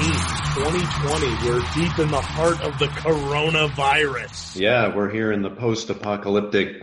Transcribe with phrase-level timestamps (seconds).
[0.00, 1.26] 2020.
[1.46, 4.58] We're deep in the heart of the coronavirus.
[4.58, 6.82] Yeah, we're here in the post-apocalyptic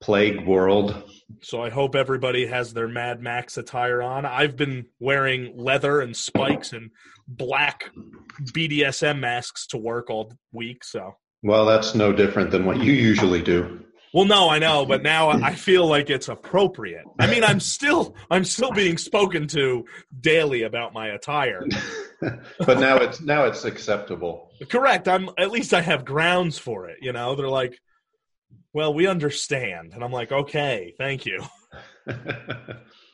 [0.00, 1.10] plague world.
[1.42, 4.24] So I hope everybody has their Mad Max attire on.
[4.24, 6.90] I've been wearing leather and spikes and
[7.28, 7.90] black
[8.40, 13.42] BDSM masks to work all week, so Well, that's no different than what you usually
[13.42, 13.84] do.
[14.12, 17.04] Well, no, I know, but now I feel like it's appropriate.
[17.18, 19.84] I mean, I'm still I'm still being spoken to
[20.20, 21.64] daily about my attire.
[22.20, 24.50] but now it's now it's acceptable.
[24.68, 25.06] Correct.
[25.06, 27.36] I'm at least I have grounds for it, you know.
[27.36, 27.78] They're like,
[28.72, 31.44] "Well, we understand." And I'm like, "Okay, thank you."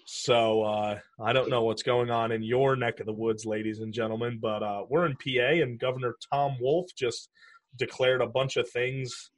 [0.09, 3.81] So, uh I don't know what's going on in your neck of the woods, ladies
[3.81, 7.29] and gentlemen, but uh we're in PA and Governor Tom Wolf just
[7.77, 9.31] declared a bunch of things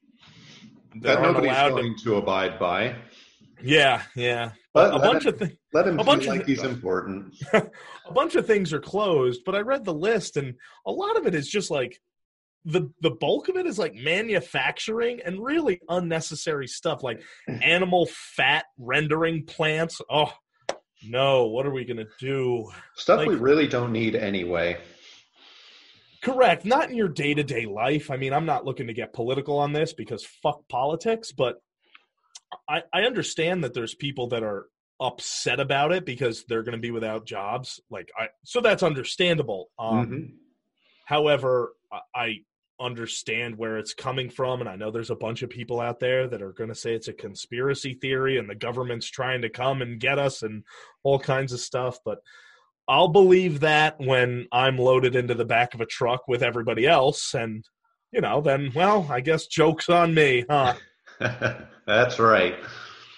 [1.03, 2.97] that, nobody's allowed to going to abide by.
[3.63, 4.53] Yeah, yeah.
[4.75, 7.35] But a bunch him, of things let him a feel bunch of like he's important.
[7.53, 10.55] a bunch of things are closed, but I read the list and
[10.87, 12.01] a lot of it is just like
[12.65, 17.21] the the bulk of it is like manufacturing and really unnecessary stuff like
[17.63, 20.01] animal fat rendering plants.
[20.11, 20.33] Oh
[21.03, 22.71] no, what are we gonna do?
[22.95, 24.79] Stuff we really don't need anyway.
[26.23, 26.65] Correct.
[26.65, 28.11] Not in your day to day life.
[28.11, 31.63] I mean, I'm not looking to get political on this because fuck politics, but
[32.69, 34.67] I, I understand that there's people that are
[35.01, 37.81] upset about it because they're going to be without jobs.
[37.91, 39.71] Like, I so that's understandable.
[39.79, 40.33] Um, Mhm.
[41.05, 41.73] However,
[42.15, 42.41] I
[42.81, 46.29] understand where it's coming from, and I know there's a bunch of people out there
[46.29, 49.81] that are going to say it's a conspiracy theory and the government's trying to come
[49.83, 50.65] and get us and
[51.03, 51.99] all kinds of stuff.
[52.05, 52.19] But
[52.89, 57.35] I'll believe that when I'm loaded into the back of a truck with everybody else,
[57.35, 57.65] and
[58.13, 60.75] you know, then well, I guess jokes on me, huh?
[61.87, 62.57] That's right.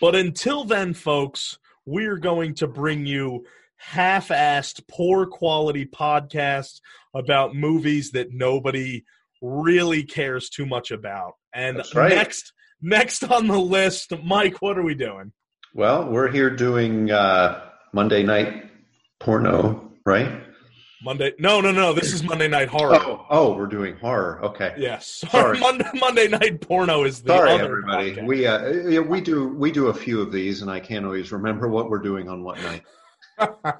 [0.00, 3.44] But until then, folks, we're going to bring you
[3.76, 6.80] half-assed, poor quality podcasts
[7.14, 9.04] about movies that nobody
[9.42, 11.32] really cares too much about.
[11.54, 12.10] And That's right.
[12.10, 15.32] next, next on the list, Mike, what are we doing?
[15.74, 18.69] Well, we're here doing uh, Monday night
[19.20, 20.42] porno, right?
[21.02, 21.32] Monday?
[21.38, 21.92] No, no, no.
[21.94, 22.96] This is Monday Night Horror.
[22.96, 24.44] Oh, oh, we're doing horror.
[24.44, 24.74] Okay.
[24.76, 25.58] Yes, Sorry.
[25.60, 28.16] Monday, Monday Night Porno is the Sorry, other everybody.
[28.16, 28.26] podcast.
[28.26, 31.68] We uh, we do we do a few of these, and I can't always remember
[31.68, 32.82] what we're doing on what night.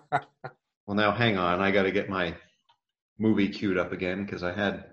[0.86, 1.60] Well, now hang on.
[1.60, 2.34] I got to get my
[3.16, 4.86] movie queued up again because I had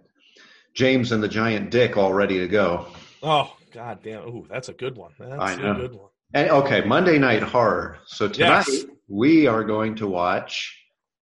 [0.76, 2.86] James and the Giant Dick all ready to go.
[3.24, 4.22] oh God damn!
[4.28, 5.14] Ooh, that's a good one.
[5.18, 5.72] That's I know.
[5.72, 6.10] a good one.
[6.34, 8.00] And, okay, Monday Night Horror.
[8.06, 8.86] So tonight Yes.
[9.08, 10.76] we are going to watch.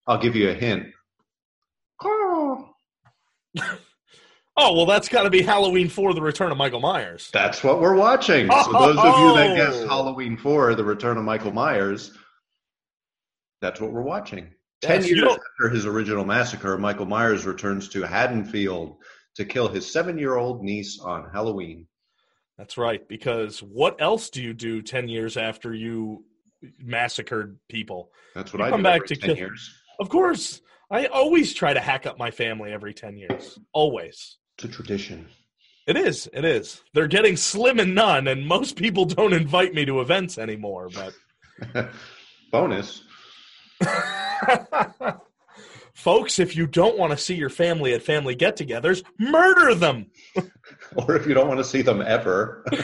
[0.07, 0.88] I'll give you a hint.
[2.03, 2.69] Oh,
[4.57, 7.29] Oh well, that's got to be Halloween Four: The Return of Michael Myers.
[7.33, 8.49] that's what we're watching.
[8.49, 9.55] So those of you that oh.
[9.55, 9.88] guessed Oh.
[9.89, 12.11] Halloween Four: The Return of Michael Myers,
[13.61, 14.47] that's what we're watching.
[14.81, 18.95] Ten Yes, years after his original massacre, Michael Myers returns to Haddonfield
[19.35, 21.85] to kill his seven-year-old niece on Halloween.
[22.57, 23.05] That's right.
[23.07, 26.23] Because what else do you do ten years after you
[26.79, 28.11] massacred people?
[28.33, 29.73] That's what You I come do back every to 10 kill- years.
[29.99, 30.61] Of course,
[30.91, 33.57] I always try to hack up my family every ten years.
[33.73, 34.38] Always.
[34.57, 35.27] It's a tradition.
[35.88, 36.27] It is.
[36.33, 36.81] It is.
[36.93, 40.89] They're getting slim and none, and most people don't invite me to events anymore.
[41.73, 41.89] But
[42.51, 43.03] Bonus.
[45.93, 50.07] Folks, if you don't want to see your family at family get togethers, murder them.
[51.07, 52.66] Or if you don't want to see them ever.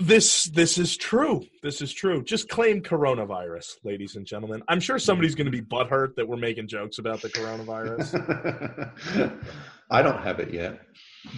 [0.00, 1.46] This this is true.
[1.62, 2.24] This is true.
[2.24, 4.60] Just claim coronavirus, ladies and gentlemen.
[4.66, 8.10] I'm sure somebody's going to be butthurt that we're making jokes about the coronavirus.
[9.90, 10.80] I don't have it yet.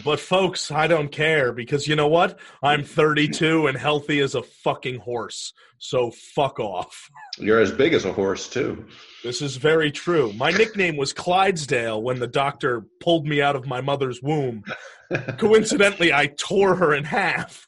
[0.04, 2.38] But folks, I don't care because you know what?
[2.62, 5.52] I'm 32 and healthy as a fucking horse.
[5.78, 7.10] So fuck off.
[7.38, 8.86] You're as big as a horse, too.
[9.22, 10.32] This is very true.
[10.32, 14.64] My nickname was Clydesdale when the doctor pulled me out of my mother's womb.
[15.38, 17.66] Coincidentally, I tore her in half.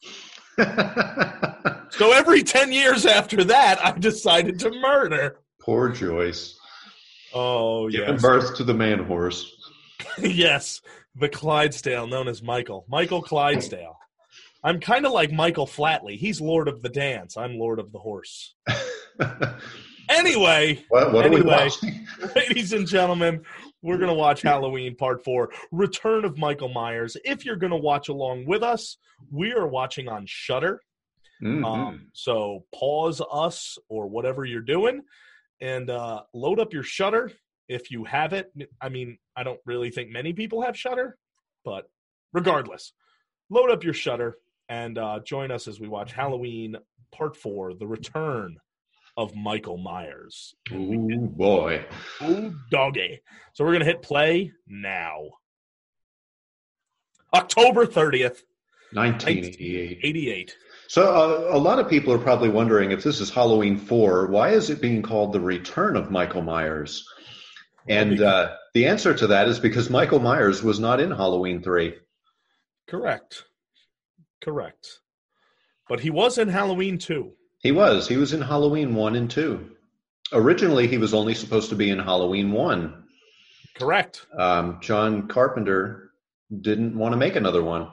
[1.91, 5.39] So every 10 years after that, I decided to murder.
[5.61, 6.59] Poor Joyce.
[7.35, 8.01] Oh, yeah.
[8.01, 8.23] Giving yes.
[8.23, 9.53] birth to the man horse.
[10.19, 10.81] yes.
[11.17, 12.85] The Clydesdale known as Michael.
[12.89, 13.97] Michael Clydesdale.
[14.63, 16.17] I'm kind of like Michael Flatley.
[16.17, 17.37] He's Lord of the Dance.
[17.37, 18.55] I'm Lord of the Horse.
[20.11, 21.69] Anyway, what what Anyway.
[22.35, 23.43] ladies and gentlemen,
[23.81, 27.17] we're going to watch Halloween Part 4 Return of Michael Myers.
[27.25, 28.97] If you're going to watch along with us,
[29.31, 30.81] we are watching on Shudder.
[31.41, 31.65] Mhm.
[31.65, 35.03] Um, so pause us or whatever you're doing
[35.61, 37.31] and uh, load up your Shudder
[37.71, 38.53] if you have it.
[38.83, 41.17] I mean, I don't really think many people have Shudder,
[41.65, 41.89] but
[42.33, 42.93] regardless,
[43.49, 44.37] load up your Shudder
[44.69, 46.77] and uh, join us as we watch Halloween
[47.15, 48.59] Part Four: The Return
[49.17, 50.55] of Michael Myers.
[50.73, 51.85] Ooh boy.
[52.23, 53.21] Ooh, doggy.
[53.53, 55.29] So we're going to hit play now.
[57.33, 58.43] October 30th,
[58.93, 60.57] 1988.
[60.89, 64.51] So uh, a lot of people are probably wondering if this is Halloween 4, why
[64.51, 67.07] is it being called The Return of Michael Myers?
[67.91, 71.95] And uh, the answer to that is because Michael Myers was not in Halloween 3.
[72.89, 73.45] Correct.
[74.43, 75.01] Correct.
[75.89, 77.33] But he was in Halloween 2.
[77.59, 78.09] He was.
[78.09, 79.71] He was in Halloween 1 and 2.
[80.33, 83.05] Originally, he was only supposed to be in Halloween 1.
[83.77, 84.25] Correct.
[84.39, 86.13] Um, John Carpenter
[86.61, 87.89] didn't want to make another one.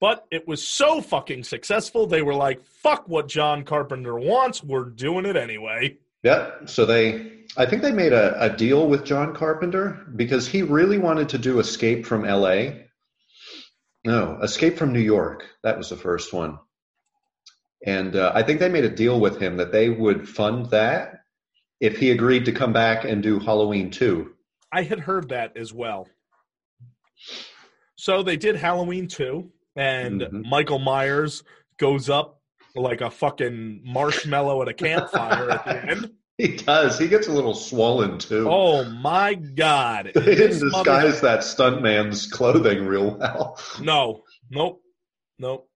[0.00, 4.64] But it was so fucking successful, they were like, fuck what John Carpenter wants.
[4.64, 5.98] We're doing it anyway.
[6.22, 6.50] Yeah.
[6.66, 10.98] So they, I think they made a, a deal with John Carpenter because he really
[10.98, 12.72] wanted to do Escape from LA.
[14.04, 15.44] No, Escape from New York.
[15.62, 16.58] That was the first one.
[17.86, 21.20] And uh, I think they made a deal with him that they would fund that
[21.80, 24.30] if he agreed to come back and do Halloween 2.
[24.72, 26.06] I had heard that as well.
[27.96, 30.44] So they did Halloween 2, and Mhm.
[30.48, 31.42] Michael Myers
[31.78, 32.39] goes up
[32.74, 36.10] like a fucking marshmallow at a campfire at the end.
[36.38, 36.98] He does.
[36.98, 38.48] He gets a little swollen too.
[38.50, 40.12] Oh my god.
[40.14, 43.60] they This didn't mother- disguise that stuntman's clothing real well.
[43.78, 44.22] No.
[44.48, 44.80] Nope.
[45.38, 45.68] Nope.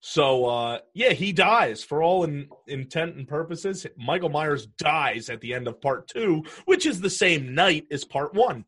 [0.00, 3.86] So uh yeah, he dies for all in, intent and purposes.
[3.98, 8.06] Michael Myers dies at the end of part 2, which is the same night as
[8.06, 8.64] part 1.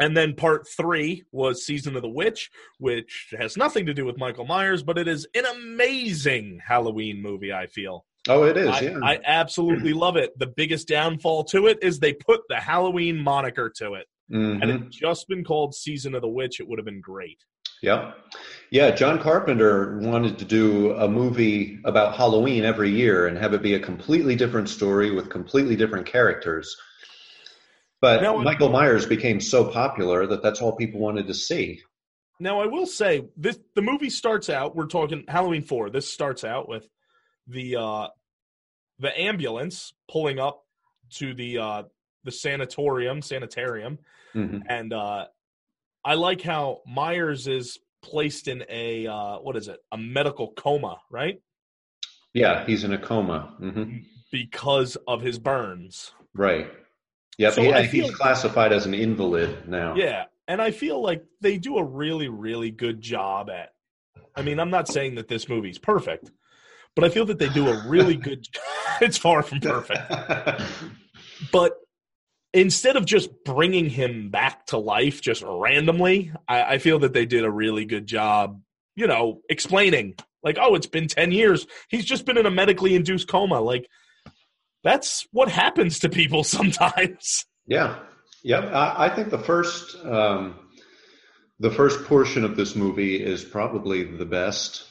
[0.00, 4.18] And then part 3 was Season of the Witch, which has nothing to do with
[4.18, 8.04] Michael Myers, but it is an amazing Halloween movie, I feel.
[8.28, 8.68] Oh, it is.
[8.68, 8.98] I, yeah.
[9.02, 10.36] I absolutely love it.
[10.38, 14.06] The biggest downfall to it is they put the Halloween moniker to it.
[14.32, 14.60] Mhm.
[14.60, 17.38] Had it just been called Season of the Witch, it would have been great.
[17.82, 18.12] Yeah.
[18.70, 23.62] Yeah, John Carpenter wanted to do a movie about Halloween every year and have it
[23.62, 26.74] be a completely different story with completely different characters.
[28.04, 31.80] But Now, Michael Myers became so popular that that's all people wanted to see.
[32.38, 35.88] Now I will say this the movie starts out, we're talking Halloween 4.
[35.88, 36.86] This starts out with
[37.46, 38.08] the uh
[38.98, 40.66] the ambulance pulling up
[41.14, 41.82] to the uh
[42.24, 43.98] the sanatorium, sanitarium
[44.34, 44.60] Mhm.
[44.68, 45.24] and uh
[46.04, 49.80] I like how Myers is placed in a uh what is it?
[49.92, 51.40] A medical coma, right?
[52.34, 53.54] Yeah, he's in a coma.
[53.58, 56.12] hmm Because of his burns.
[56.34, 56.70] Right.
[57.38, 57.52] Yep.
[57.52, 59.94] So he- I he's classified as an invalid now.
[59.96, 63.70] Yeah, and I feel like they do a really, really good job at.
[64.36, 66.30] I mean, I'm not saying that this movie's perfect,
[66.96, 68.46] but I feel that they do a really good.
[69.00, 70.00] it's far from perfect,
[71.52, 71.72] but
[72.52, 77.26] instead of just bringing him back to life just randomly, I, I feel that they
[77.26, 78.60] did a really good job.
[78.96, 80.14] You know, explaining
[80.44, 81.66] like, oh, it's been ten years.
[81.88, 83.60] He's just been in a medically induced coma.
[83.60, 83.88] Like,
[84.84, 87.46] that's what happens to people sometimes.
[87.66, 87.98] Yeah,
[88.44, 88.64] yep.
[88.72, 90.54] I, I think the first um,
[91.58, 94.84] the first portion of this movie is probably the best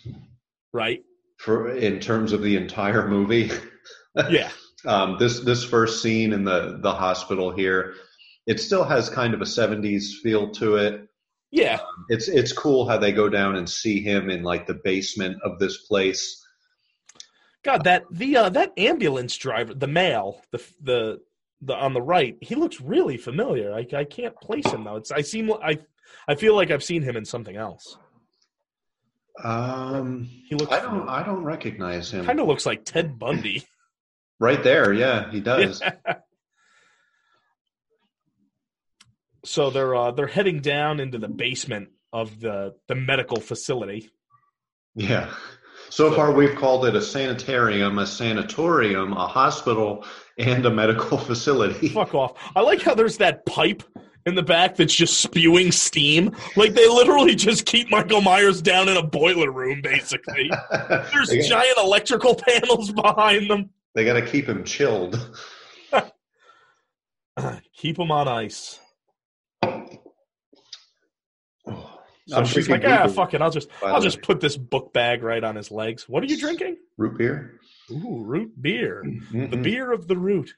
[0.73, 1.01] Right?
[1.37, 3.51] for in terms of the entire movie.
[4.29, 4.51] Yeah.
[4.85, 7.95] um, this this first scene in the the hospital here,
[8.45, 11.07] it still has kind of a '70s feel to it.
[11.49, 11.79] Yeah.
[12.09, 15.57] It's it's cool how they go down and see him in like the basement of
[15.57, 16.42] this place.
[17.63, 21.21] God, that the uh, that ambulance driver, the male, the the
[21.61, 23.73] the on the right, he looks really familiar.
[23.73, 24.97] I I can't place him though.
[24.97, 25.79] It's I seem I
[26.27, 27.97] I feel like I've seen him in something else.
[29.43, 32.25] Um, He looks I don't I don't recognize him.
[32.25, 33.65] kind of looks like Ted Bundy.
[34.39, 35.81] Right there, yeah, he does.
[39.45, 44.09] so they're uh, they're heading down into the basement of the the medical facility.
[44.95, 45.29] Yeah.
[45.93, 50.03] So far, we've called it a sanitarium, a sanatorium, a hospital,
[50.39, 51.89] and a medical facility.
[51.89, 52.33] Fuck off!
[52.55, 53.83] I like how there's that pipe
[54.25, 56.35] in the back that's just spewing steam.
[56.55, 60.49] Like they literally just keep Michael Myers down in a boiler room, basically.
[60.71, 63.69] There's got, giant electrical panels behind them.
[63.93, 65.23] they got to keep him chilled.
[67.77, 68.79] Keep him on ice.
[72.27, 73.41] So I'm she's like, ah, fuck it.
[73.41, 76.07] I'll just, I'll just put this book bag right on his legs.
[76.07, 76.77] What are you drinking?
[76.97, 77.59] root beer.
[77.91, 79.03] Ooh, root beer.
[79.31, 79.63] The Mhm.
[79.63, 80.53] beer of the root.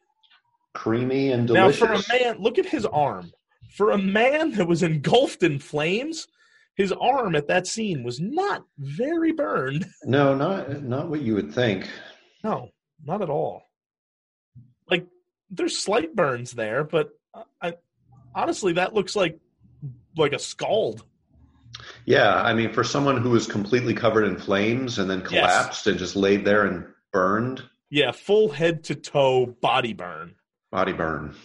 [0.74, 1.80] creamy and delicious.
[1.82, 3.32] Now, for a man, look at his arm.
[3.78, 6.28] For a man that was engulfed in flames,
[6.76, 9.86] his arm at that scene was not very burned.
[10.04, 11.90] no, not not what you would think.
[12.44, 12.70] No,
[13.04, 13.64] not at all.
[14.90, 15.08] Like,
[15.50, 17.10] there's slight burns there, but
[17.62, 17.76] I,
[18.36, 19.40] honestly, that looks like
[20.18, 21.06] like a scald.
[22.06, 25.98] Yeah, I mean, for someone who was completely covered in flames and then collapsed and
[25.98, 30.36] just laid there and burned, Yeah, full head to toe body burn.
[30.72, 31.36] Body burn.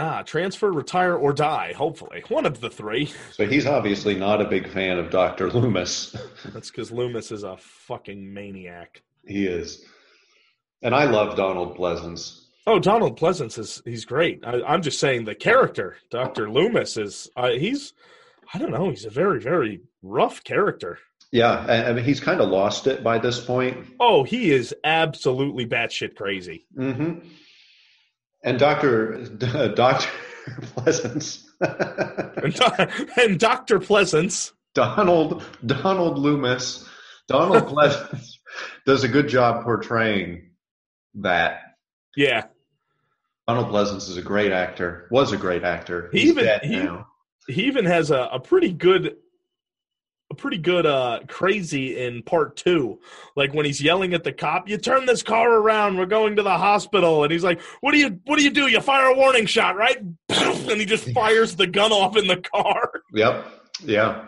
[0.00, 1.72] Ah, transfer, retire, or die.
[1.76, 3.12] Hopefully, one of the three.
[3.32, 5.50] So he's obviously not a big fan of Dr.
[5.50, 6.14] Loomis.
[6.54, 9.02] That's because Loomis is a fucking maniac.
[9.26, 9.84] he is.
[10.82, 12.44] And I love Donald Pleasence.
[12.64, 14.44] Oh, Donald Pleasence is he's great.
[14.46, 17.92] I, I'm just saying the character, Doctor Loomis, is uh, he's
[18.54, 18.90] I don't know.
[18.90, 20.98] He's a very very rough character.
[21.32, 23.86] Yeah, I I mean, he's kind of lost it by this point.
[23.98, 26.66] Oh, he is absolutely batshit crazy.
[26.76, 27.14] hmm
[28.48, 29.26] And Doctor
[29.76, 30.08] Doctor
[30.74, 31.44] Pleasence,
[33.18, 36.88] And, Doctor Pleasence, Donald Donald Loomis,
[37.28, 38.38] Donald Pleasence
[38.86, 40.48] does a good job portraying
[41.16, 41.60] that.
[42.16, 42.44] yeah,
[43.46, 45.08] Donald Pleasence is a great actor.
[45.10, 46.08] Was a great actor.
[46.10, 47.06] He He's even- dead he- now.
[47.48, 49.16] he even has a, a pretty good
[50.30, 53.00] a pretty good uh crazy in part two
[53.34, 56.42] like when he's yelling at the cop you turn this car around we're going to
[56.42, 59.16] the hospital and he's like what do you what do you do you fire a
[59.16, 63.46] warning shot right and he just fires the gun off in the car Yep.
[63.82, 64.26] Yeah.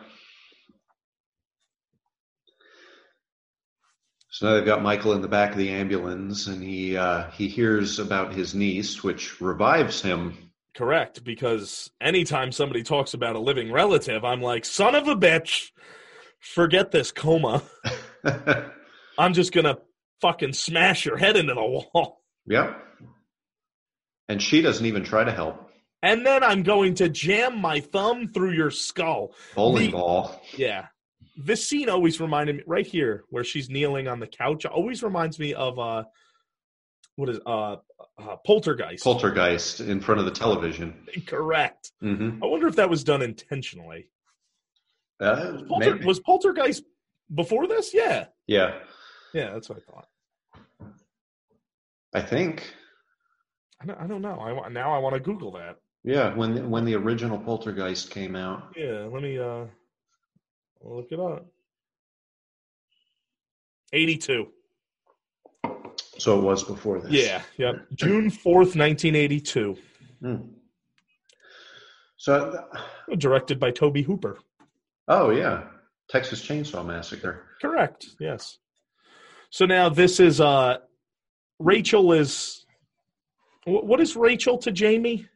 [4.31, 7.49] So now they've got Michael in the back of the ambulance, and he uh, he
[7.49, 10.50] hears about his niece, which revives him.
[10.75, 15.71] Correct because anytime somebody talks about a living relative i'm like son of a bitch
[16.39, 17.63] forget this coma
[19.19, 19.77] i'm just gonna
[20.21, 22.77] fucking smash your head into the wall yep.
[24.29, 25.71] And she doesn't even try to help.
[26.03, 30.41] and then i'm going to jam my thumb through your skull Bowling The- ball.
[30.57, 30.87] Yeah.
[31.37, 35.39] This scene always reminded me right here where she's kneeling on the couch always reminds
[35.39, 36.05] me of uh
[37.17, 37.77] what is uh,
[38.19, 39.05] uh poltergeist.
[39.05, 41.07] Poltergeist in front of the television.
[41.27, 41.93] Correct.
[42.01, 44.09] hmm I wonder if that was done intentionally.
[45.21, 46.05] Uh, Polter- maybe.
[46.07, 46.83] was poltergeist
[47.35, 47.93] before this?
[47.93, 48.27] Yeah.
[48.47, 48.79] yeah,
[49.35, 50.09] Yeah, that's what I thought.
[52.15, 52.75] I think.
[53.83, 54.41] I don't, I don't know.
[54.41, 55.77] I now I want to Google that.
[56.03, 58.73] Yeah, when when the original Poltergeist came out.
[58.77, 59.67] Yeah, let me uh
[60.83, 61.47] look it up.
[63.93, 64.47] 82.
[66.21, 67.13] So it was before this.
[67.13, 67.87] Yeah, yep.
[67.95, 69.77] June 4th, 1982.
[70.21, 70.37] Hmm.
[72.19, 72.63] So,
[73.17, 74.39] Directed by Tobe Hooper.
[75.09, 75.65] oh yeah,
[76.11, 77.47] Texas Chainsaw Massacre.
[77.63, 78.05] Correct.
[78.21, 78.59] Yes.
[79.49, 80.77] So now this is uh
[81.59, 82.67] Rachel is
[83.65, 85.27] what is Rachel to Jamie?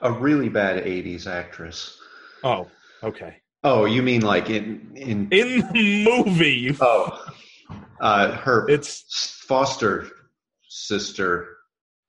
[0.00, 1.98] A really bad '80s actress.
[2.42, 2.66] Oh,
[3.02, 3.36] okay.
[3.62, 5.28] Oh, you mean like in in?
[5.30, 7.22] In the movie, Oh,
[8.02, 9.04] uh, her it's
[9.46, 10.08] foster
[10.68, 11.56] sister.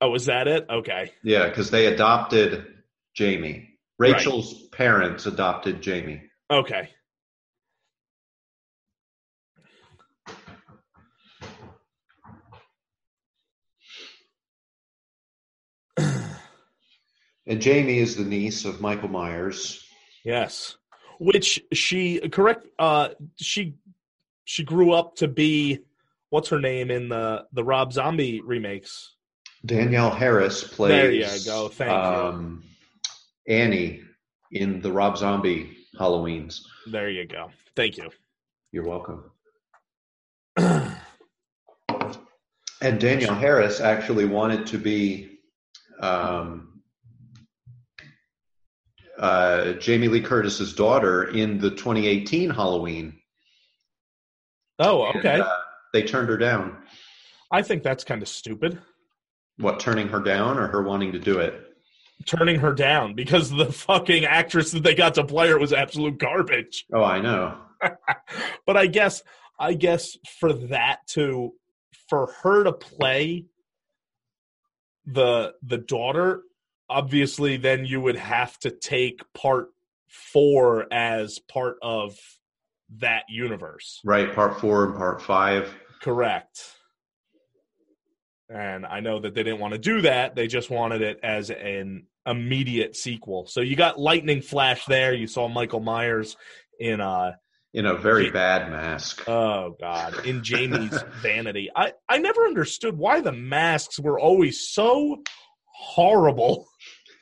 [0.00, 0.66] oh, is that it?
[0.68, 1.12] Okay.
[1.22, 2.66] Yeah, because they adopted
[3.14, 3.70] Jamie.
[3.98, 6.22] Rachel's parents adopted Jamie.
[6.50, 6.90] Okay.
[17.46, 19.86] And Jamie is the niece of Michael Myers.
[20.24, 20.78] Yes.
[21.20, 23.74] Which she correct uh she
[24.44, 25.80] she grew up to be
[26.30, 29.14] what's her name in the the Rob Zombie remakes?
[29.64, 30.90] Danielle Harris plays.
[30.90, 31.68] There you go.
[31.68, 31.96] Thank you.
[31.96, 32.64] um,
[33.48, 34.02] Annie
[34.52, 36.60] in the Rob Zombie Halloweens.
[36.86, 37.50] There you go.
[37.74, 38.10] Thank you.
[38.72, 39.30] You're welcome.
[42.84, 45.38] And Danielle Harris actually wanted to be
[46.00, 46.82] um,
[49.18, 53.18] uh, Jamie Lee Curtis's daughter in the 2018 Halloween.
[54.78, 55.40] Oh, And, okay.
[55.40, 55.48] uh,
[55.92, 56.76] they turned her down.
[57.50, 58.78] I think that's kind of stupid.
[59.58, 61.74] What, turning her down or her wanting to do it?
[62.26, 66.18] turning her down because the fucking actress that they got to play her was absolute
[66.18, 66.86] garbage.
[66.92, 67.58] Oh, I know.
[68.66, 69.22] But I guess
[69.58, 71.52] I guess for that to
[72.08, 73.44] for her to play
[75.04, 76.42] the the daughter,
[76.88, 79.68] obviously then you would have to take part
[80.08, 82.16] 4 as part of
[82.98, 84.00] that universe.
[84.04, 85.72] Right, part four and part five.
[86.02, 86.60] Correct.
[88.48, 90.34] And I know that they didn't want to do that.
[90.36, 93.46] They just wanted it as an immediate sequel.
[93.46, 95.14] So you got Lightning Flash there.
[95.14, 96.36] You saw Michael Myers
[96.78, 97.38] in a
[97.72, 99.26] In a very bad mask.
[99.28, 101.70] oh god, in Jamie's Vanity.
[101.74, 105.22] I I never understood why the masks were always so
[105.72, 106.66] horrible.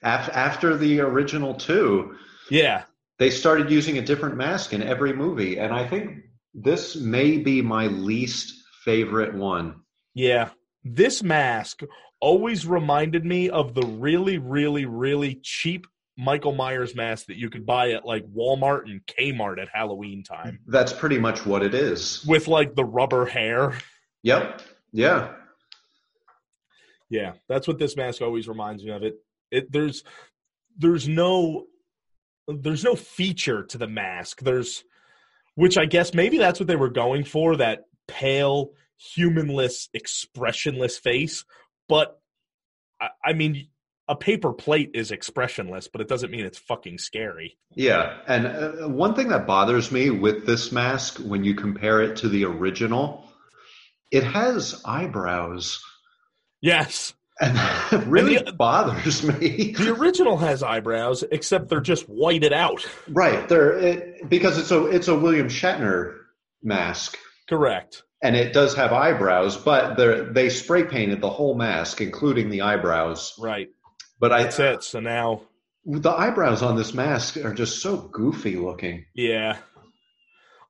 [0.02, 2.16] Af- after the original two,
[2.50, 2.83] Yeah.
[3.23, 5.57] They started using a different mask in every movie.
[5.57, 6.25] And I think
[6.55, 8.52] this may be my least
[8.85, 9.76] favorite one.
[10.12, 10.50] Yeah.
[10.83, 11.83] This mask
[12.21, 15.87] always reminded me of the really, really, really cheap
[16.19, 20.59] Michael Myers mask that you could buy at like Walmart and Kmart at Halloween time
[20.67, 22.26] That's pretty much what it is.
[22.26, 23.79] with like the rubber hair.
[24.25, 24.62] Yep.
[24.93, 25.33] Yeah.
[27.09, 29.05] Yeah, that's what this mask always reminds me of.
[29.05, 29.14] It
[29.52, 30.02] it there's
[30.76, 31.67] there's no
[32.49, 34.41] there's no feature to the mask.
[34.41, 34.85] There's
[35.55, 41.45] which I guess maybe that's what they were going for that pale, humanless, expressionless face.
[41.89, 42.19] But
[43.01, 43.69] I, I mean,
[44.09, 47.59] a paper plate is expressionless, but it doesn't mean it's fucking scary.
[47.75, 48.19] Yeah.
[48.27, 52.29] And uh, one thing that bothers me with this mask when you compare it to
[52.29, 53.25] the original,
[54.11, 55.83] it has eyebrows.
[56.61, 59.73] Yes, And that really And the- bothers me.
[59.79, 62.87] the original has eyebrows, except they're just whited out.
[63.09, 63.47] Right.
[63.49, 66.17] There it, because it's a it's a William Shatner
[66.63, 67.19] mask.
[67.49, 68.05] Correct.
[68.23, 72.63] And it does have eyebrows, but they they spray painted the whole mask, including the
[72.63, 73.35] eyebrows.
[73.39, 73.69] Right.
[74.21, 74.83] But I, That's it.
[74.85, 75.43] So now,
[75.85, 79.07] the eyebrows on this mask are just so goofy looking.
[79.15, 79.59] yeah.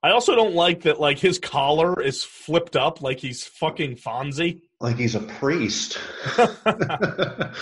[0.04, 0.98] I also don't like that.
[1.00, 4.62] Like his collar is flipped up, like he's fucking Fonzie.
[4.80, 5.98] Like he's a priest.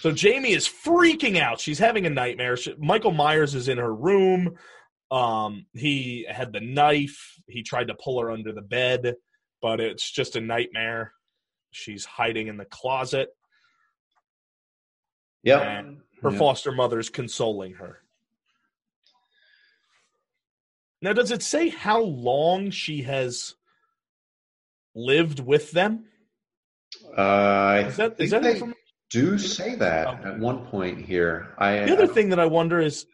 [0.00, 1.60] So Jamie is freaking out.
[1.60, 2.56] She's having a nightmare.
[2.56, 4.56] She, Michael Myers is in her room.
[5.10, 7.34] Um, he had the knife.
[7.46, 9.16] He tried to pull her under the bed,
[9.60, 11.12] but it's just a nightmare.
[11.70, 13.28] She's hiding in the closet.
[15.42, 15.60] yep.
[15.60, 16.38] And her Yeah.
[16.38, 18.02] foster mother's consoling her.
[21.02, 23.54] Now, does it say how long she has
[24.94, 26.04] lived with them?
[27.16, 28.74] Uh, Is that think is that they information?
[29.10, 30.28] do say that Okay.
[30.30, 31.54] at one point here.
[31.58, 33.06] I The other thing that I wonder is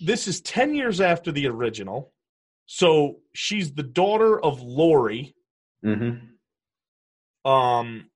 [0.00, 2.12] this is 10 years after the original.
[2.66, 5.34] So she's the daughter of Laurie.
[5.84, 6.32] Mhm.
[7.44, 8.10] Um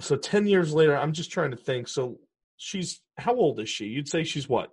[0.00, 1.86] so 10 years later, I'm just trying to think.
[1.86, 2.18] So
[2.56, 3.86] she's how old is she?
[3.86, 4.72] You'd say she's what?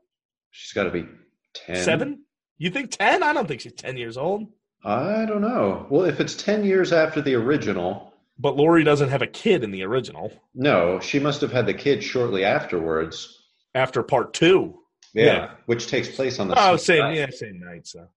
[0.51, 1.05] She's got to be
[1.53, 1.75] ten.
[1.83, 2.21] 7?
[2.57, 3.23] You think 10?
[3.23, 4.47] I don't think she's 10 years old.
[4.83, 5.85] I don't know.
[5.89, 9.71] Well, if it's ten years after the original, But Laurie doesn't have a kid in
[9.71, 13.35] the original no, she must have had the kid shortly afterwards.
[13.75, 14.79] after part 2.
[15.13, 15.51] Yeah, Yeah.
[15.65, 17.17] which takes place on the Oh, same night.
[17.17, 18.07] yeah, same night so.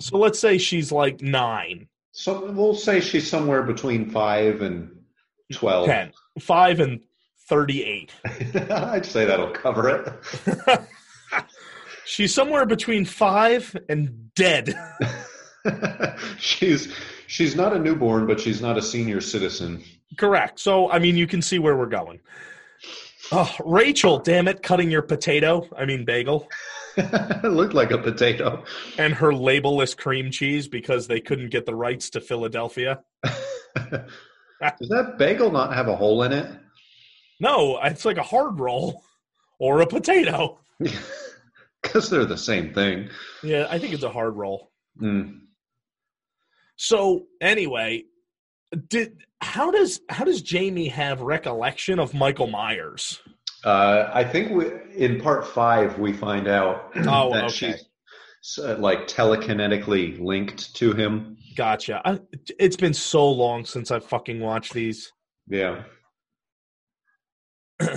[0.00, 1.86] So let's say she's like 9.
[2.12, 4.90] So we'll say she's somewhere between five and
[5.52, 5.86] twelve.
[5.86, 6.12] 10.
[6.40, 7.00] 5 and
[7.50, 8.12] 38.
[8.70, 10.80] I'd say that'll cover it.
[12.06, 14.72] She's somewhere between five and dead.
[16.38, 16.92] she's
[17.26, 19.82] she's not a newborn, but she's not a senior citizen.
[20.16, 20.58] Correct.
[20.60, 22.20] So, I mean, you can see where we're going.
[23.32, 26.48] Oh, Rachel, damn it, cutting your potato, I mean, bagel,
[26.96, 28.64] it looked like a potato.
[28.98, 33.00] and her labelless cream cheese because they couldn't get the rights to Philadelphia.
[33.24, 36.59] Does that bagel not have a hole in it?
[37.40, 39.02] No, it's like a hard roll
[39.58, 40.58] or a potato.
[41.82, 43.08] Because they're the same thing.
[43.42, 44.70] Yeah, I think it's a hard roll.
[45.00, 45.40] Mm.
[46.76, 48.04] So, anyway,
[48.88, 53.20] did how does how does Jamie have recollection of Michael Myers?
[53.64, 57.74] Uh, I think we, in part five we find out Oh, that okay.
[58.42, 61.36] she's uh, like telekinetically linked to him.
[61.56, 62.00] Gotcha.
[62.04, 62.20] I,
[62.58, 65.10] it's been so long since I fucking watched these.
[65.48, 65.82] Yeah.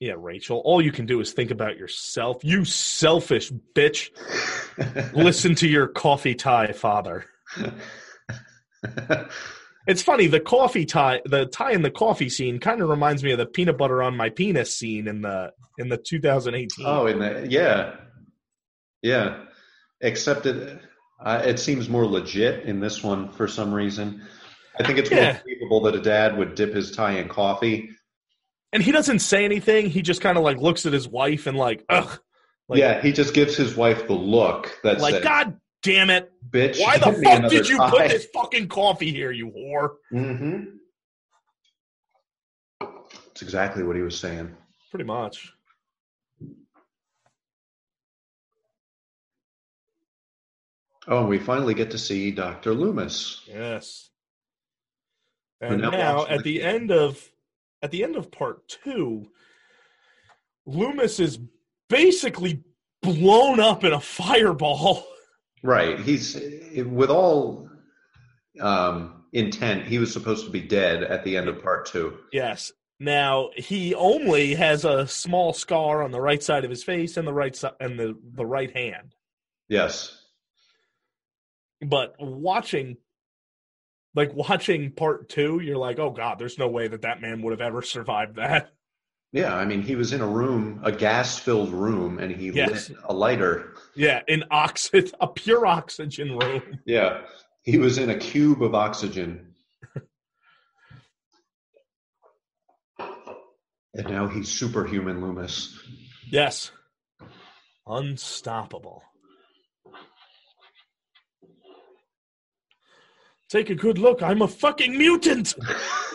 [0.00, 0.62] Yeah, Rachel.
[0.64, 2.44] All you can do is think about yourself.
[2.44, 4.10] You selfish bitch.
[5.12, 7.24] Listen to your coffee tie father.
[9.88, 13.32] It's funny, the coffee tie the tie in the coffee scene kind of reminds me
[13.32, 16.84] of the peanut butter on my penis scene in the in the 2018.
[16.86, 17.96] oh, in the yeah,
[19.02, 19.44] yeah.
[20.02, 20.78] Except it,
[21.24, 24.22] uh, it seems more legit in this one for some reason.
[24.78, 25.40] I think it's more Yeah.
[25.42, 27.90] believable that a dad would dip his tie in coffee.
[28.72, 29.88] And he doesn't say anything.
[29.90, 32.20] He just kind of like looks at his wife and like, ugh.
[32.68, 36.30] Like, yeah, he just gives his wife the look That's like God damn it.
[36.50, 39.94] "Bitch, Why the fuck did you put this fucking coffee here, you whore?
[40.12, 40.64] Mm-hmm.
[42.80, 44.54] That's exactly what he was saying.
[44.90, 45.52] Pretty much.
[51.06, 52.74] Oh, and we finally get to see Dr.
[52.74, 53.40] Loomis.
[53.46, 54.10] Yes.
[55.60, 57.30] And now at the- the end of
[57.82, 59.30] at the end of part two,
[60.66, 61.38] Loomis is
[61.88, 62.64] basically
[63.02, 65.06] blown up in a fireball.
[65.62, 65.98] Right.
[65.98, 66.36] He's
[66.76, 67.68] with all
[68.60, 69.86] um, intent.
[69.86, 72.18] He was supposed to be dead at the end of part two.
[72.32, 72.72] Yes.
[73.00, 77.26] Now he only has a small scar on the right side of his face and
[77.26, 79.14] the right side and the, the right hand.
[79.68, 80.20] Yes.
[81.80, 82.96] but watching
[84.14, 87.52] like watching part two you're like oh god there's no way that that man would
[87.52, 88.70] have ever survived that
[89.32, 92.88] Yeah, I mean, he was in a room, a gas-filled room, and he Yes.
[92.88, 93.74] lit a lighter.
[93.94, 97.22] yeah in oxygen a pure oxygen room Yeah,
[97.62, 99.54] he was in a cube of oxygen.
[103.94, 105.78] and now he's superhuman, Loomis.
[106.30, 106.70] yes
[107.86, 109.02] unstoppable
[113.48, 115.54] take a good look i'm a fucking mutant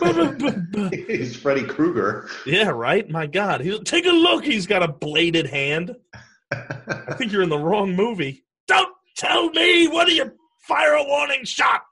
[1.06, 2.28] he's Freddy Krueger.
[2.46, 5.94] yeah right my god He's, take a look he's got a bladed hand
[6.52, 10.32] i think you're in the wrong movie don't tell me what are you
[10.66, 11.82] fire a warning shot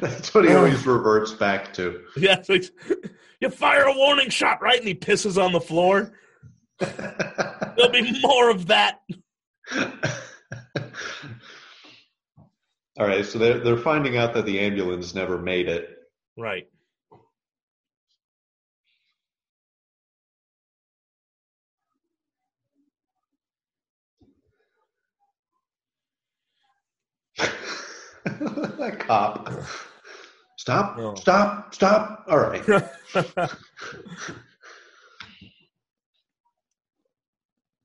[0.00, 0.58] That's what he oh.
[0.58, 2.00] always reverts back to.
[2.16, 2.64] Yeah, like,
[3.40, 4.78] you fire a warning shot, right?
[4.78, 6.12] And he pisses on the floor.
[6.78, 9.00] There'll be more of that.
[12.98, 15.98] All right, so they're they're finding out that the ambulance never made it.
[16.36, 16.68] Right.
[28.24, 29.50] that cop.
[30.56, 30.96] Stop!
[30.96, 31.14] No.
[31.16, 31.74] Stop!
[31.74, 32.24] Stop!
[32.28, 32.62] All right.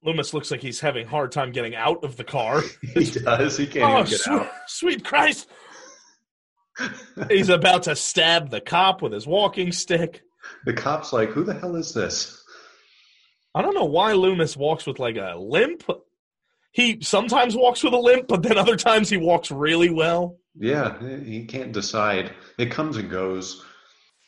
[0.04, 2.62] Loomis looks like he's having a hard time getting out of the car.
[2.94, 3.58] he does.
[3.58, 5.48] He can't Oh, even get sweet, sweet Christ.
[7.30, 10.22] He's about to stab the cop with his walking stick.
[10.66, 12.42] The cop's like, "Who the hell is this?"
[13.54, 15.84] I don't know why Loomis walks with like a limp.
[16.72, 20.38] He sometimes walks with a limp, but then other times he walks really well.
[20.56, 22.32] Yeah, he can't decide.
[22.58, 23.64] It comes and goes.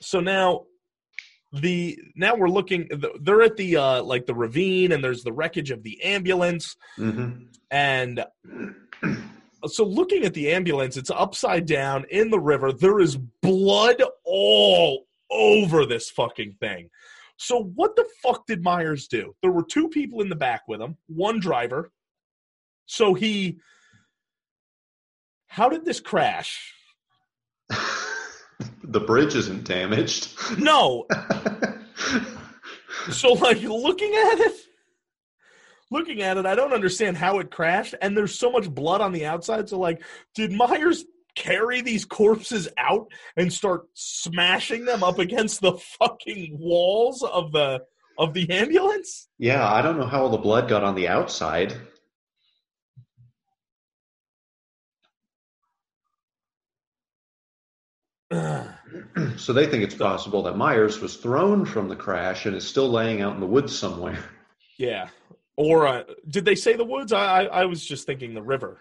[0.01, 0.63] so now
[1.53, 2.89] the now we're looking
[3.21, 6.75] they're at the uh like the ravine and there's the wreckage of the ambulance.
[6.95, 7.31] Hmm
[7.71, 8.25] and
[9.65, 12.71] so looking at the ambulance it's upside down in the river.
[12.71, 16.89] There is blood all over this fucking thing.
[17.37, 19.33] So what the fuck did myers do?
[19.41, 21.91] There were two people in the back with him one driver.
[22.85, 23.57] So he
[25.47, 26.73] how did this crash
[28.83, 30.29] the bridge isn't damaged.
[30.57, 31.05] no
[33.09, 34.53] So like looking at it,
[35.89, 39.11] looking at it, I don't understand how it crashed, and there's so much blood on
[39.11, 39.69] the outside.
[39.69, 40.03] So like,
[40.35, 47.23] did Myers carry these corpses out and start smashing them up against the fucking walls
[47.23, 47.81] of the
[48.19, 49.29] of the ambulance?
[49.39, 51.75] yeah, I don't know how all the blood got on the outside.
[59.37, 62.89] So they think it's possible that Myers was thrown from the crash and is still
[62.89, 64.19] laying out in the woods somewhere.
[64.77, 65.09] yeah.
[65.57, 67.11] Or uh, did they say the woods?
[67.13, 68.79] I, I I was just thinking the river.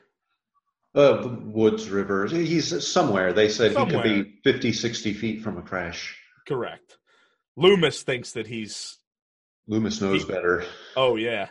[0.94, 2.26] Uh, the woods, river.
[2.26, 3.32] He's somewhere.
[3.32, 6.16] They said he could be 50, 60 feet from a crash.
[6.46, 6.96] Correct.
[7.56, 8.98] Loomis thinks that he's.
[9.68, 10.64] Loomis knows He- better.
[10.96, 11.48] Oh yeah.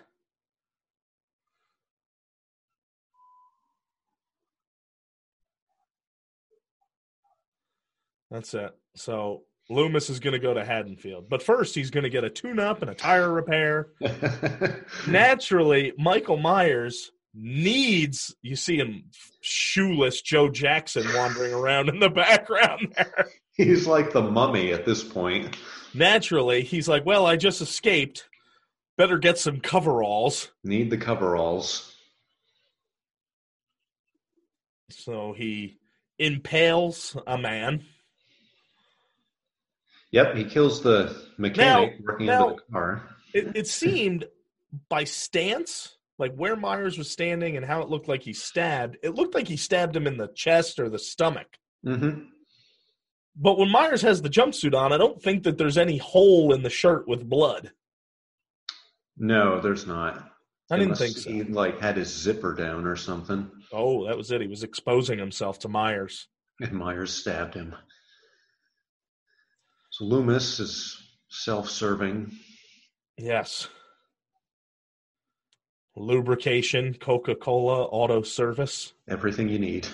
[8.32, 8.72] That's it.
[8.96, 12.30] So Loomis is going to go to Haddonfield, but first he's going to get a
[12.30, 13.90] tune-up and a tire repair.
[15.08, 18.36] Naturally, Michael Myers needs.
[18.42, 19.06] You see him
[19.42, 23.30] shoeless Joe Jackson wandering around in the background there.
[23.54, 25.58] He's like the mummy at this point.
[25.94, 28.28] Naturally, he's like, "Well, I just escaped.
[28.98, 31.94] Better get some coveralls." Need the coveralls.
[34.90, 35.78] So he
[36.18, 37.86] impales a man.
[40.12, 43.10] Yep, he kills the mechanic working now- under the car.
[43.34, 44.26] It, it seemed
[44.90, 49.14] by stance, like where Myers was standing and how it looked like he stabbed, it
[49.16, 51.48] looked like he stabbed him in the chest or the stomach.
[51.84, 52.24] hmm
[53.36, 56.64] But when Myers has the jumpsuit on, I don't think that there's any hole in
[56.64, 57.72] the shirt with blood.
[59.18, 60.26] No, there's not.
[60.72, 61.30] I didn't think so.
[61.32, 64.42] He like had his zipper down or something, Oh, that was it.
[64.42, 66.28] He was exposing himself to Myers.
[66.60, 67.76] and Myers stabbed him.
[70.00, 72.32] So Loomis is self-serving.
[73.18, 73.68] Yes.
[75.98, 78.94] Lubrication, Coca Cola, auto service.
[79.10, 79.90] Everything you need.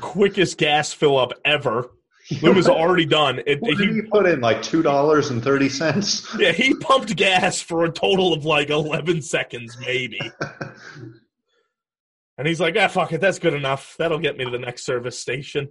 [0.00, 1.90] Quickest gas fill up ever.
[2.40, 3.40] Loomis already done.
[3.48, 4.40] It, What he did he put in?
[4.40, 6.32] Like two dollars and thirty cents.
[6.38, 10.20] Yeah, he pumped gas for a total of like 11 seconds, maybe.
[12.36, 13.96] And he's like, ah, fuck it, that's good enough.
[13.98, 15.70] That'll get me to the next service station.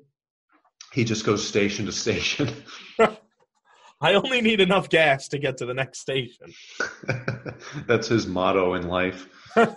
[0.92, 2.50] he just goes station to station.
[4.00, 6.54] I only need enough gas to get to the next station.
[7.88, 9.28] That's his motto in life.
[9.56, 9.68] I'm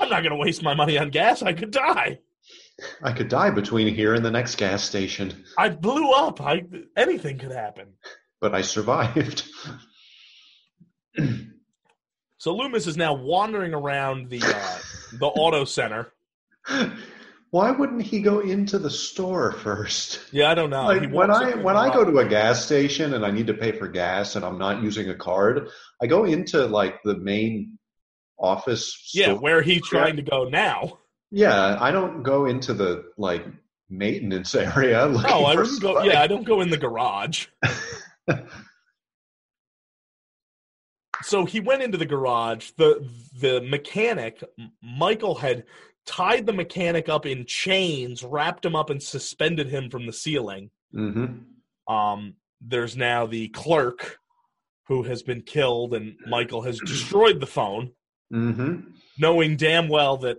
[0.00, 1.42] not going to waste my money on gas.
[1.42, 2.20] I could die.
[3.02, 6.40] I could die between here and the next gas station, I blew up.
[6.40, 6.64] I
[6.96, 7.92] anything could happen.
[8.40, 9.44] but I survived.
[12.38, 14.78] So Loomis is now wandering around the uh,
[15.18, 16.12] the auto center.
[17.54, 20.18] Why wouldn't he go into the store first?
[20.32, 20.86] Yeah, I don't know.
[20.86, 23.70] like when I when I go to a gas station and I need to pay
[23.70, 25.68] for gas and I'm not using a card,
[26.02, 27.78] I go into like the main
[28.36, 29.08] office.
[29.14, 29.38] yeah, store.
[29.38, 30.98] where he's trying to go now.
[31.30, 31.78] yeah.
[31.80, 33.46] I don't go into the like
[33.88, 35.06] maintenance area.
[35.06, 36.02] No, I wouldn't go.
[36.02, 37.46] Yeah, I don't go in the garage.
[41.22, 42.72] so he went into the garage.
[42.78, 43.08] the
[43.40, 44.42] The mechanic,
[44.82, 45.62] Michael, had
[46.06, 50.70] tied the mechanic up in chains, wrapped him up, and suspended him from the ceiling.
[50.94, 51.92] Mm-hmm.
[51.92, 54.18] Um, there's now the clerk
[54.88, 57.90] who has been killed, and Michael has destroyed the phone,
[58.32, 58.80] Mm-hmm.
[59.18, 60.38] knowing damn well that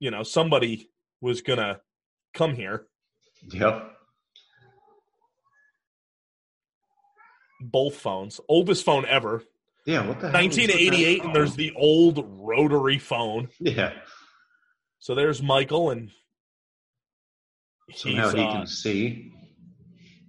[0.00, 1.80] you know somebody was gonna
[2.34, 2.86] come here.
[3.52, 3.92] Yep.
[7.60, 9.42] Both phones, oldest phone ever,
[9.86, 10.06] Yeah.
[10.06, 10.40] What the hell?
[10.40, 13.48] is with that 1988, and there's the old rotary phone.
[13.58, 13.92] yeah.
[14.98, 16.10] So there's Michael, and
[17.88, 19.32] he's Somehow he uh, can see.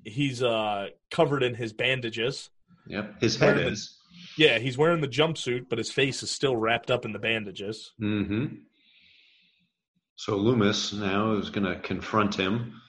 [0.04, 2.50] he's uh, covered in his bandages.
[2.88, 3.22] Yep.
[3.22, 3.96] His head the- is.
[4.38, 7.92] Yeah, he's wearing the jumpsuit, but his face is still wrapped up in the bandages.
[8.02, 8.56] Mm-hmm.
[10.16, 12.80] So Loomis now is going to confront him.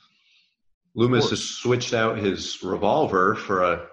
[0.95, 3.87] Loomis has switched out his revolver for a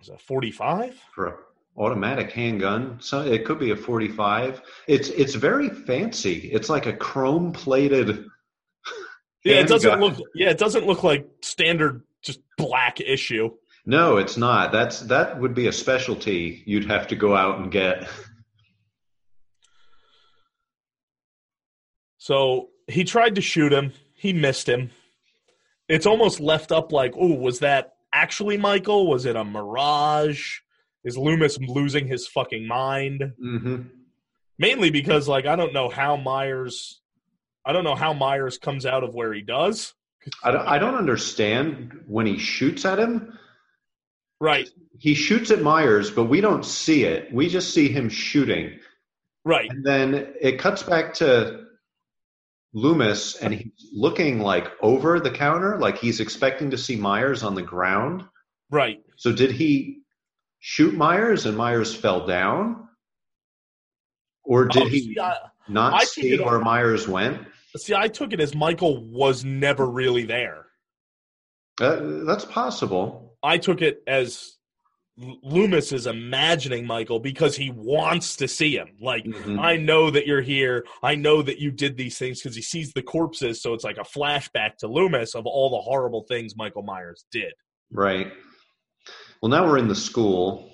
[0.00, 0.98] Is that 45?
[1.14, 1.34] for a
[1.76, 2.98] automatic handgun.
[3.00, 4.62] So it could be a 45.
[4.86, 6.50] It's it's very fancy.
[6.52, 8.26] It's like a chrome plated.
[9.44, 10.18] Yeah, it doesn't look.
[10.36, 13.50] Yeah, it doesn't look like standard just black issue.
[13.84, 14.70] No, it's not.
[14.70, 18.08] That's that would be a specialty you'd have to go out and get.
[22.18, 23.94] So he tried to shoot him.
[24.14, 24.92] He missed him.
[25.88, 29.08] It's almost left up like, oh, was that actually Michael?
[29.08, 30.60] Was it a mirage?
[31.04, 33.32] Is Loomis losing his fucking mind?
[33.42, 33.82] Mm-hmm.
[34.58, 37.00] Mainly because, like, I don't know how Myers.
[37.64, 39.94] I don't know how Myers comes out of where he does.
[40.44, 43.38] I don't, I don't understand when he shoots at him.
[44.40, 47.32] Right, He shoots at Myers, but we don't see it.
[47.32, 48.78] We just see him shooting.
[49.44, 51.66] right, And then it cuts back to
[52.72, 57.54] Loomis, and he's looking like over the counter, like he's expecting to see Myers on
[57.54, 58.24] the ground.
[58.70, 59.00] right.
[59.16, 60.01] So did he
[60.64, 62.88] shoot Myers and Myers fell down?
[64.44, 65.36] Or did Oh, he see, I,
[65.68, 67.42] not I see where Myers went?
[67.76, 70.66] see, I took it as Michael was never really there.
[71.80, 73.36] Uh, that's possible.
[73.42, 74.56] I took it as
[75.16, 78.88] Loomis is imagining Michael because he wants to see him.
[79.00, 79.58] Like, Mhm.
[79.60, 80.84] I know that you're here.
[81.02, 83.60] I know that you did these things because he sees the corpses.
[83.62, 87.52] So it's like a flashback to Loomis of all the horrible things Michael Myers did.
[87.90, 88.32] Right.
[89.42, 90.70] Well, now we're in the school,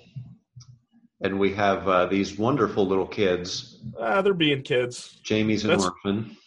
[1.21, 3.81] and we have uh, these wonderful little kids.
[3.99, 5.19] Ah, they're being kids.
[5.23, 6.37] Jamie's an That's- orphan.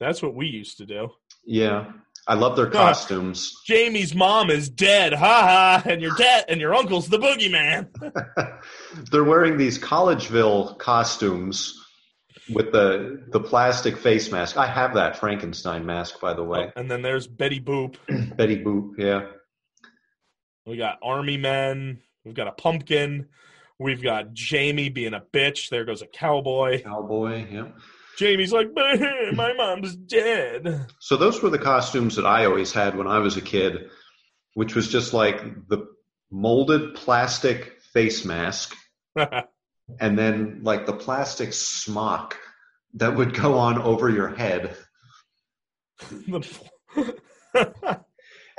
[0.00, 1.08] That's what we used to do.
[1.44, 1.92] Yeah,
[2.26, 3.52] I love their costumes.
[3.64, 5.12] Jamie's mom is dead.
[5.12, 5.82] Ha ha.
[5.88, 7.88] And your dad and your uncle's the boogeyman.
[9.10, 11.74] They're wearing these Collegeville costumes
[12.52, 14.56] with the the plastic face mask.
[14.56, 16.72] I have that Frankenstein mask, by the way.
[16.76, 17.96] And then there's Betty Boop.
[18.36, 19.26] Betty Boop, yeah.
[20.68, 22.00] We got army men.
[22.24, 23.28] We've got a pumpkin.
[23.78, 25.70] We've got Jamie being a bitch.
[25.70, 26.82] There goes a cowboy.
[26.82, 27.68] Cowboy, yeah.
[28.18, 30.86] Jamie's like, my mom's dead.
[31.00, 33.88] So those were the costumes that I always had when I was a kid,
[34.54, 35.86] which was just like the
[36.30, 38.76] molded plastic face mask
[39.16, 42.36] and then like the plastic smock
[42.94, 44.76] that would go on over your head.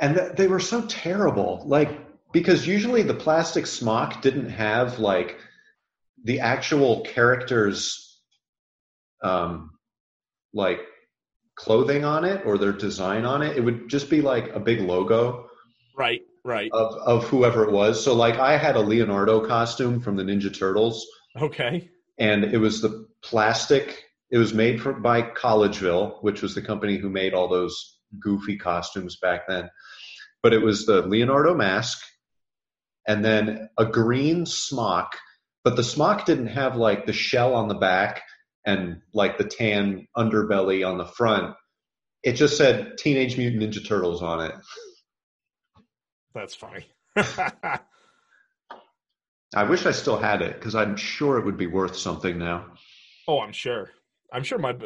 [0.00, 1.62] And th- they were so terrible.
[1.66, 2.00] Like,
[2.32, 5.38] because usually the plastic smock didn't have like
[6.24, 8.18] the actual characters,
[9.22, 9.72] um,
[10.54, 10.80] like
[11.54, 13.56] clothing on it or their design on it.
[13.56, 15.50] It would just be like a big logo
[15.96, 16.70] right, right.
[16.72, 18.02] of, of whoever it was.
[18.02, 21.06] So, like, I had a Leonardo costume from the Ninja Turtles,
[21.40, 21.90] Okay.
[22.18, 24.04] and it was the plastic.
[24.30, 28.56] It was made for, by Collegeville, which was the company who made all those goofy
[28.56, 29.70] costumes back then.
[30.42, 32.02] But it was the Leonardo mask,
[33.06, 35.16] and then a green smock.
[35.64, 38.22] But the smock didn't have like the shell on the back
[38.64, 41.54] and like the tan underbelly on the front.
[42.22, 44.54] It just said Teenage Mutant Ninja Turtles on it.
[46.34, 46.86] That's funny.
[49.54, 52.66] I wish I still had it because I'm sure it would be worth something now.
[53.26, 53.90] oh, I'm sure.
[54.32, 54.76] I'm sure my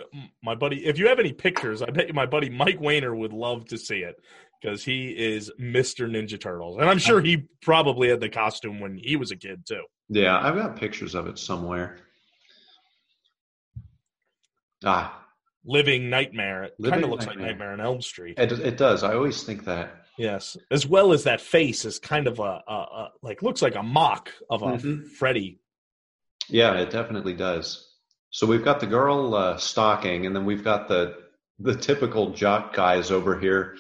[0.43, 0.85] my buddy.
[0.87, 3.79] If you have any pictures, I bet you my buddy Mike Weiner would love to
[3.79, 4.17] see it
[4.61, 8.97] because he is Mister Ninja Turtles, and I'm sure he probably had the costume when
[8.97, 9.83] he was a kid too.
[10.09, 11.99] Yeah, I've got pictures of it somewhere.
[14.85, 15.25] Ah,
[15.65, 16.65] Living Nightmare.
[16.65, 17.47] It Living kind of looks Nightmare.
[17.47, 18.39] like Nightmare on Elm Street.
[18.39, 19.03] it, it does.
[19.03, 20.03] I always think that.
[20.19, 23.75] Yes, as well as that face is kind of a, a, a like looks like
[23.75, 25.09] a mock of a Mhm.
[25.09, 25.59] Freddy.
[26.49, 27.94] Yeah, it definitely does.
[28.35, 31.19] So we've got the girl uh, stalking, and then we've got the
[31.61, 33.77] the typical jock guys over here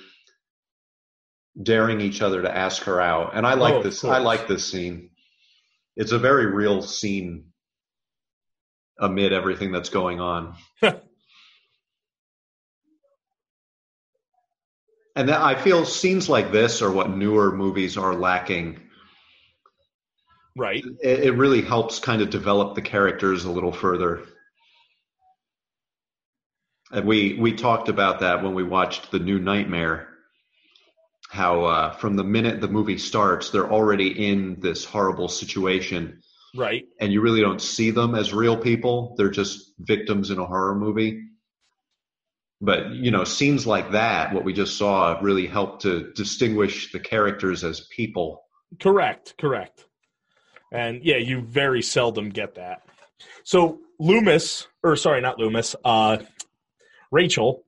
[1.60, 3.32] daring each other to ask her out.
[3.34, 4.04] And I like Oh, this.
[4.04, 5.10] I like this scene.
[5.96, 7.46] It's a very real scene
[9.00, 10.54] amid everything that's going on.
[10.82, 11.00] and
[15.16, 18.80] that, I feel scenes like this are what newer movies are lacking.
[20.56, 20.84] Right.
[21.02, 24.22] It, it really helps kind of develop the characters a little further.
[26.94, 30.09] And we we talked about that when we watched the new Nightmare.
[31.28, 36.22] How uh, from the minute the movie starts, they're already in this horrible situation,
[36.54, 36.85] Right.
[37.00, 39.16] and you really don't see them as real people.
[39.18, 41.20] They're just victims in a horror movie.
[42.61, 47.00] But you know, scenes like that, what we just saw, really helped to distinguish the
[47.00, 48.44] characters as people.
[48.80, 49.85] Correct, correct.
[50.70, 52.83] And yeah, you very seldom get that.
[53.42, 56.18] So Loomis, or sorry, not Loomis, uh,
[57.14, 57.64] Rachel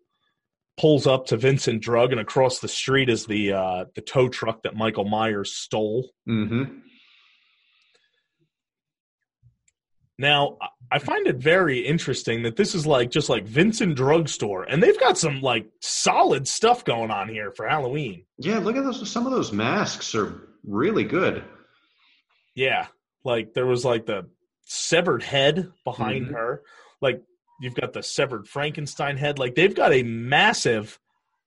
[0.76, 4.64] pulls up to Vincent Drug, and across the street is the uh, the tow truck
[4.64, 6.10] that Michael Myers stole.
[6.26, 6.64] hmm
[10.18, 10.56] Now,
[10.90, 14.98] I- find it very interesting that this is like just like Vincent Drugstore, and they've
[14.98, 18.24] got some like solid stuff going on here for Halloween.
[18.38, 19.08] Yeah, look at those.
[19.10, 21.44] Some of those masks are really good.
[22.54, 22.86] Yeah,
[23.24, 24.28] like there was like the
[24.64, 26.32] severed head behind Mhm.
[26.32, 26.62] her.
[27.02, 27.22] Like
[27.60, 29.38] you've got the severed Frankenstein head.
[29.38, 30.98] Like they've got a massive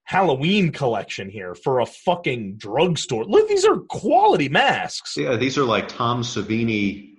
[0.04, 3.26] Halloween collection here for a fucking drugstore.
[3.26, 5.15] Look, these are quality masks.
[5.15, 7.15] Yeah, these are like Tom Savini,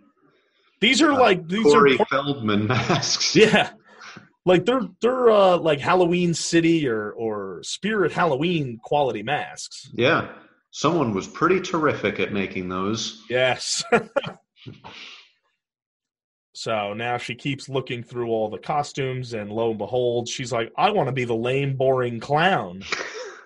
[0.80, 3.36] These are Uh, like these Corey are Feldman masks.
[3.36, 3.70] yeah.
[4.46, 9.88] Like they're they're uh like Halloween City or or Spirit Halloween quality masks.
[9.92, 10.28] Yeah,
[10.70, 13.22] someone was pretty terrific at making those.
[13.28, 13.84] Yes.
[16.52, 20.72] so now she keeps looking through all the costumes, and lo and behold, she's like,
[20.76, 22.82] I want to be the lame, boring clown.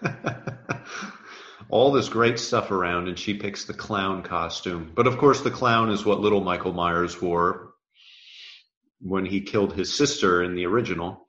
[1.71, 4.93] All this great stuff around, and she picks the clown costume.
[4.95, 7.75] But of course, the clown is what little Michael Myers wore
[9.01, 11.29] when he killed his sister in the original.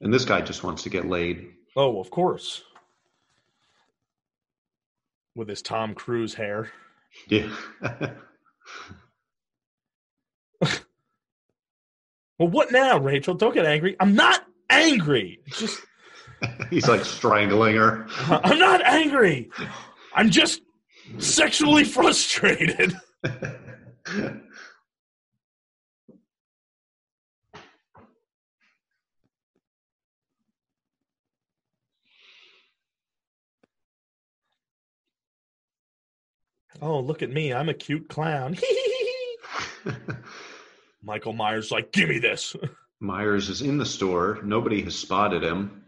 [0.00, 1.52] And this guy just wants to get laid.
[1.76, 2.62] Oh, of course.
[5.34, 6.70] With his Tom Cruise hair.
[7.28, 7.48] Yeah.
[12.42, 13.34] Well, what now, Rachel?
[13.34, 13.94] Don't get angry.
[14.00, 15.38] I'm not angry.
[15.46, 15.80] It's Just
[16.70, 18.04] He's like strangling her.
[18.28, 19.48] I'm not angry.
[20.12, 20.60] I'm just
[21.18, 22.96] sexually frustrated.
[36.82, 37.54] Oh, look at me.
[37.54, 38.58] I'm a cute clown.
[41.02, 42.56] Michael Myers like, "Give me this."
[43.00, 44.40] Myers is in the store.
[44.44, 45.82] Nobody has spotted him.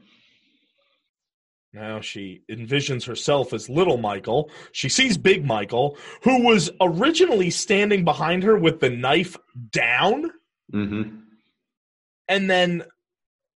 [1.73, 4.51] Now she envisions herself as little Michael.
[4.71, 9.37] She sees Big Michael, who was originally standing behind her with the knife
[9.71, 10.31] down.
[10.71, 11.03] hmm
[12.29, 12.85] And then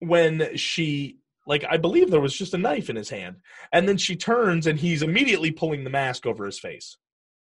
[0.00, 3.36] when she, like, I believe there was just a knife in his hand.
[3.72, 6.96] And then she turns and he's immediately pulling the mask over his face.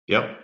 [0.09, 0.39] Yep.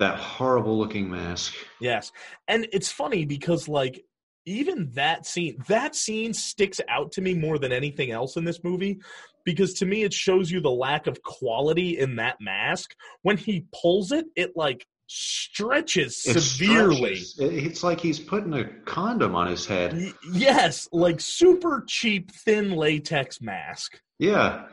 [0.00, 1.54] That horrible looking mask.
[1.80, 2.10] Yes.
[2.48, 4.04] And it's funny because, like,
[4.46, 8.62] even that scene, that scene sticks out to me more than anything else in this
[8.62, 8.98] movie
[9.44, 12.94] because to me it shows you the lack of quality in that mask.
[13.22, 17.16] When he pulls it, it like stretches It severely.
[17.16, 17.64] stretches.
[17.66, 19.92] It's like he's putting a condom on his head.
[19.94, 24.00] Y- yes, like super cheap thin latex mask.
[24.18, 24.64] Yeah.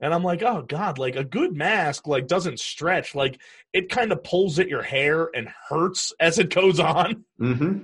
[0.00, 3.14] And I'm like, oh god, like a good mask like doesn't stretch.
[3.14, 3.40] Like
[3.72, 7.24] it kind of pulls at your hair and hurts as it goes on.
[7.38, 7.78] hmm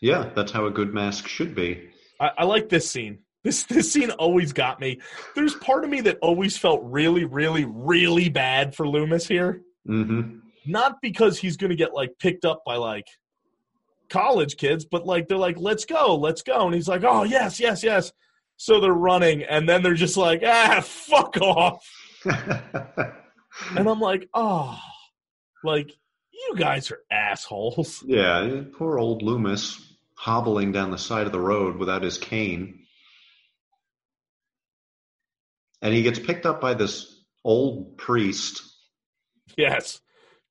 [0.00, 1.90] Yeah, that's how a good mask should be.
[2.20, 3.18] I, I like this scene.
[3.42, 5.00] This this scene always got me.
[5.34, 9.62] There's part of me that always felt really, really, really bad for Loomis here.
[9.84, 13.06] hmm Not because he's gonna get like picked up by like
[14.08, 16.66] college kids, but like they're like, let's go, let's go.
[16.66, 18.12] And he's like, Oh yes, yes, yes.
[18.56, 21.88] So they're running, and then they're just like, ah, fuck off.
[23.74, 24.78] And I'm like, oh,
[25.64, 25.90] like,
[26.32, 28.02] you guys are assholes.
[28.06, 29.80] yeah, poor old Loomis
[30.14, 32.80] hobbling down the side of the road without his cane.
[35.82, 38.62] And he gets picked up by this old priest.
[39.56, 40.00] Yes.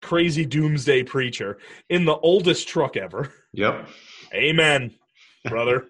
[0.02, 1.58] Crazy doomsday preacher
[1.90, 3.34] in the oldest truck ever.
[3.54, 3.88] Yep.
[4.34, 4.94] Amen,
[5.50, 5.88] brother.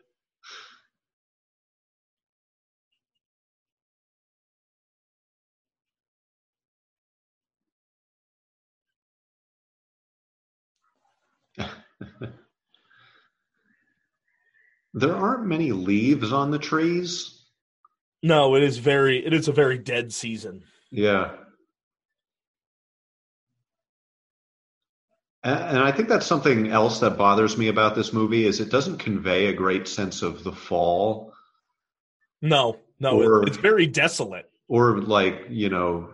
[14.97, 17.43] There aren't many leaves on the trees.
[18.23, 20.63] No, it is very it is a very dead season.
[20.89, 21.31] Yeah.
[25.43, 28.97] And I think that's something else that bothers me about this movie is it doesn't
[28.97, 31.33] convey a great sense of the fall
[32.41, 34.49] No, no, Or- it's very desolate.
[34.67, 36.09] or like, you know,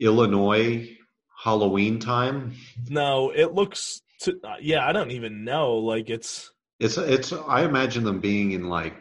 [0.00, 0.96] Illinois
[1.36, 2.54] Halloween time.
[2.88, 5.76] No, it looks to, uh, yeah, I don't even know.
[5.76, 6.50] Like it's
[6.80, 8.94] It's it's I imagine them being in like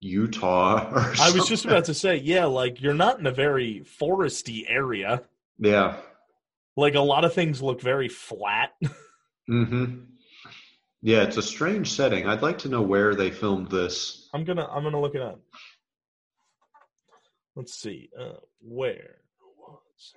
[0.00, 3.84] Utah or I was just about to say, yeah, like you're not in a very
[4.00, 5.22] foresty area.
[5.58, 5.96] Yeah.
[6.76, 8.74] Like a lot of things look very flat.
[9.46, 10.00] hmm
[11.02, 12.26] Yeah, it's a strange setting.
[12.26, 14.28] I'd like to know where they filmed this.
[14.34, 15.40] I'm gonna I'm gonna look it up.
[17.56, 18.10] Let's see.
[18.18, 19.18] Uh, where
[19.68, 20.14] was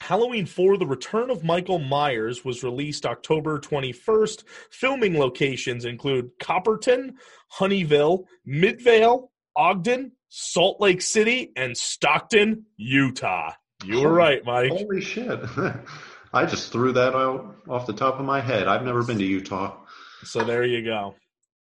[0.00, 4.44] Halloween 4 The Return of Michael Myers was released October 21st.
[4.70, 7.12] Filming locations include Copperton,
[7.58, 13.52] Honeyville, Midvale, Ogden, Salt Lake City, and Stockton, Utah.
[13.84, 14.70] You were right, Mike.
[14.70, 15.40] Holy shit.
[16.32, 18.68] I just threw that out off the top of my head.
[18.68, 19.76] I've never been to Utah.
[20.24, 21.14] So there you go.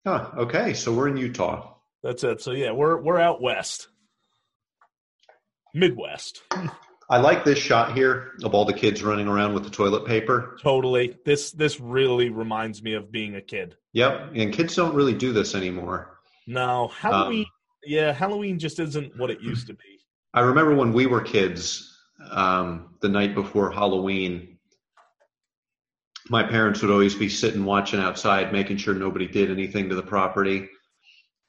[0.07, 1.75] Huh, okay, so we're in Utah.
[2.03, 2.41] That's it.
[2.43, 3.89] So yeah, we're we're out west.
[5.75, 6.43] Midwest.
[7.13, 10.57] I like this shot here of all the kids running around with the toilet paper.
[10.63, 11.15] Totally.
[11.27, 13.77] This this really reminds me of being a kid.
[13.93, 16.21] Yep, and kids don't really do this anymore.
[16.47, 17.51] No, Halloween Um,
[17.85, 20.01] yeah, Halloween just isn't what it used to be.
[20.33, 21.95] I remember when we were kids,
[22.31, 24.57] um, the night before Halloween,
[26.31, 30.03] my parents would always be sitting watching outside, making sure nobody did anything to the
[30.03, 30.67] property.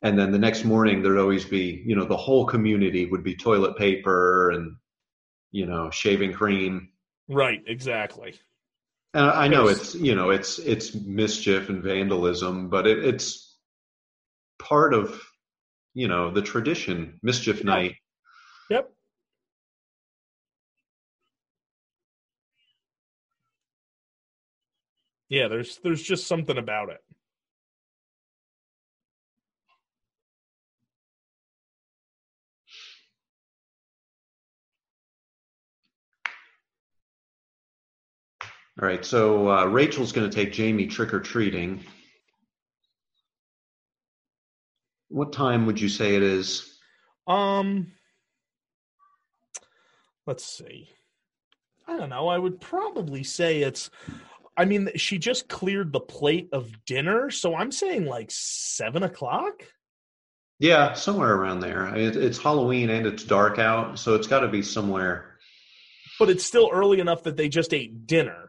[0.02, 3.34] And then the next morning, there'd always be, you know, the whole community would be
[3.34, 4.76] toilet paper and,
[5.54, 6.90] you know, shaving cream.
[7.30, 8.34] Right, exactly.
[9.14, 13.56] And I know it's, you know, it's it's mischief and vandalism, but it, it's
[14.58, 15.22] part of,
[15.94, 17.66] you know, the tradition, mischief Yeah.
[17.66, 17.96] night.
[18.72, 18.92] Yep.
[25.30, 27.02] Yeah, there's there's just something about it.
[38.82, 41.84] All right, so uh, Rachel's going to take Jamie trick or treating.
[45.10, 46.80] What time would you say it is?
[47.28, 47.92] Um
[50.26, 50.90] let's see.
[51.88, 52.28] I don't know.
[52.28, 53.92] I would probably say it's
[54.58, 59.64] I mean, she just cleared the plate of dinner, so I'm saying like seven o'clock.
[60.60, 61.88] Yeah, somewhere around there.
[61.88, 65.38] I mean, it's Halloween and it's dark out, so it's got to be somewhere.
[66.20, 68.43] But it's still early enough that they just ate dinner.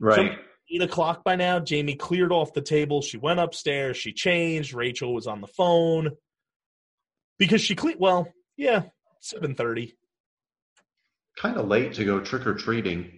[0.00, 0.38] Right.
[0.70, 1.58] eight o'clock by now.
[1.60, 3.00] Jamie cleared off the table.
[3.02, 3.96] She went upstairs.
[3.96, 4.74] She changed.
[4.74, 6.10] Rachel was on the phone
[7.38, 8.00] because she cleaned.
[8.00, 8.82] Well, yeah,
[9.20, 9.96] seven thirty.
[11.38, 13.12] kind of late to go trick or treating.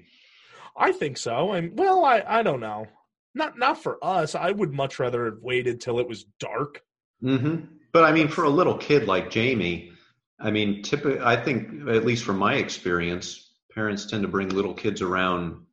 [0.76, 1.52] I think so.
[1.52, 2.86] And well, I I don't know.
[3.34, 4.34] Not not for us.
[4.34, 6.82] I would much rather have waited till it was dark.
[7.20, 7.56] hmm
[7.92, 9.92] But I mean, for a little kid like Jamie,
[10.40, 14.74] I mean, typically, I think, at least from my experience, parents tend to bring little
[14.74, 15.64] kids around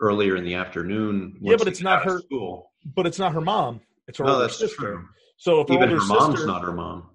[0.00, 1.36] earlier in the afternoon.
[1.40, 2.70] Yeah, but it's not her- School.
[2.84, 3.80] But it's not her mom.
[4.08, 4.76] It's her No, older sister.
[4.76, 5.08] true.
[5.36, 7.10] So if her Even her mom's not her mom.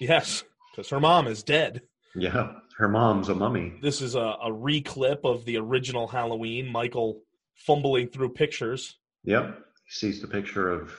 [0.00, 1.82] yes, because her mom is dead.
[2.14, 3.74] Yeah, her mom's a mummy.
[3.82, 6.66] This is a, a reclip of the original Halloween.
[6.72, 7.22] Michael
[7.54, 8.96] fumbling through pictures.
[9.24, 9.58] Yep.
[9.84, 10.92] He sees the picture of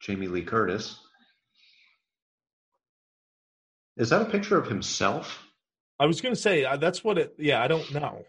[0.00, 0.98] Jamie Lee Curtis.
[3.96, 5.44] Is that a picture of himself?
[6.00, 7.34] I was going to say uh, that's what it.
[7.38, 8.24] Yeah, I don't know.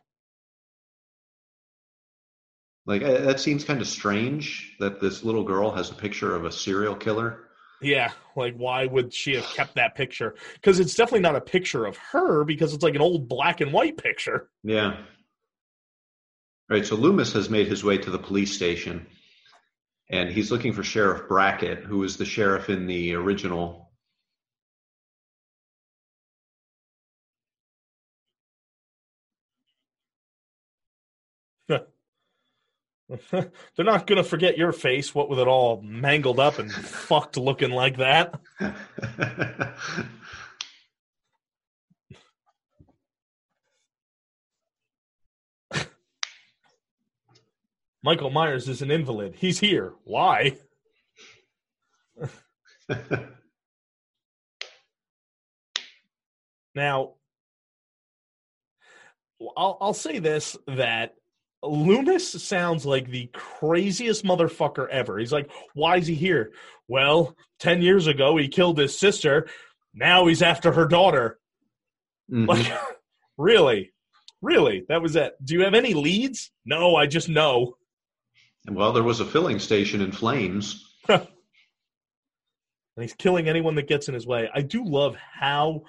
[2.89, 6.43] Like, uh, that seems kind of strange that this little girl has a picture of
[6.45, 7.37] a serial killer.
[7.83, 10.33] Yeah, like why would she have kept that picture?
[10.55, 13.71] Because it's definitely not a picture of her because it's like an old black and
[13.71, 14.49] white picture.
[14.63, 14.95] Yeah.
[14.95, 19.05] All right, so Loomis has made his way to the police station.
[20.09, 23.88] and he's looking for Sheriff Brackett, who was the sheriff in the original.
[33.31, 37.37] They're not going to forget your face, what with it all mangled up and fucked
[37.37, 38.39] looking like that.
[48.03, 49.35] Michael Myers is an invalid.
[49.35, 49.93] He's here.
[50.03, 50.57] Why?
[56.75, 57.13] now,
[59.57, 61.15] I'll, I'll say this that
[61.61, 65.17] Loomis sounds like the craziest motherfucker ever.
[65.19, 66.51] He's like, why is he here?
[66.87, 69.47] Well, 10 years ago, he killed his sister.
[69.93, 71.39] Now he's after her daughter.
[72.31, 72.47] Mhm.
[72.47, 72.71] Like,
[73.37, 73.91] really?
[74.41, 74.85] Really?
[74.87, 75.33] That was it.
[75.43, 76.51] Do you have any leads?
[76.65, 77.75] No, I just know.
[78.65, 80.85] And well, there was a filling station in flames.
[82.95, 84.49] And he's killing anyone that gets in his way.
[84.53, 85.83] I do love how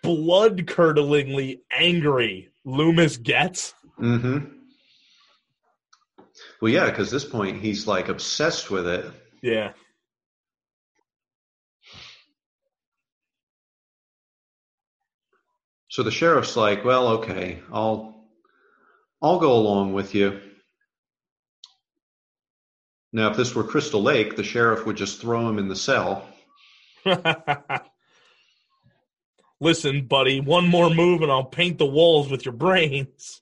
[0.00, 3.74] blood curdlingly angry Loomis gets.
[4.00, 4.38] Hmm
[6.60, 9.04] Well, yeah, because this point he's like obsessed with it.
[9.42, 9.72] Yeah.
[15.88, 18.24] So the sheriff's like, "Well, okay, I'll
[19.20, 20.40] I'll go along with you."
[23.12, 26.26] Now, if this were Crystal Lake, the sheriff would just throw him in the cell.
[29.60, 33.40] Listen, buddy, one more move and I'll paint the walls with your brains.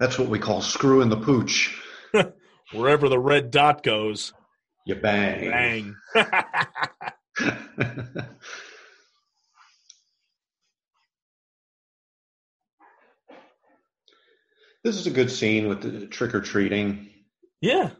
[0.00, 1.76] That's what we call screwing the pooch.
[2.72, 4.32] Wherever the red dot goes,
[4.84, 5.50] You bang.
[5.50, 5.94] bang.
[14.84, 17.10] this is a good scene with the trick or treating.
[17.60, 17.90] yeah,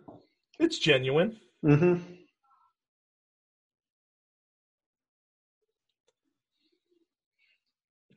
[0.58, 1.36] it's genuine.
[1.62, 1.96] hmm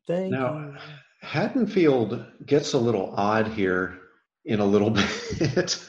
[0.07, 0.73] Thank Now, you.
[1.21, 3.97] Haddonfield gets a little odd here
[4.45, 4.89] in a little
[5.39, 5.83] bit.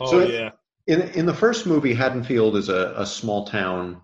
[0.00, 0.50] Oh, so yeah.
[0.86, 4.00] in in the first movie, Haddonfield is a, a small town.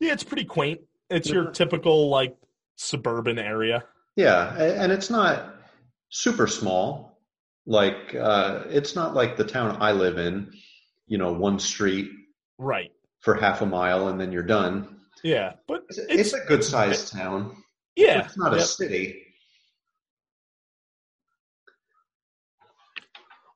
[0.00, 0.80] Yeah, it's pretty quaint.
[1.10, 1.54] It's your Mhm.
[1.54, 2.36] typical, like,
[2.76, 3.84] suburban area.
[4.16, 5.54] Yeah, and it's not
[6.10, 7.18] super small.
[7.66, 10.52] Like uh, it's not like the town I live in.
[11.06, 12.10] You know, one street
[12.58, 12.92] Right.
[13.20, 15.00] for half a mile and then you're done.
[15.22, 15.54] Yeah.
[15.66, 17.56] But It's, it's, it's a good sized town.
[17.96, 18.24] yeah.
[18.24, 19.22] It's not a city.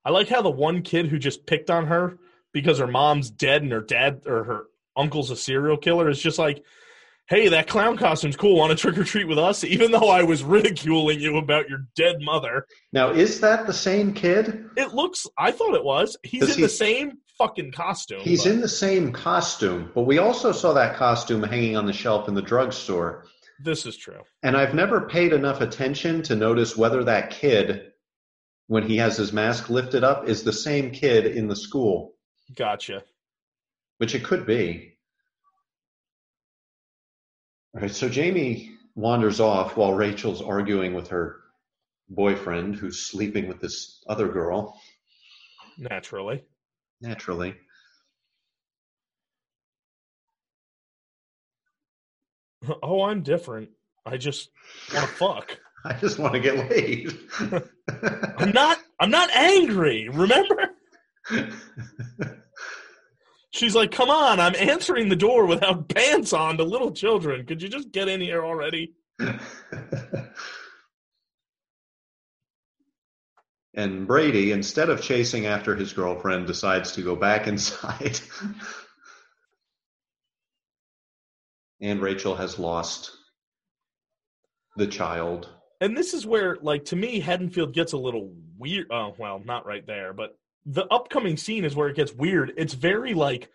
[0.08, 2.16] I like how the one kid who just picked on her
[2.54, 4.64] because her mom's dead and her dad or her
[4.96, 6.64] uncle's a serial killer is just like,
[7.28, 8.56] hey, that clown costume's cool.
[8.56, 9.64] Want to trick or treat with us?
[9.64, 12.64] Even though I was ridiculing you about your dead mother.
[12.90, 14.70] Now, is that the same kid?
[14.78, 16.16] It looks, I thought it was.
[16.22, 18.20] He's in he- the same fucking costume.
[18.22, 21.92] He's but in the same costume, but we also saw that costume hanging on the
[21.92, 23.26] shelf in the drugstore.
[23.60, 24.22] This is true.
[24.42, 27.92] And I've never paid enough attention to notice whether that kid,
[28.68, 32.14] when he has his mask lifted up, is the same kid in the school,
[32.54, 33.02] Gotcha.
[33.96, 34.94] which it could be.
[37.74, 41.40] All right, so Jamie wanders off while Rachel's arguing with her
[42.10, 44.80] boyfriend who's sleeping with this other girl,
[45.78, 46.44] Naturally.
[47.00, 47.54] naturally.
[52.82, 53.70] Oh, I'm different.
[54.04, 54.50] I just
[54.92, 55.58] want to fuck.
[55.84, 57.16] I just want to get laid.
[58.38, 58.78] I'm not.
[59.00, 60.08] I'm not angry.
[60.08, 60.70] Remember?
[63.50, 64.40] She's like, "Come on!
[64.40, 67.46] I'm answering the door without pants on to little children.
[67.46, 68.94] Could you just get in here already?"
[73.74, 78.20] and Brady, instead of chasing after his girlfriend, decides to go back inside.
[81.80, 83.10] and Rachel has lost
[84.76, 85.48] the child.
[85.80, 88.88] And this is where, like, to me, Haddonfield gets a little weird.
[88.90, 92.52] Oh, uh, well, not right there, but the upcoming scene is where it gets weird.
[92.56, 93.50] It's very like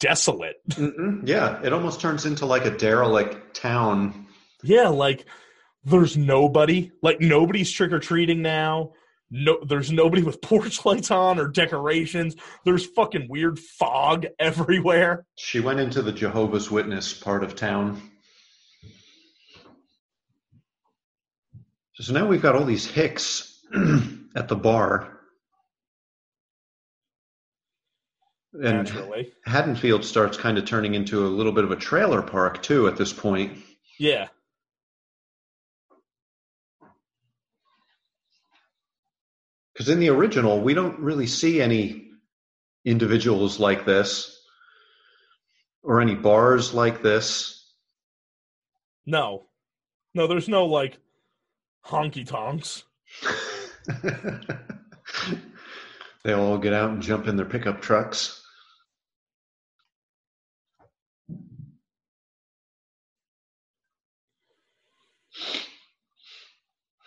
[0.00, 0.56] desolate.
[0.70, 1.26] Mm-mm.
[1.26, 4.26] Yeah, it almost turns into like a derelict town.
[4.62, 5.24] Yeah, like
[5.84, 6.92] there's nobody.
[7.02, 8.92] Like nobody's trick or treating now.
[9.30, 12.36] No, there's nobody with porch lights on or decorations.
[12.64, 15.24] There's fucking weird fog everywhere.
[15.36, 18.10] She went into the Jehovah's Witness part of town.
[21.98, 23.58] So now we've got all these hicks
[24.36, 25.12] at the bar.
[28.52, 32.62] And Naturally, Haddonfield starts kind of turning into a little bit of a trailer park
[32.62, 33.58] too at this point.
[33.98, 34.28] yeah.
[39.72, 42.08] Because in the original, we don't really see any
[42.86, 44.40] individuals like this
[45.82, 47.74] or any bars like this.
[49.04, 49.44] No,
[50.14, 50.96] no, there's no like
[51.86, 52.84] honky tonks.
[56.24, 58.42] they all get out and jump in their pickup trucks.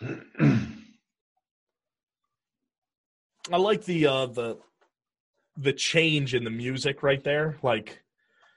[3.52, 4.58] I like the uh the
[5.56, 7.58] the change in the music right there.
[7.62, 8.02] Like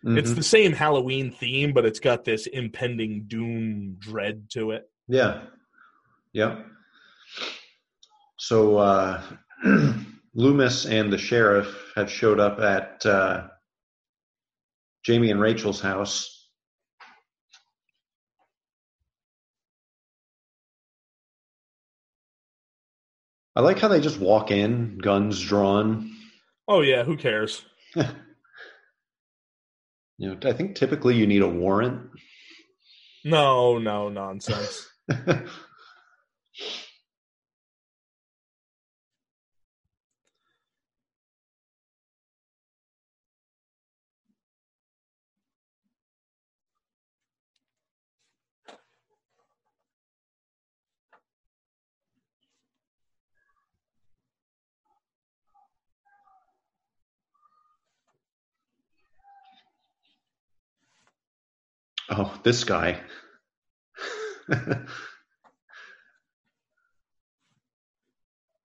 [0.06, 0.36] it's Mhm.
[0.36, 4.90] the same Halloween theme, but it's got this impending doom dread to it.
[5.08, 5.46] Yeah.
[6.34, 6.62] Yeah.
[8.38, 9.22] So uh,
[10.34, 13.48] Loomis and the sheriff have showed up at uh,
[15.06, 16.50] Jamie and Rachel's house.
[23.56, 26.12] I like how they just walk in, guns drawn.
[26.68, 27.64] Oh yeah, who cares?
[30.20, 32.12] You know, I think typically you need a warrant.
[33.26, 34.88] No, no nonsense.
[62.10, 63.00] oh, this guy.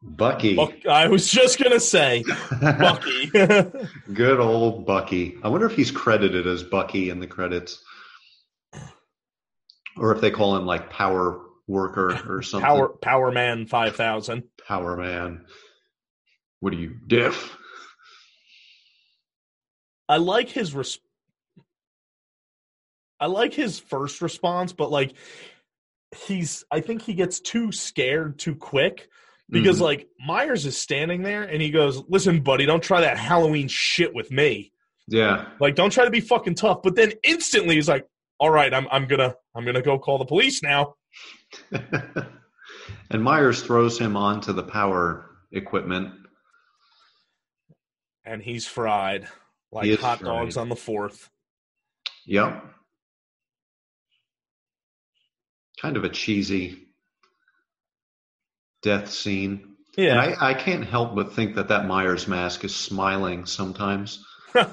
[0.01, 0.55] Bucky.
[0.55, 2.25] Buck, I was just gonna say
[2.61, 3.27] Bucky.
[4.13, 5.39] Good old Bucky.
[5.43, 7.83] I wonder if he's credited as Bucky in the credits.
[9.97, 12.65] Or if they call him like Power Worker or something.
[12.65, 14.45] Power Power Man five thousand.
[14.67, 15.45] Power Man.
[16.61, 17.57] What are you, diff?
[20.09, 20.99] I like his res-
[23.21, 25.15] I like his first response, but like
[26.27, 29.09] he's I think he gets too scared too quick
[29.51, 29.83] because Mhm.
[29.83, 34.15] like Myers is standing there and he goes, "Listen, buddy, don't try that Halloween shit
[34.15, 34.73] with me.
[35.07, 35.49] Yeah.
[35.61, 38.07] Like don't try to be fucking tough." But then instantly he's like,
[38.39, 40.95] "All right, I'm I'm going to I'm to go call the police now."
[41.73, 46.13] and Myers throws him onto the power equipment.
[48.25, 49.27] And he's fried
[49.73, 50.27] like He hot fried.
[50.27, 51.31] dogs on the 4th.
[52.27, 52.63] Yep.
[55.81, 56.88] Kind of a cheesy
[58.89, 59.53] death scene.
[59.97, 60.21] And Yeah.
[60.41, 64.25] I, I can't help but think that that Myers mask is smiling sometimes.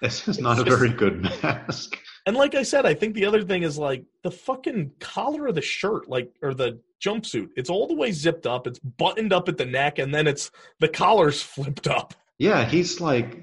[0.00, 1.96] This is not a very good mask.
[2.26, 5.54] And like I said, I think the other thing is like the fucking collar of
[5.54, 7.48] the shirt, like or the jumpsuit.
[7.56, 8.66] It's all the way zipped up.
[8.66, 13.00] It's buttoned up at the neck, and then it's the collar's flipped up, Yeah, he's
[13.00, 13.38] like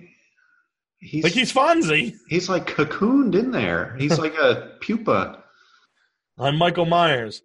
[1.00, 2.14] he's like he's Fonzie.
[2.28, 3.96] he's like cocooned in there.
[3.98, 5.44] He's like a pupa.
[6.38, 7.42] I'm Michael Myers.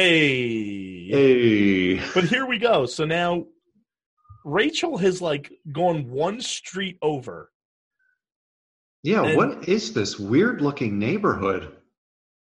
[0.00, 1.08] Hey.
[1.10, 2.00] Hey.
[2.14, 2.86] But here we go.
[2.86, 3.44] So now
[4.46, 7.50] Rachel has like gone one street over.
[9.02, 11.76] Yeah, And- what is this weird looking neighborhood?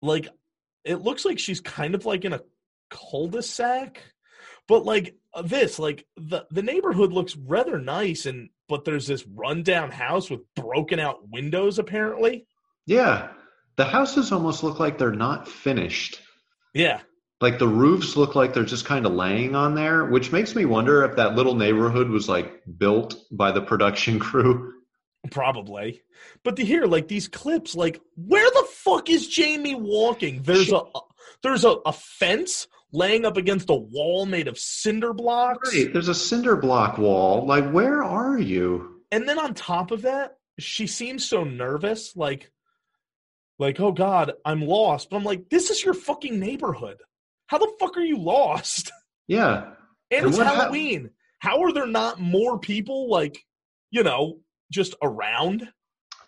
[0.01, 0.29] Like
[0.85, 2.39] it looks like she's kind of like in a
[2.89, 4.01] cul-de-sac.
[4.69, 9.25] But like uh, this, like the the neighborhood looks rather nice and but there's this
[9.27, 12.47] rundown house with broken out windows apparently.
[12.85, 13.31] Yeah.
[13.75, 16.21] The houses almost look like they're not finished.
[16.73, 17.01] Yeah.
[17.43, 20.63] Like the roofs look like they're just kind of laying on there, which makes me
[20.63, 24.75] wonder if that little neighborhood was like built by the production crew.
[25.29, 26.03] Probably.
[26.45, 30.41] But to hear like these clips, like where the fuck is Jamie walking?
[30.43, 30.83] There's a
[31.41, 35.75] there's a, a fence laying up against a wall made of cinder blocks.
[35.75, 37.45] Right, there's a cinder block wall.
[37.45, 39.01] Like, where are you?
[39.11, 42.53] And then on top of that, she seems so nervous, like
[43.59, 45.09] like, oh God, I'm lost.
[45.09, 47.01] But I'm like, this is your fucking neighborhood.
[47.53, 48.91] How the fuck are you lost?
[49.25, 49.67] Yeah.
[50.11, 51.11] And And it's Halloween.
[51.39, 53.41] How are there not more people like,
[53.89, 54.39] you know,
[54.69, 55.69] just around?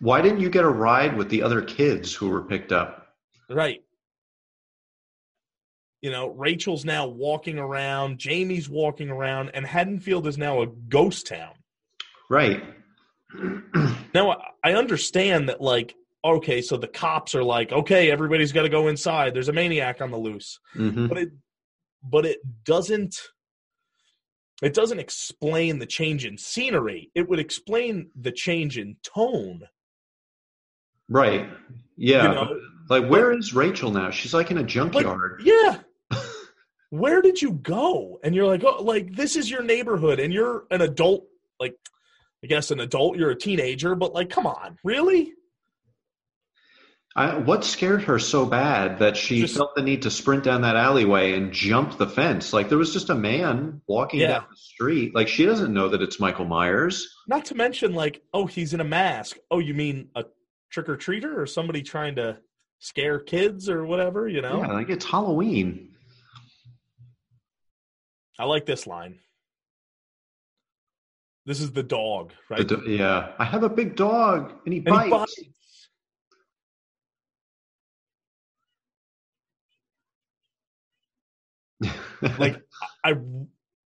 [0.00, 3.08] Why didn't you get a ride with the other kids who were picked up?
[3.50, 3.82] Right.
[6.00, 11.26] You know, Rachel's now walking around, Jamie's walking around, and Haddonfield is now a ghost
[11.26, 11.52] town.
[12.30, 12.62] Right.
[14.14, 15.94] Now, I understand that, like,
[16.34, 19.34] okay, so the cops are like, okay, everybody's got to go inside.
[19.34, 21.30] There's a maniac on the loose, hmm but it,
[22.02, 23.16] but it doesn't.
[24.62, 27.10] It doesn't explain the change in scenery.
[27.14, 29.64] It would explain the change in tone.
[31.10, 31.46] Right.
[31.96, 32.22] Yeah.
[32.22, 32.60] You know?
[32.88, 34.10] like, where is Rachel now?
[34.10, 35.42] She's like in a Like, junkyard.
[35.44, 35.80] yeah.
[36.90, 38.18] Where did you go?
[38.22, 41.26] And you're like, oh, like this is your neighborhood, and you're an adult.
[41.60, 41.74] Like,
[42.42, 45.32] I guess an adult, you're a teenager, but like, come on, really?
[47.18, 50.60] I, what scared her so bad that she Just- felt the need to sprint down
[50.60, 52.52] that alleyway and jump the fence?
[52.52, 54.26] Like there was just a man walking Yeah.
[54.40, 55.14] down the street.
[55.14, 57.08] Like she doesn't know that it's Michael Myers.
[57.26, 59.38] Not to mention, like, oh, he's in a mask.
[59.50, 60.24] Oh, you mean a
[60.70, 62.36] trick or treater or somebody trying to
[62.80, 64.28] scare kids or whatever?
[64.28, 65.94] You know, Yeah, like it's Halloween.
[68.38, 69.18] I like this line.
[71.46, 72.68] This is the dog, The right?
[72.68, 75.04] do- yeah, I have a big dog and he and bites.
[75.06, 75.10] he
[75.44, 75.55] bites.
[82.38, 82.62] Like,
[83.04, 83.14] I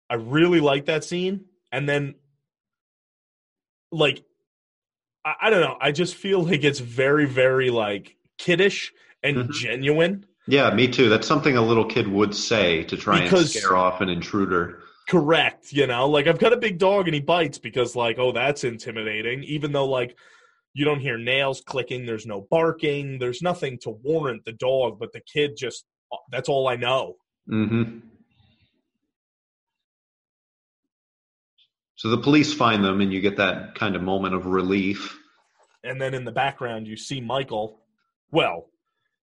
[0.10, 2.16] I really like that scene, and then
[3.92, 4.24] like
[5.26, 9.52] I, I don't know, I just feel like it's very very like kiddish and Mhm.
[9.52, 10.26] genuine.
[10.48, 11.10] yeah, me too.
[11.10, 14.84] That's something a little kid would say to try Because- and scare off an intruder.
[15.08, 18.32] Correct, you know, like I've got a big dog and he bites because like oh
[18.32, 20.16] that's intimidating, even though like
[20.76, 25.12] you don't hear nails clicking, there's no barking, there's nothing to warrant the dog, but
[25.12, 25.86] the kid just
[26.32, 27.16] that's all I know.
[27.48, 28.00] hmm
[32.00, 35.20] So the police find them, and you get that kind of moment of relief.
[35.84, 37.82] and then in the background you see Michael.
[38.32, 38.70] Well,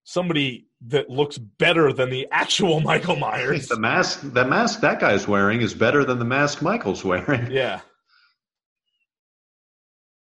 [0.05, 3.69] somebody that looks better than the actual Michael Myers.
[3.69, 7.51] The mask, the mask that guy's wearing is better than the mask Michael's wearing.
[7.51, 7.81] yeah.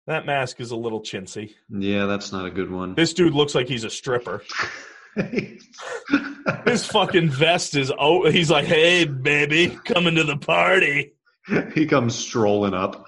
[0.07, 1.55] That mask is a little chintzy.
[1.71, 2.97] Yeah, that's not a good one.
[2.97, 4.43] This dude looks like he's a stripper.
[6.67, 11.16] His fucking vest is oh he's like, "Hey baby, coming to the party."
[11.75, 13.07] he comes strolling up.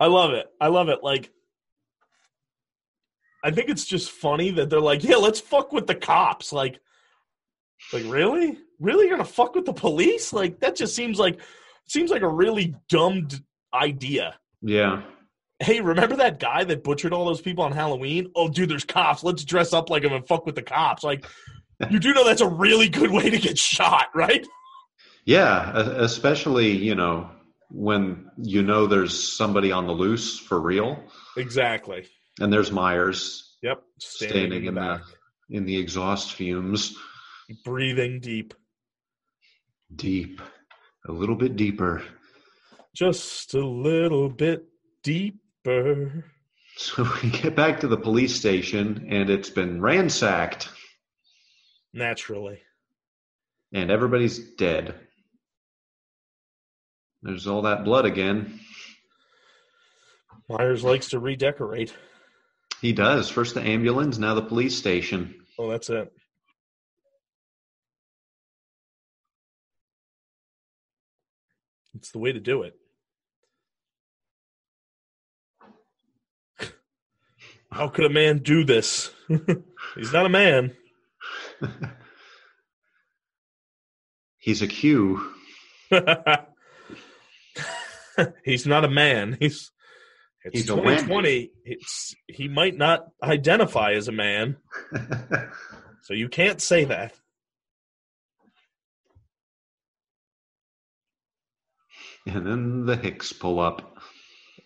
[0.00, 0.46] I love it.
[0.60, 1.02] I love it.
[1.02, 1.30] Like,
[3.44, 6.52] I think it's just funny that they're like, yeah, let's fuck with the cops.
[6.52, 6.80] Like,
[7.92, 10.32] like really, really, you're gonna fuck with the police?
[10.32, 11.40] Like, that just seems like
[11.86, 13.28] seems like a really dumb
[13.74, 14.36] idea.
[14.60, 15.02] Yeah.
[15.58, 18.30] Hey, remember that guy that butchered all those people on Halloween?
[18.34, 19.22] Oh, dude, there's cops.
[19.22, 21.04] Let's dress up like him and fuck with the cops.
[21.04, 21.26] Like,
[21.90, 24.46] you do know that's a really good way to get shot, right?
[25.24, 27.30] Yeah, especially, you know,
[27.70, 31.02] when you know there's somebody on the loose for real.
[31.36, 32.06] Exactly.
[32.40, 33.82] And there's Myers Yep.
[34.00, 34.80] Standing, standing in the
[35.48, 36.96] the in the exhaust fumes.
[37.64, 38.54] breathing deep.
[39.94, 40.40] Deep.
[41.08, 42.02] A little bit deeper.
[42.94, 44.64] just a little bit
[45.02, 46.24] deeper.
[46.76, 50.68] So we get back to the police station and it's been ransacked
[51.92, 52.60] Naturally.
[53.72, 54.94] and everybody's dead.
[57.22, 58.60] There's all that blood again.
[60.48, 61.94] Myers likes to redecorate.
[62.80, 63.28] He does.
[63.30, 65.34] First the ambulance, now the police station.
[65.58, 66.12] Oh, that's it.
[71.94, 72.74] It's the way to do it.
[77.70, 79.10] How could a man do this?
[79.96, 80.76] He's not a man.
[84.38, 85.20] He's a Q.
[88.44, 89.36] He's not a man.
[89.40, 89.70] He's
[90.44, 91.02] it's He's a Wendy.
[91.02, 91.50] 2020.
[91.64, 94.56] It's he might not identify as a man,
[96.02, 97.14] so you can't say that.
[102.26, 103.96] and then the Hicks pull up.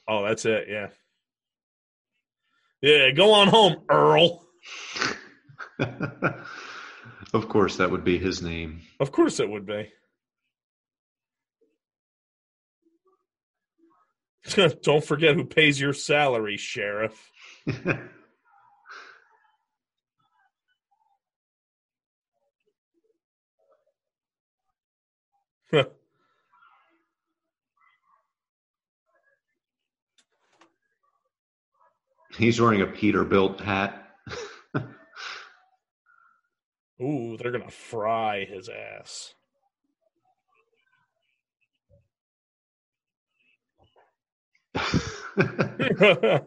[0.09, 0.67] Oh, that's it.
[0.69, 0.89] Yeah.
[2.83, 4.47] Yeah, go on home, Earl.
[7.33, 8.83] Of course, that would be his name.
[9.01, 9.93] Of course it would be.
[14.83, 17.31] Don't forget who pays your salary, Sheriff.
[32.37, 34.06] He's wearing a Peterbilt hat.
[37.01, 39.35] Ooh, they're gonna fry his ass.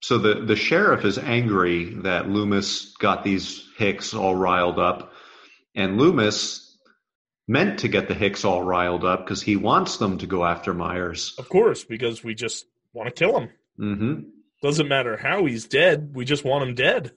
[0.00, 5.12] so the, the sheriff is angry that Loomis got these Hicks all riled up.
[5.74, 6.76] And Loomis
[7.46, 10.74] meant to get the Hicks all riled up because he wants them to go after
[10.74, 11.34] Myers.
[11.38, 13.50] of course, because we just want to kill him.
[13.76, 14.20] hmm
[14.62, 16.14] Doesn't matter how he's dead.
[16.14, 17.12] We just want him dead.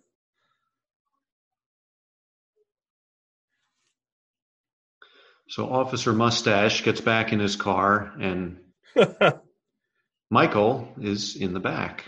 [5.48, 8.60] So Officer Mustache gets back in his car, and
[10.30, 12.06] Michael is in the back.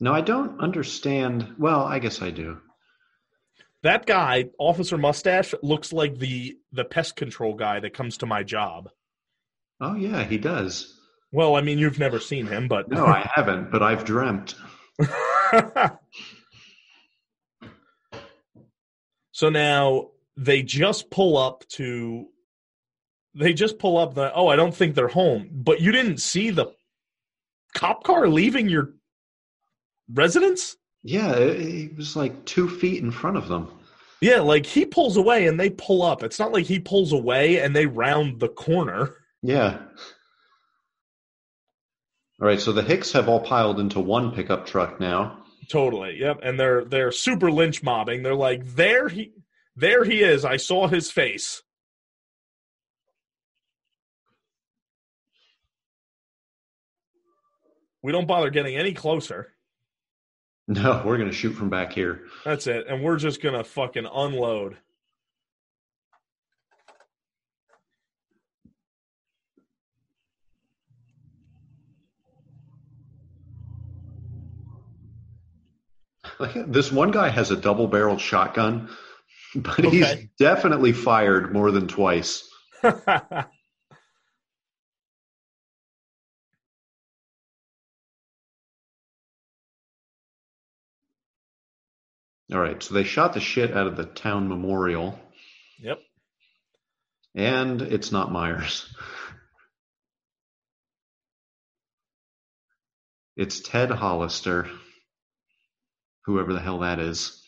[0.00, 1.54] No, I don't understand.
[1.58, 2.58] Well, I guess I do.
[3.82, 8.42] That guy, Officer Mustache, looks like the the pest control guy that comes to my
[8.42, 8.88] job.
[9.80, 10.95] Oh yeah, he does.
[11.36, 14.54] Well, I mean, you've never seen him, but No, I haven't, but I've dreamt.
[19.32, 20.08] so now
[20.38, 22.26] they just pull up to
[23.34, 26.48] they just pull up the oh i don't think they're home but you didn't see
[26.50, 26.72] the
[27.74, 28.94] cop car leaving your
[30.14, 33.68] residence Yeah, it, was like two feet in front of them.
[34.22, 37.60] yeah like he pulls away and they pull up it's not like he pulls away
[37.60, 39.78] and they round the corner Yeah.
[42.40, 45.42] All right, so the Hicks have all piled into one pickup truck now.
[45.68, 49.32] totally yep and they're they're super lynch mobbing they're like there he
[49.74, 51.62] there he is i saw his face
[58.02, 59.52] we don't bother getting any closer
[60.68, 62.22] No, we're going to shoot from back here.
[62.44, 62.86] That's it.
[62.88, 64.76] And we're just gonna fucking unload.
[76.66, 78.88] this one guy has a double barreled shotgun,
[79.54, 82.48] but he's definitely fired more than twice.
[92.52, 95.18] All right, so they shot the shit out of the town memorial,
[95.80, 95.98] yep.
[97.34, 98.88] and it's not Myers.
[103.36, 104.70] It's Ted Hollister,
[106.26, 107.42] whoever the hell that is.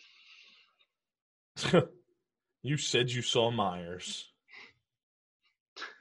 [2.62, 4.26] you said you saw Myers.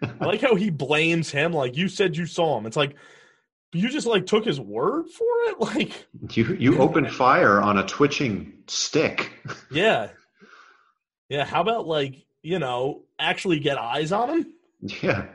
[0.01, 1.51] I like how he blames him.
[1.51, 2.65] Like you said you saw him.
[2.65, 2.95] It's like
[3.73, 5.57] you just like took his word for it.
[5.59, 9.31] Like You you opened fire on a twitching stick.
[9.71, 10.09] yeah,
[11.29, 11.45] yeah.
[11.45, 14.53] How about like you know actually get eyes on him?
[14.81, 15.25] Yeah.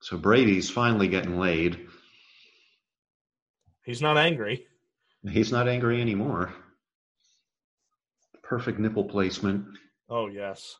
[0.00, 1.88] So Brady's finally getting laid.
[3.84, 4.66] He's not angry.
[5.28, 6.52] He's not angry anymore.
[8.42, 9.66] Perfect nipple placement.
[10.08, 10.76] Oh yes.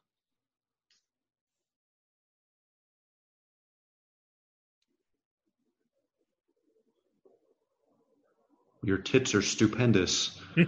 [8.82, 10.40] Your tits are stupendous.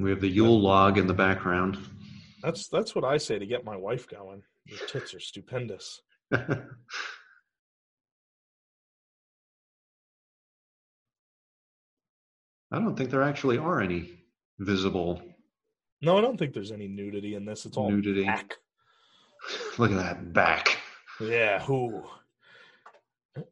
[0.00, 1.76] We have the Yule log in the background.
[2.40, 4.44] that's that's what I say to get my wife going.
[4.64, 6.00] Your tits are stupendous.
[12.70, 14.22] I don't think there actually are any
[14.58, 15.22] visible.
[16.02, 17.64] No, I don't think there's any nudity in this.
[17.66, 18.24] It's all Nudity.
[18.24, 18.54] back.
[19.78, 20.78] Look at that back.
[21.20, 22.02] Yeah, who?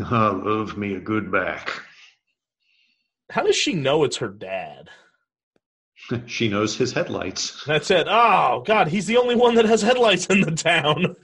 [0.00, 1.70] I love me a good back.
[3.30, 4.88] How does she know it's her dad?
[6.26, 7.64] She knows his headlights.
[7.64, 8.06] That's it.
[8.10, 11.16] Oh God, he's the only one that has headlights in the town.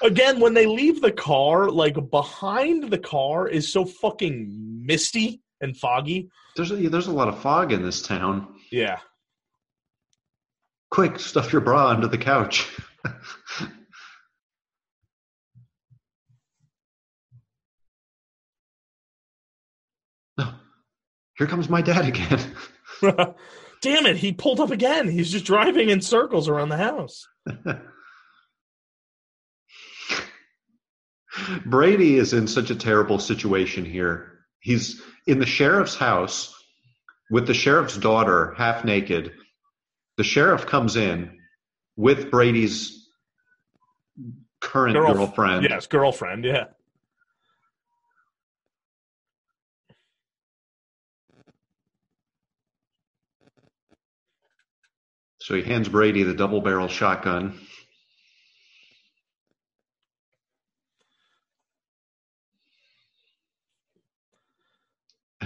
[0.00, 5.76] Again, when they leave the car, like behind the car is so fucking misty and
[5.76, 6.30] foggy.
[6.56, 8.48] There's a, there's a lot of fog in this town.
[8.70, 8.98] Yeah.
[10.90, 12.68] Quick, stuff your bra under the couch.
[20.38, 20.52] No.
[21.36, 22.40] Here comes my dad again.
[23.82, 25.08] Damn it, he pulled up again.
[25.08, 27.28] He's just driving in circles around the house.
[31.66, 34.38] Brady is in such a terrible situation here.
[34.60, 36.54] He's in the sheriff's house
[37.30, 39.32] with the sheriff's daughter half naked.
[40.16, 41.38] The sheriff comes in
[41.96, 43.08] with Brady's
[44.60, 45.66] current Girlf- girlfriend.
[45.68, 46.64] Yes, girlfriend, yeah.
[55.38, 57.60] So he hands Brady the double barrel shotgun.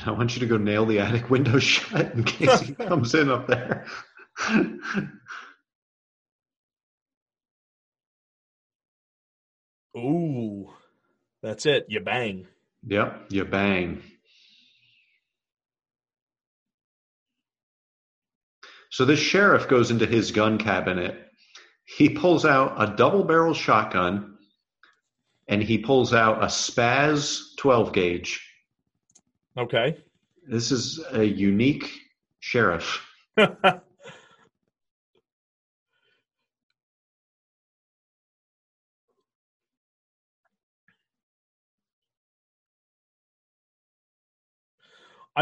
[0.09, 3.30] I want you to go nail the attic window shut in case he comes in
[3.30, 3.84] up there.
[9.96, 10.70] Ooh.
[11.42, 11.86] That's it.
[11.88, 12.46] You bang.
[12.86, 14.02] yep, you bang.
[18.90, 21.16] So this sheriff goes into his gun cabinet.
[21.84, 24.38] He pulls out a double barrel shotgun
[25.46, 28.47] and he pulls out a SPAS 12 gauge.
[29.59, 29.96] Okay.
[30.46, 31.90] This is a unique
[32.38, 33.04] sheriff.
[33.36, 33.80] I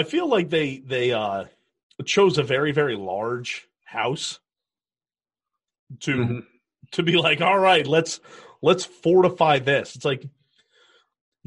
[0.04, 1.44] feel like they they uh
[2.04, 4.40] chose a very very large house
[6.00, 6.46] to Mhm.
[6.92, 8.20] to be like, all right, let's
[8.62, 9.96] let's fortify this.
[9.96, 10.24] It's like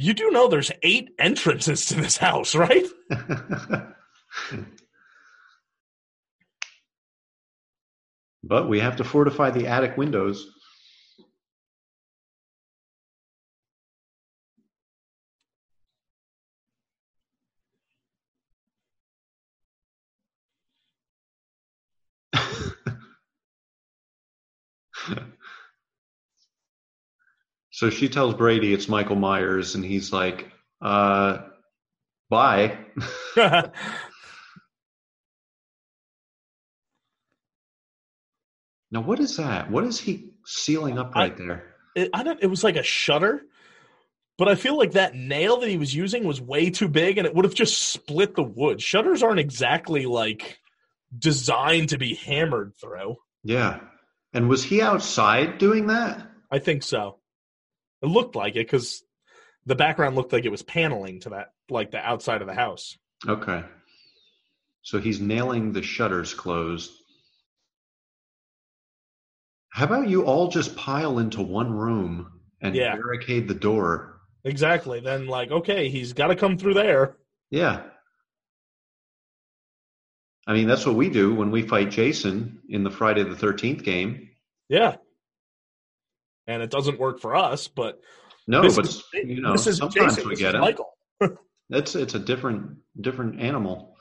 [0.01, 2.85] you do know there's eight entrances to this house, right?
[8.43, 10.47] but we have to fortify the attic windows.
[27.79, 30.51] So she tells Brady it's Michael Myers, and he's like,
[30.81, 31.37] uh,
[32.29, 32.77] bye.
[38.91, 39.71] Now, what is that?
[39.71, 41.63] What is he sealing up I- right there?
[41.95, 42.41] it, I don't.
[42.41, 43.43] It was like a shutter,
[44.37, 47.27] but I feel like that nail that he was using was way too big, and
[47.27, 48.81] it would have just split the wood.
[48.81, 50.59] Shutters aren't exactly like
[51.17, 53.15] designed to be hammered through.
[53.43, 53.79] Yeah.
[54.33, 56.27] And was he outside doing that?
[56.51, 57.19] I think so.
[58.01, 59.03] It looked like it because
[59.65, 62.97] the background looked like it was paneling to that, like the outside of the house.
[63.27, 63.63] Okay.
[64.81, 66.91] So he's nailing the shutters closed.
[69.71, 72.95] How about you all just pile into one room and Yeah.
[72.95, 74.21] barricade the door?
[74.43, 74.99] Exactly.
[74.99, 77.17] Then, like, okay, he's got to come through there.
[77.51, 77.83] Yeah.
[80.47, 83.83] I mean, that's what we do when we fight Jason in the Friday the 13th
[83.83, 84.29] game.
[84.69, 84.95] Yeah.
[86.49, 88.01] And it doesn't work for us, but
[88.47, 90.55] No, but is, you know, sometimes Jason, we get.
[90.59, 90.97] Michael.
[91.71, 93.95] It's it's a different different animal.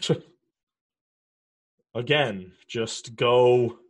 [1.96, 3.80] Again, just go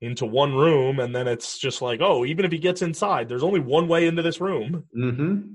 [0.00, 3.42] into one room, and then it's just like, oh, even if he gets inside, there's
[3.42, 4.84] only one way into this room.
[4.96, 5.54] Mm-hmm.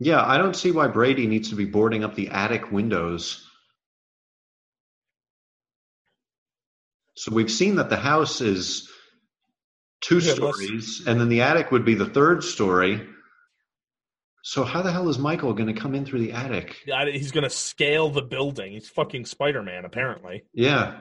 [0.00, 3.46] Yeah, I don't see why Brady needs to be boarding up the attic windows.
[7.14, 8.88] So we've seen that the house is
[10.00, 13.06] two Yeah, stories, and then the attic would be the third story.
[14.42, 16.76] So how the hell is Michael going to come in through the attic?
[17.12, 18.72] He's going to scale the building.
[18.72, 20.44] He's fucking Spider Man, apparently.
[20.54, 21.00] Yeah.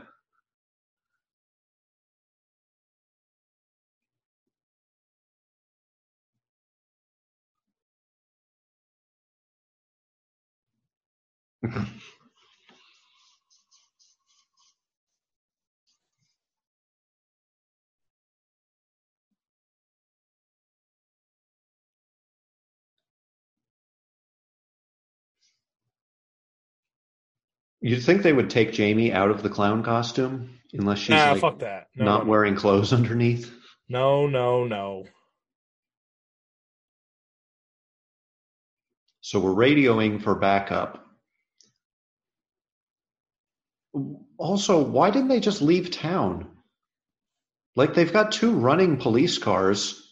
[27.82, 31.42] You'd think they would take Jamie out of the clown costume unless she's nah, like
[31.42, 31.88] fuck that.
[31.96, 33.54] No, not no, wearing clothes underneath.
[33.88, 35.06] no, no, no.
[39.22, 41.06] So we're radioing for backup.
[44.38, 46.48] Also, why didn't they just leave town?
[47.76, 50.06] Like they've got two running police cars.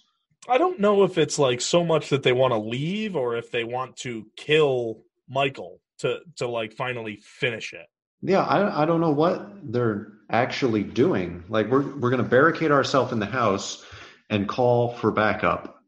[0.48, 3.52] I don't know if it's like so much that they want to leave or if
[3.52, 7.88] they want to kill Michael to to like finally finish it.
[8.22, 11.44] Yeah, I, I don't know what they're actually doing.
[11.50, 13.86] Like we're we're going to barricade ourselves in the house
[14.30, 15.82] and call for backup.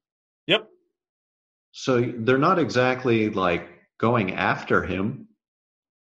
[0.47, 0.69] Yep.
[1.71, 5.27] So they're not exactly like going after him.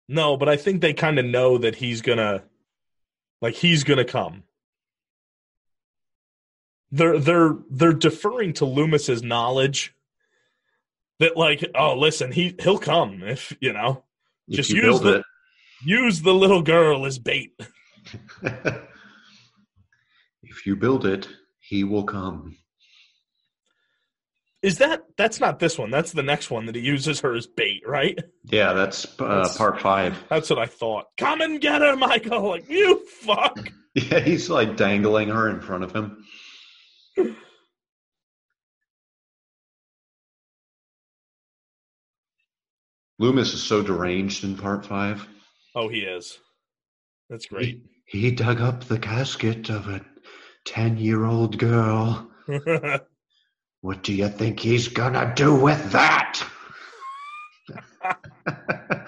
[0.10, 2.44] No, but I think they kind of know that he's gonna,
[3.42, 4.44] like, he's gonna come.
[6.92, 9.94] They're they're they're deferring to Loomis's knowledge
[11.20, 14.04] that, like, oh, listen, he he'll come if you know,
[14.48, 15.24] If Just you use the-
[15.84, 17.52] use the little girl as bait.
[20.44, 21.28] if you build it,
[21.60, 22.56] he will come.
[24.64, 25.92] Is that that's not this one?
[25.92, 28.18] That's the next one that he uses her as bait, right?
[28.46, 30.22] Yeah, that's, uh, That's- part five.
[30.30, 31.06] That's what I thought.
[31.18, 32.50] Come and get her, Michael.
[32.50, 33.70] Like you fuck.
[33.96, 36.24] Yeah, he's like dangling her in front of him.
[43.20, 45.28] Loomis is so deranged in part five.
[45.76, 46.38] Oh, he is.
[47.30, 47.84] That's great.
[48.06, 50.06] He dug up the casket of a
[50.66, 52.30] 10 year old girl.
[53.82, 56.44] What do you think he's gonna do with that?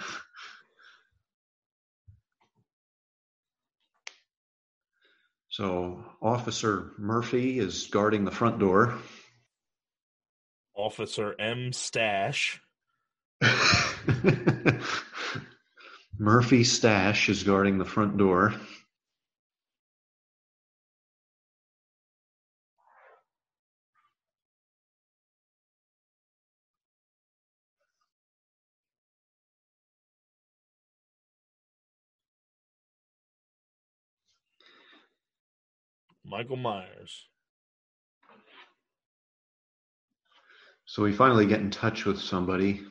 [5.49, 8.93] so, Officer Murphy is guarding the front door.
[10.75, 11.73] Officer M.
[11.73, 12.61] Stash.
[16.19, 18.53] Murphy Stash is guarding the front door.
[36.25, 37.27] Michael Myers.
[40.85, 42.81] So we finally get in touch with somebody.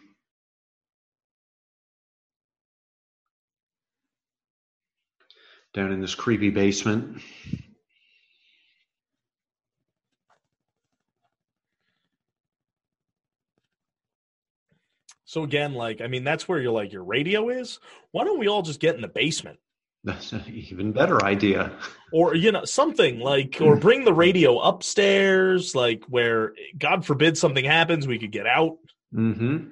[5.75, 7.21] Down in this creepy basement.
[15.25, 17.81] So again, like I mean, that's where your like your radio is.
[18.13, 19.59] Why don't we all just get in the basement?
[20.05, 21.73] That's an even better idea.
[22.13, 27.65] or you know something like or bring the radio upstairs like where god forbid something
[27.65, 28.79] happens we could get out
[29.15, 29.71] Mm-hmm.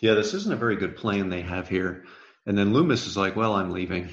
[0.00, 2.04] Yeah, this isn't a very good plan they have here.
[2.46, 4.08] And then Loomis is like, well, I'm leaving.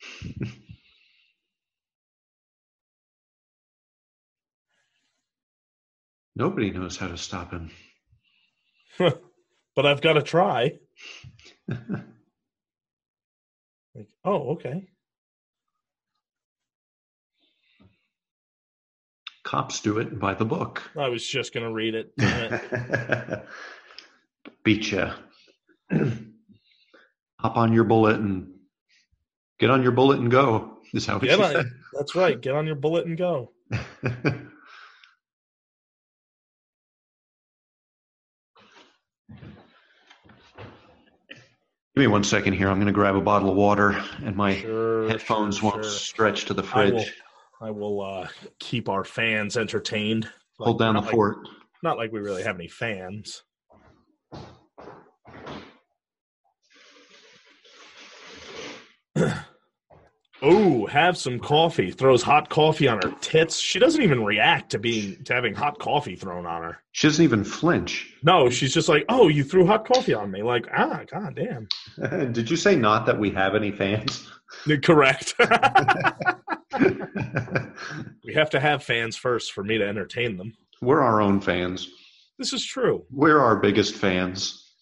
[6.36, 7.70] Nobody knows how to stop him.
[8.98, 10.72] but i've got to try
[11.68, 11.78] like
[14.24, 14.88] oh okay
[19.46, 20.82] Cops do it by the book.
[20.98, 23.46] i was just gonna read it it.
[24.64, 25.14] Beat ya.
[27.38, 28.52] Hop on your bullet and
[29.60, 30.78] get on your bullet and go.
[30.92, 33.52] Is how Get on- that's right get on your bullet and go
[41.94, 42.68] Give me one second here.
[42.68, 45.90] I'm going to grab a bottle of water, and my sure headphones sure, won't sure.
[45.92, 47.14] stretch to the fridge.
[47.60, 48.28] I will uh
[48.58, 50.28] keep our fans entertained
[50.58, 51.38] Hold down the like- fort.
[51.82, 53.42] not like we really have any fans
[60.42, 61.90] Oh, have some coffee.
[61.90, 63.56] Throws hot coffee on her tits.
[63.58, 66.78] She doesn't even react to being to having hot coffee thrown on her.
[66.92, 68.12] She doesn't even flinch.
[68.22, 71.68] No, she's just like, "Oh, you threw hot coffee on me." Like, ah, god damn.
[72.32, 74.30] Did you say not that we have any fans?
[74.82, 75.34] Correct.
[78.26, 80.52] we have to have fans first for me to entertain them.
[80.82, 81.88] We're our own fans.
[82.38, 83.04] This is true.
[83.10, 84.74] We're our biggest fans.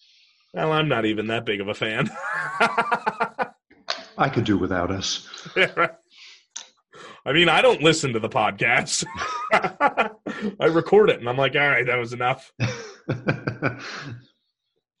[0.53, 2.09] Well, I'm not even that big of a fan.
[4.17, 5.29] I could do without us.
[7.27, 9.05] I mean, I don't listen to the podcast.
[10.59, 12.51] I record it and I'm like, all right, that was enough.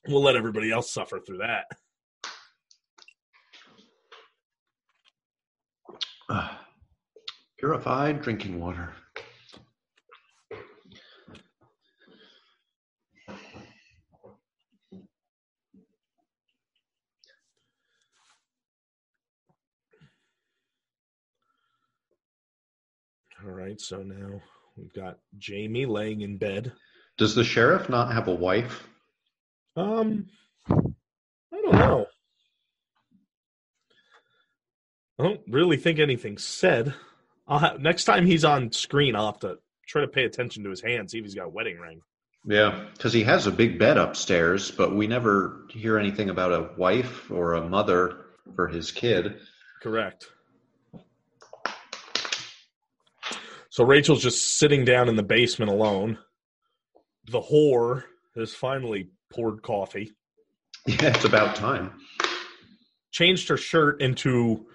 [0.07, 1.65] We'll let everybody else suffer through that.
[7.57, 8.93] Purified drinking water.
[23.45, 24.41] All right, so now
[24.75, 26.71] we've got Jamie laying in bed.
[27.17, 28.87] Does the sheriff not have a wife?
[29.75, 30.27] Um,
[30.69, 32.07] I don't know.
[35.19, 36.93] I don't really think anything's said.
[37.47, 39.57] I'll have, next time he's on screen, I'll have to
[39.87, 42.01] try to pay attention to his hand, see if he's got a wedding ring.
[42.47, 46.69] Yeah, because he has a big bed upstairs, but we never hear anything about a
[46.77, 49.37] wife or a mother for his kid.
[49.81, 50.27] Correct.
[53.69, 56.17] So Rachel's just sitting down in the basement alone.
[57.29, 58.03] The whore
[58.35, 60.11] has finally poured coffee,
[60.87, 61.91] Yeah, it's about time.
[63.11, 64.65] changed her shirt into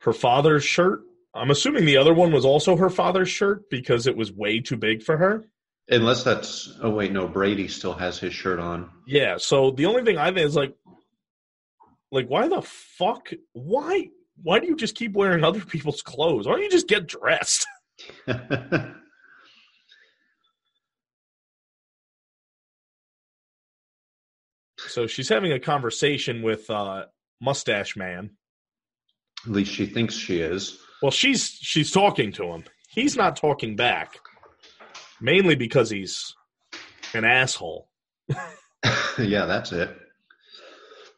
[0.00, 1.02] her father's shirt.
[1.36, 4.76] I'm assuming the other one was also her father's shirt because it was way too
[4.76, 5.44] big for her.
[5.88, 6.76] Unless that's.
[6.82, 8.90] Oh, wait, no, Brady still has his shirt on.
[9.06, 10.74] Yeah, so the only thing I think is like
[12.10, 14.08] like why the fuck why
[14.42, 16.46] why do you just keep wearing other people's clothes?
[16.46, 17.66] Why don't you just get dressed?
[24.88, 27.06] So she's having a conversation with uh
[27.40, 28.30] mustache man.
[29.44, 30.78] At least she thinks she is.
[31.02, 32.64] Well, she's she's talking to him.
[32.88, 34.18] He's not talking back.
[35.20, 36.34] Mainly because he's
[37.14, 37.88] an asshole.
[39.18, 39.96] yeah, that's it.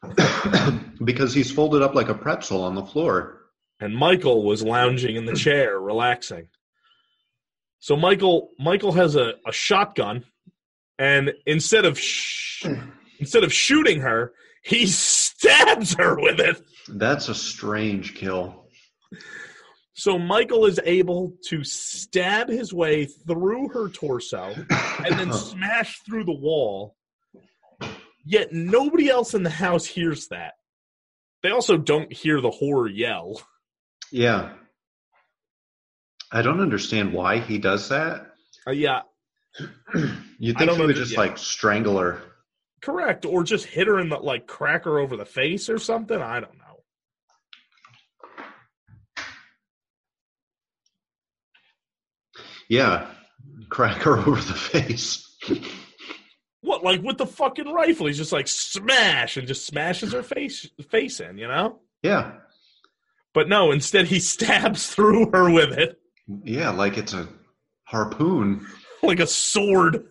[1.04, 3.42] because he's folded up like a pretzel on the floor.
[3.80, 6.48] And Michael was lounging in the chair, relaxing.
[7.80, 10.24] So Michael Michael has a, a shotgun,
[10.98, 12.66] and instead of sh-
[13.18, 14.32] instead of shooting her,
[14.62, 16.60] he stabs her with it.
[16.88, 18.64] That's a strange kill.
[19.98, 24.54] So Michael is able to stab his way through her torso
[25.04, 26.94] and then smash through the wall.
[28.24, 30.52] Yet nobody else in the house hears that.
[31.42, 33.42] They also don't hear the horror yell.
[34.12, 34.52] yeah.
[36.30, 38.26] I don't understand why he does that.
[38.66, 39.00] Uh, yeah,
[40.38, 41.20] You think he would just yeah.
[41.20, 42.20] like strangle her?
[42.82, 43.24] Correct.
[43.24, 46.20] Or just hit her in the like crack her over the face or something.
[46.20, 46.67] I don't know.
[52.68, 53.06] Yeah,
[53.68, 55.24] crack her over the face.
[56.60, 58.06] What, like with the fucking rifle?
[58.06, 61.80] He's just like smash and just smashes her face face in, you know?
[62.02, 62.32] Yeah,
[63.34, 65.98] But no, instead he stabs through her with it
[66.44, 67.26] yeah, like it's a
[67.84, 68.66] harpoon.
[69.02, 70.04] like a sword.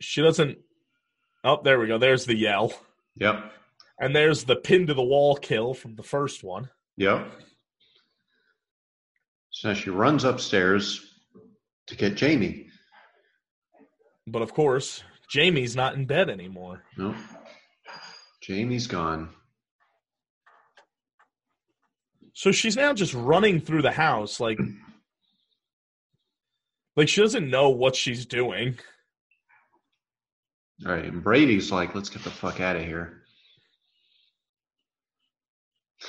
[0.00, 0.58] She doesn't.
[1.42, 1.98] Oh, there we go.
[1.98, 2.72] There's the yell.
[3.16, 3.52] yep,
[4.00, 6.68] And there's the pin to the wall kill from the first one.
[6.96, 7.26] yep.
[9.50, 11.00] So now she runs upstairs
[11.86, 12.66] to get Jamie.
[14.26, 16.82] But of course, Jamie's not in bed anymore.
[16.96, 17.14] No,
[18.42, 19.28] Jamie's gone.
[22.32, 24.58] So she's now just running through the house like
[26.96, 28.78] like she doesn't know what she's doing.
[30.84, 33.23] All right, and Brady's like, let's get the fuck out of here.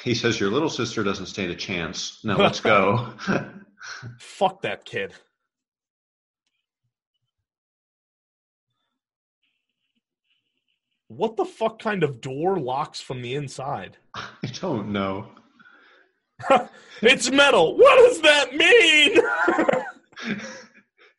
[0.03, 2.19] He says, Your little sister doesn't stand a chance.
[2.23, 3.13] Now let's go.
[4.19, 5.13] Fuck that kid.
[11.07, 13.97] What the fuck kind of door locks from the inside?
[14.15, 15.27] I don't know.
[17.01, 17.76] It's metal.
[17.77, 20.41] What does that mean?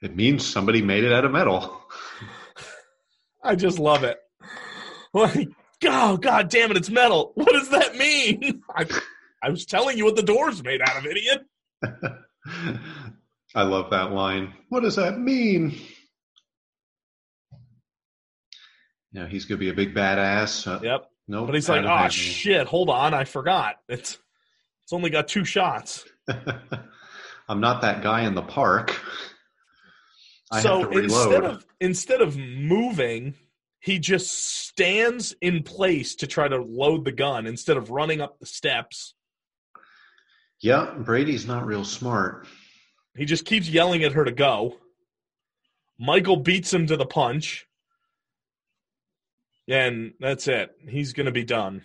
[0.02, 1.80] It means somebody made it out of metal.
[3.42, 4.18] I just love it.
[5.14, 5.48] Like,
[5.84, 7.32] oh god damn it, it's metal.
[7.34, 7.85] What does that
[8.34, 8.62] mean?
[8.74, 8.86] I,
[9.42, 11.44] I was telling you what the door's made out of, idiot.
[13.54, 14.52] I love that line.
[14.68, 15.78] What does that mean?
[19.12, 20.66] Yeah, he's gonna be a big badass.
[20.66, 21.10] Uh, Yep.
[21.28, 23.76] no, But he's like, oh shit, hold on, I forgot.
[23.88, 24.18] It's
[24.84, 26.04] it's only got two shots.
[27.48, 29.00] I'm not that guy in the park.
[30.50, 33.34] I so have to instead of instead of moving,
[33.86, 38.40] he just stands in place to try to load the gun instead of running up
[38.40, 39.14] the steps.
[40.60, 42.48] yeah, Brady's not real smart.
[43.16, 44.74] He just keeps yelling at her to go.
[46.00, 47.68] Michael beats him to the punch.
[49.68, 50.72] And that's it.
[50.88, 51.82] He's going to be done.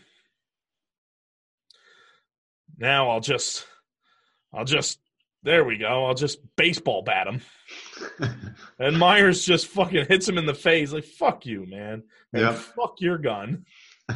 [2.79, 3.67] Now I'll just
[4.51, 4.99] I'll just
[5.43, 6.05] there we go.
[6.05, 7.41] I'll just baseball bat him.
[8.79, 12.03] And Myers just fucking hits him in the face like fuck you, man.
[12.33, 12.53] And Yeah.
[12.53, 13.65] fuck your gun.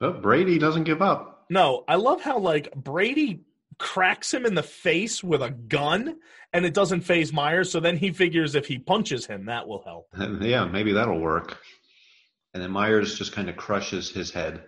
[0.00, 1.44] but Brady doesn't give up.
[1.50, 3.42] No, I love how like Brady
[3.78, 6.16] cracks him in the face with a gun
[6.52, 9.82] and it doesn't faze Myers, so then he figures if he punches him, that will
[9.84, 10.08] help.
[10.40, 11.58] Yeah, maybe that'll work.
[12.54, 14.62] And then Myers just kind of crushes his head.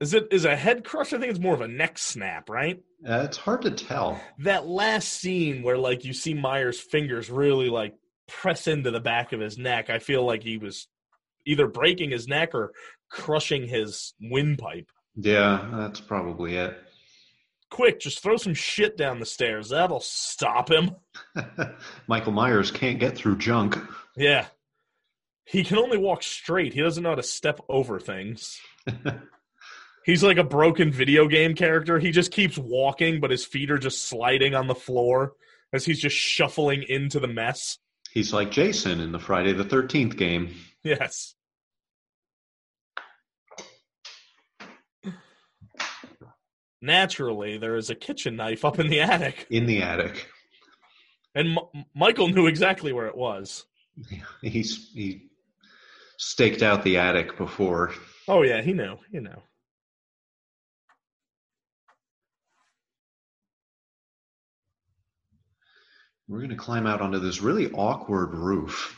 [0.00, 1.12] Is it is a head crush?
[1.12, 2.82] I think it's more of a neck snap, right?
[3.06, 4.20] Uh, it's hard to tell.
[4.38, 7.94] That last scene where like you see Myers' fingers really like
[8.26, 10.88] press into the back of his neck, I feel like he was
[11.46, 12.72] either breaking his neck or
[13.10, 14.90] crushing his windpipe.
[15.16, 16.78] Yeah, that's probably it.
[17.70, 19.68] Quick, just throw some shit down the stairs.
[19.68, 20.96] That'll stop him.
[22.06, 23.78] Michael Myers can't get through junk.
[24.16, 24.46] Yeah.
[25.44, 26.72] He can only walk straight.
[26.74, 28.60] He doesn't know how to step over things.
[30.10, 32.00] He's like a broken video game character.
[32.00, 35.34] He just keeps walking, but his feet are just sliding on the floor
[35.72, 37.78] as he's just shuffling into the mess.
[38.10, 40.52] He's like Jason in the Friday the 13th game.
[40.82, 41.36] Yes.
[46.82, 50.28] Naturally, there is a kitchen knife up in the attic, In the attic.
[51.34, 53.66] and M- Michael knew exactly where it was.
[54.40, 55.28] He's he
[56.16, 57.92] staked out the attic before.
[58.28, 58.96] Oh yeah, he knew.
[59.12, 59.42] He knew.
[66.30, 68.96] We're going to climb out onto this really awkward roof.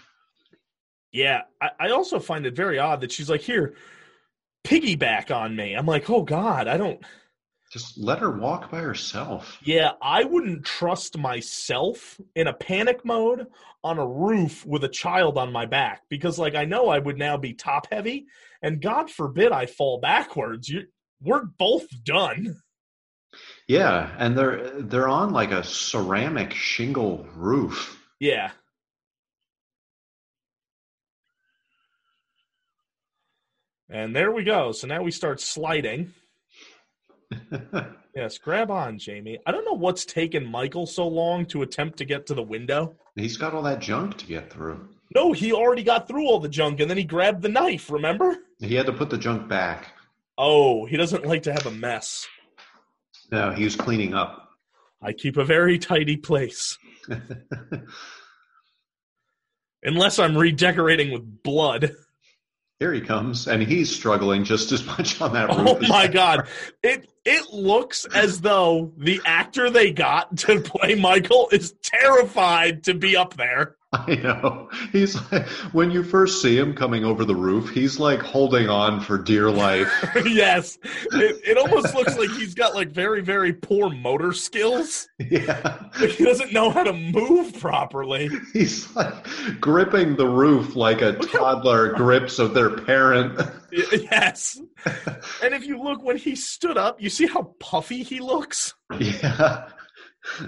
[1.12, 3.74] Yeah, I, I also find it very odd that she's like, "Here,
[4.64, 7.02] piggyback on me." I'm like, "Oh God, I don't."
[7.72, 9.58] Just let her walk by herself.
[9.64, 13.46] Yeah, I wouldn't trust myself in a panic mode
[13.82, 17.16] on a roof with a child on my back because, like, I know I would
[17.16, 18.26] now be top heavy,
[18.60, 20.68] and God forbid I fall backwards.
[20.68, 20.82] You,
[21.22, 22.60] we're both done.
[23.68, 27.98] Yeah, and they're they're on like a ceramic shingle roof.
[28.20, 28.50] Yeah.
[33.88, 34.72] And there we go.
[34.72, 36.12] So now we start sliding.
[38.14, 39.38] Yes, grab on, Jamie.
[39.46, 42.94] I don't know what's taken Michael so long to attempt to get to the window.
[43.16, 44.86] He's got all that junk to get through.
[45.14, 48.36] No, he already got through all the junk and then he grabbed the knife, remember?
[48.60, 49.94] He had to put the junk back.
[50.36, 52.26] Oh, he doesn't like to have a mess.
[53.32, 54.50] No, he was cleaning up.
[55.00, 56.78] I keep a very tidy place.
[59.82, 61.94] Unless I'm redecorating with blood.
[62.78, 65.78] Here he comes, and he's struggling just as much on that oh roof.
[65.82, 66.46] Oh my god.
[66.82, 72.94] It it looks as though the actor they got to play Michael is terrified to
[72.94, 73.76] be up there.
[73.94, 74.70] I know.
[74.90, 79.00] He's like, when you first see him coming over the roof, he's like holding on
[79.02, 79.92] for dear life.
[80.24, 80.78] yes.
[81.12, 85.08] It, it almost looks like he's got like very, very poor motor skills.
[85.18, 85.90] yeah.
[86.00, 88.30] Like he doesn't know how to move properly.
[88.54, 89.26] He's like
[89.60, 93.38] gripping the roof like a toddler grips of their parent.
[93.90, 94.60] Yes.
[95.42, 98.74] And if you look when he stood up, you see how puffy he looks?
[98.98, 99.70] yeah.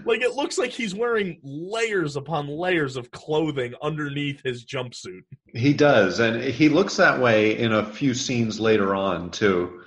[0.05, 5.22] Like it looks like he's wearing layers upon layers of clothing underneath his jumpsuit.
[5.52, 6.20] He does.
[6.20, 9.82] And he looks that way in a few scenes later on, too.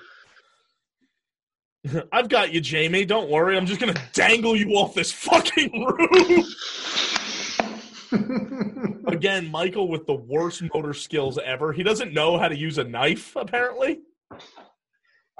[2.12, 3.06] I've got you, Jamie.
[3.06, 3.58] Don't worry.
[3.58, 6.46] I'm just going to dangle you off this fucking roof.
[9.08, 11.72] Again, Michael with the worst motor skills ever.
[11.72, 14.02] He doesn't know how to use a knife, apparently.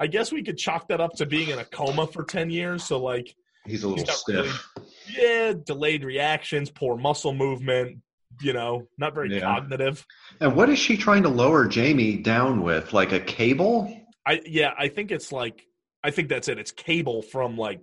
[0.00, 2.84] I guess we could chalk that up to being in a coma for 10 years.
[2.84, 3.34] So, like,
[3.68, 4.68] He's a little not stiff.
[5.16, 7.98] yeah, delayed reactions, poor muscle movement,
[8.40, 9.40] you know, not very Yeah.
[9.40, 10.04] cognitive.
[10.40, 12.92] And what is she trying to lower Jamie down with?
[12.92, 13.94] Like a cable?
[14.26, 15.64] I, yeah, I think it's like,
[16.04, 16.58] I think that's it.
[16.58, 17.80] It's cable from like,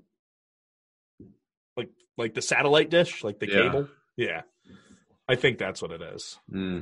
[1.75, 3.53] like, like the satellite dish, like the Yeah.
[3.63, 3.89] cable.
[4.17, 4.41] Yeah.
[5.27, 6.37] I think that's what it is.
[6.49, 6.81] Hmm.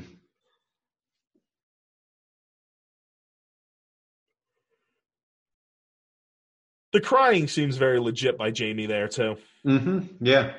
[6.94, 9.38] The crying seems very legit by Jamie there too.
[9.66, 10.26] Mm-hmm.
[10.26, 10.54] Yeah.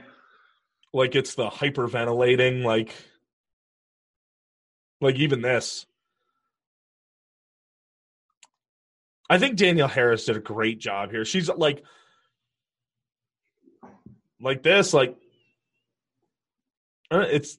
[0.92, 2.92] Like it's the hyperventilating, like
[5.00, 5.86] like even this.
[9.30, 11.24] I think Danielle Harris did a great job here.
[11.24, 11.84] She's like
[14.40, 15.16] like this, like
[17.12, 17.58] uh, it's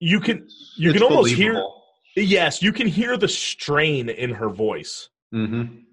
[0.00, 1.64] you can you It's can almost hear
[2.14, 5.08] yes, you can hear the strain in her voice.
[5.34, 5.87] Mm-hmm.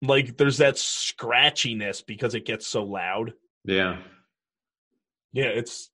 [0.00, 3.32] Like there's that scratchiness because it gets so loud.
[3.64, 3.98] Yeah.
[5.32, 5.90] Yeah, it's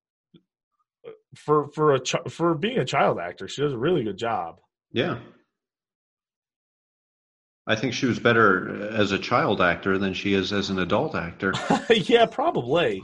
[1.36, 4.60] for for a ch- for being a child actor, she does a really good job.
[4.92, 5.18] Yeah.
[7.66, 11.14] I think she was better as a child actor than she is as an adult
[11.14, 11.54] actor.
[11.90, 13.02] yeah, probably.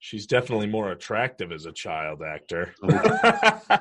[0.00, 2.74] She's definitely more attractive as a child actor.
[2.82, 2.88] Oh.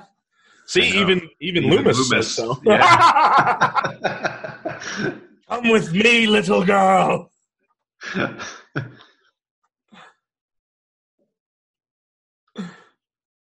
[0.68, 2.60] See, I even even, Even Loomis, so.
[2.64, 3.92] yeah.
[5.50, 7.32] Come with me, little girl.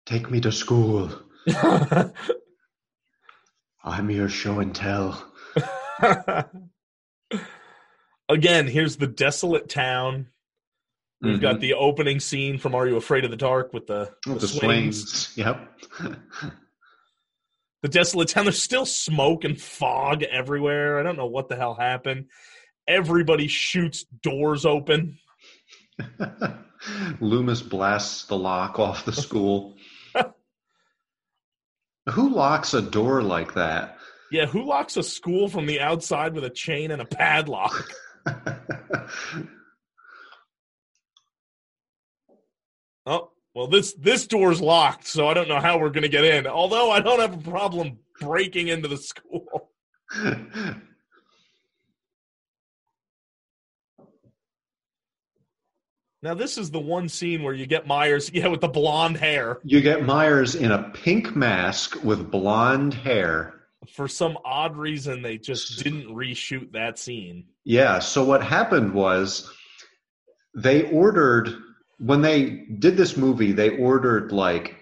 [0.06, 1.10] Take me to school.
[3.84, 5.32] I'm your show and tell.
[8.30, 10.28] Again, here's the desolate town.
[11.22, 11.62] We've got Mhm.
[11.62, 15.34] the opening scene from Are You Afraid of the Dark with the, the the swings.
[15.34, 15.38] swings.
[15.38, 15.70] Yep.
[17.82, 18.46] The desolate town.
[18.46, 21.00] There's still smoke and fog everywhere.
[21.00, 22.28] I don't know what the hell happened.
[22.88, 25.18] Everybody shoots doors open.
[27.20, 29.76] Loomis blasts the lock off the school.
[32.10, 33.98] Who locks a door like that?
[34.32, 37.92] Yeah, who locks a school from the outside with a chain and a padlock?
[43.06, 46.24] Oh, well this this door's locked, so I don't know how we're going to get
[46.24, 46.48] in.
[46.48, 49.72] Although I don't have a problem breaking into the school.
[56.24, 59.58] Now this is the one scene where you get Myers, yeah, with the blonde hair.
[59.64, 63.56] you get Myers in a pink mask with blonde hair.
[63.96, 67.46] For some odd reason, they just didn't reshoot that scene.
[67.64, 67.98] Yeah.
[67.98, 69.52] So what happened was
[70.56, 71.56] they ordered
[72.02, 74.76] when they did this movie, they ordered like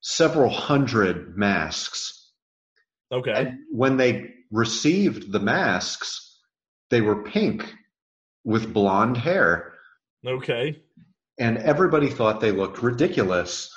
[0.00, 2.30] several hundred masks.
[3.10, 3.32] Okay.
[3.34, 6.38] And when they received the masks,
[6.90, 7.74] they were pink
[8.44, 9.72] with blonde hair.
[10.24, 10.80] Okay.
[11.36, 13.72] And everybody thought they looked ridiculous.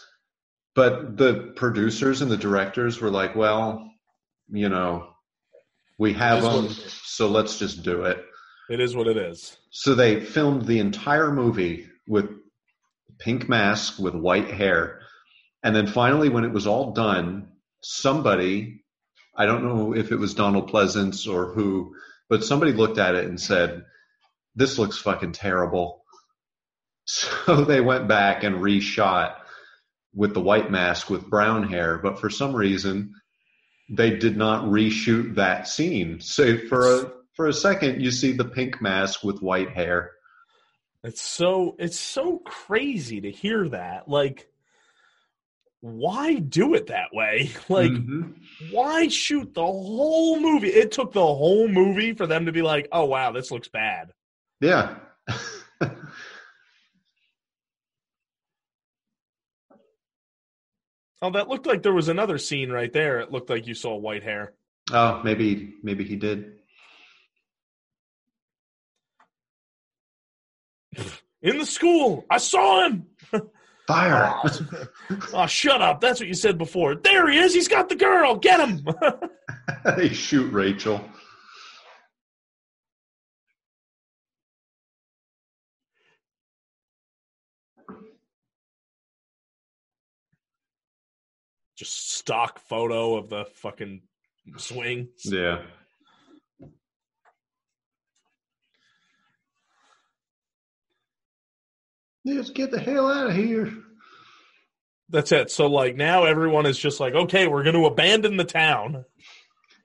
[0.76, 3.92] But the producers and the directors were like, well,
[4.48, 5.10] you know,
[5.98, 6.70] we have It is what them,
[7.04, 8.24] so let's just do it.
[8.70, 9.58] It is what it is.
[9.72, 12.30] So they filmed the entire movie with
[13.20, 15.02] pink mask with white hair.
[15.64, 17.50] And then finally, when it was all done,
[17.82, 18.84] somebody,
[19.36, 21.96] I don't know if it was Donald Pleasence or who,
[22.30, 23.84] but somebody looked at it and said,
[24.56, 25.98] This looks fucking terrible.
[27.12, 29.34] So they went back and reshot
[30.14, 33.16] with the white mask with brown hair, but for some reason
[33.90, 36.22] they did not reshoot that scene.
[36.22, 40.12] So for a for a second you see the pink mask with white hair.
[41.04, 44.08] It's so it's so crazy to hear that.
[44.10, 44.48] Like
[45.82, 47.52] why do it that way?
[47.70, 48.34] Like Mhm.
[48.72, 50.68] why shoot the whole movie?
[50.68, 54.12] It took the whole movie for them to be like, "Oh wow, this looks bad."
[54.60, 54.96] Yeah.
[61.22, 63.20] Oh, that looked like there was another scene right there.
[63.20, 64.54] It looked like you saw white hair.
[64.92, 66.59] oh, maybe maybe he did.
[71.42, 73.08] In the school, I saw him.
[73.88, 74.36] Fire.
[75.34, 76.02] oh, shut up.
[76.02, 76.96] That's what you said before.
[76.96, 77.54] There he is.
[77.54, 78.36] He's got the girl.
[78.36, 78.86] Get him.
[79.98, 81.02] they shoot Rachel.
[91.78, 94.02] Just stock photo of the fucking
[94.58, 95.08] swing.
[95.24, 95.62] Yeah.
[102.36, 103.74] Let's get the hell out of here.
[105.10, 105.50] That's it.
[105.52, 109.06] So like now everyone is just like, okay, we're going to abandon the town,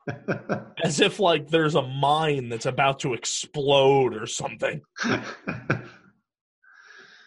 [0.83, 4.83] as if like there's a mine that's about to explode or something.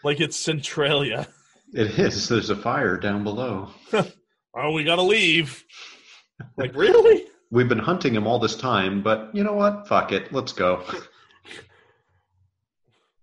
[0.03, 1.27] Like it's Centralia.
[1.73, 2.30] it is.
[2.30, 3.72] There's a fire down below.
[4.60, 5.64] Oh, we got to leave.
[6.57, 7.26] Like really?
[7.52, 9.88] We've been hunting him all this time, but you know what?
[9.88, 10.34] Fuck it.
[10.34, 10.84] Let's go.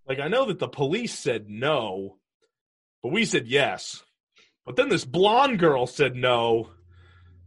[0.06, 2.18] Like I know that the police said no,
[3.02, 4.02] but we said yes.
[4.66, 6.70] But then this blonde girl said no,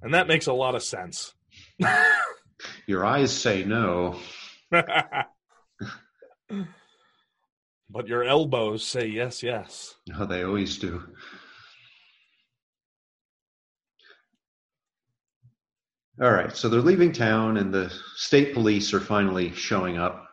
[0.01, 1.34] and that makes a lot of sense.
[2.88, 4.19] Your eyes say no.
[4.71, 5.27] but
[8.07, 9.95] your elbows say yes, yes.
[10.17, 11.03] Oh, they always do.
[16.19, 20.26] All right, so they're leaving town, and the state police are finally showing up.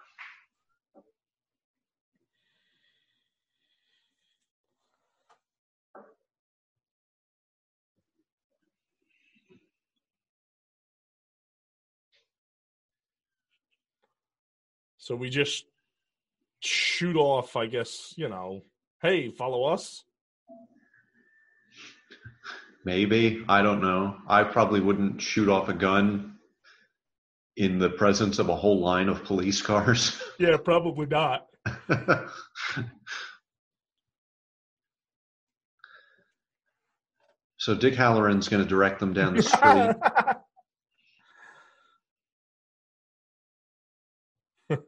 [15.04, 15.66] So we just
[16.60, 18.62] shoot off, I guess, you know,
[19.02, 20.02] hey, follow us.
[22.86, 23.44] Maybe.
[23.46, 24.16] I don't know.
[24.26, 26.38] I probably wouldn't shoot off a gun
[27.54, 30.18] in the presence of a whole line of police cars.
[30.38, 31.48] Yeah, probably not.
[37.58, 39.96] so Dick Hallorann's going to direct them down the street.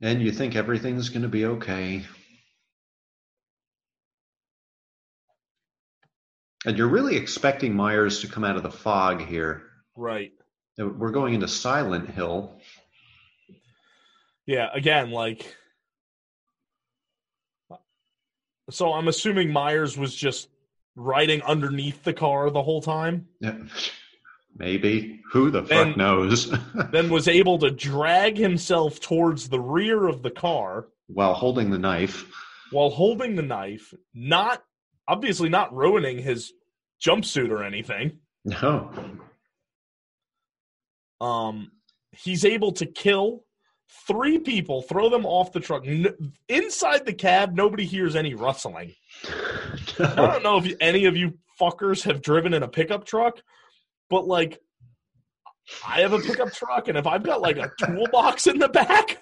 [0.00, 2.04] and you think everything's going to be okay.
[6.64, 9.62] And you're really expecting Myers to come out of the fog here.
[9.96, 10.32] right.
[10.78, 12.58] We're going into Silent Hill.
[14.46, 15.54] Yeah, again, like
[18.70, 20.48] So I'm assuming Myers was just
[20.96, 23.56] riding underneath the car the whole time, Yeah.
[24.54, 25.20] Maybe.
[25.32, 26.52] Who the fuck knows?
[26.92, 31.78] then was able to drag himself towards the rear of the car While holding the
[31.78, 32.26] knife.
[32.70, 34.62] while holding the knife, not
[35.08, 36.52] obviously not ruining his
[37.02, 38.18] jumpsuit or anything.
[38.44, 38.90] No.
[41.20, 41.72] Um,
[42.12, 43.44] he's able to kill
[44.06, 45.84] three people, throw them off the truck.
[46.48, 48.94] Inside the cab, nobody hears any rustling.
[49.98, 53.40] I don't know if any of you fuckers have driven in a pickup truck,
[54.10, 54.58] but like,
[55.86, 59.18] I have a pickup truck, and if I've got like a toolbox in the back,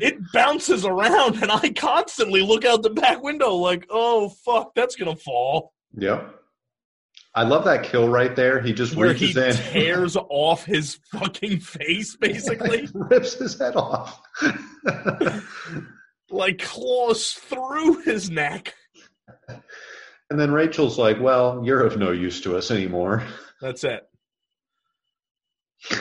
[0.00, 4.96] it bounces around, and I constantly look out the back window like, oh fuck, that's
[4.96, 5.72] gonna fall.
[5.96, 6.36] Yep.
[7.34, 8.60] I love that kill right there.
[8.60, 9.54] He just Where he in.
[9.54, 12.88] tears off his fucking face, basically.
[12.92, 14.20] rips his head off.
[16.30, 18.74] like claws through his neck.
[20.30, 23.24] And then Rachel's like, Well, you're of no use to us anymore.
[23.60, 24.06] That's it.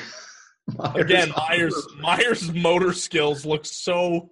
[0.78, 4.30] Myers- Again, Myers Myers' motor skills look so,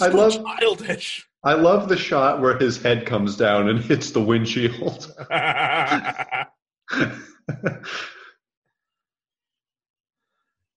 [0.00, 1.26] I love childish.
[1.44, 5.12] I love the shot where his head comes down and hits the windshield.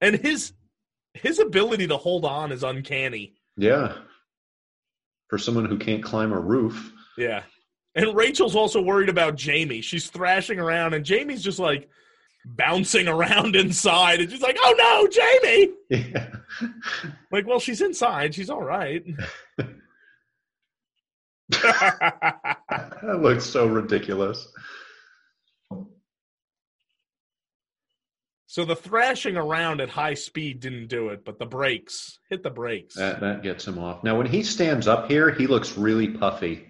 [0.01, 0.53] and his
[1.13, 3.35] his ability to hold on is uncanny.
[3.57, 3.93] yeah.
[5.29, 6.93] For someone who can't climb a roof.
[7.17, 7.43] Yeah.
[7.95, 9.81] And Rachel's also worried about Jamie.
[9.81, 11.89] She's thrashing around, and Jamie's just like,
[12.45, 16.27] bouncing around inside, and she's like, "Oh no, Jamie!" Yeah.
[17.31, 18.35] Like, well, she's inside.
[18.35, 19.03] She's all right.
[21.49, 24.47] that looks so ridiculous.
[28.47, 32.49] so the thrashing around at high speed didn't do it, but the brakes hit the
[32.49, 32.95] brakes.
[32.95, 34.01] That that gets him off.
[34.03, 36.67] Now when he stands up here, he looks really puffy.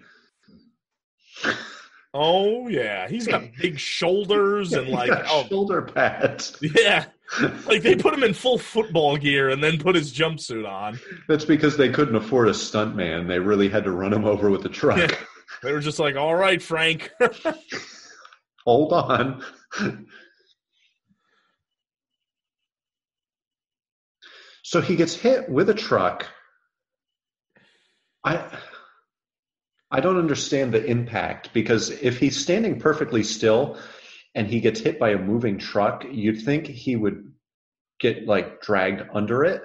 [2.16, 6.56] Oh yeah, he's got big shoulders and like oh shoulder pads.
[6.62, 7.04] yeah,
[7.66, 10.98] like they put him in full football gear and then put his jumpsuit on.
[11.28, 13.28] That's because they couldn't afford a stuntman.
[13.28, 14.98] They really had to run him over with a truck.
[14.98, 15.16] Yeah.
[15.62, 17.10] They were just like, "All right, Frank."
[18.64, 19.44] Hold on.
[24.62, 26.26] so he gets hit with a truck.
[28.24, 28.58] I
[29.90, 33.78] I don't understand the impact because if he's standing perfectly still
[34.34, 37.32] and he gets hit by a moving truck, you'd think he would
[38.00, 39.62] get like dragged under it.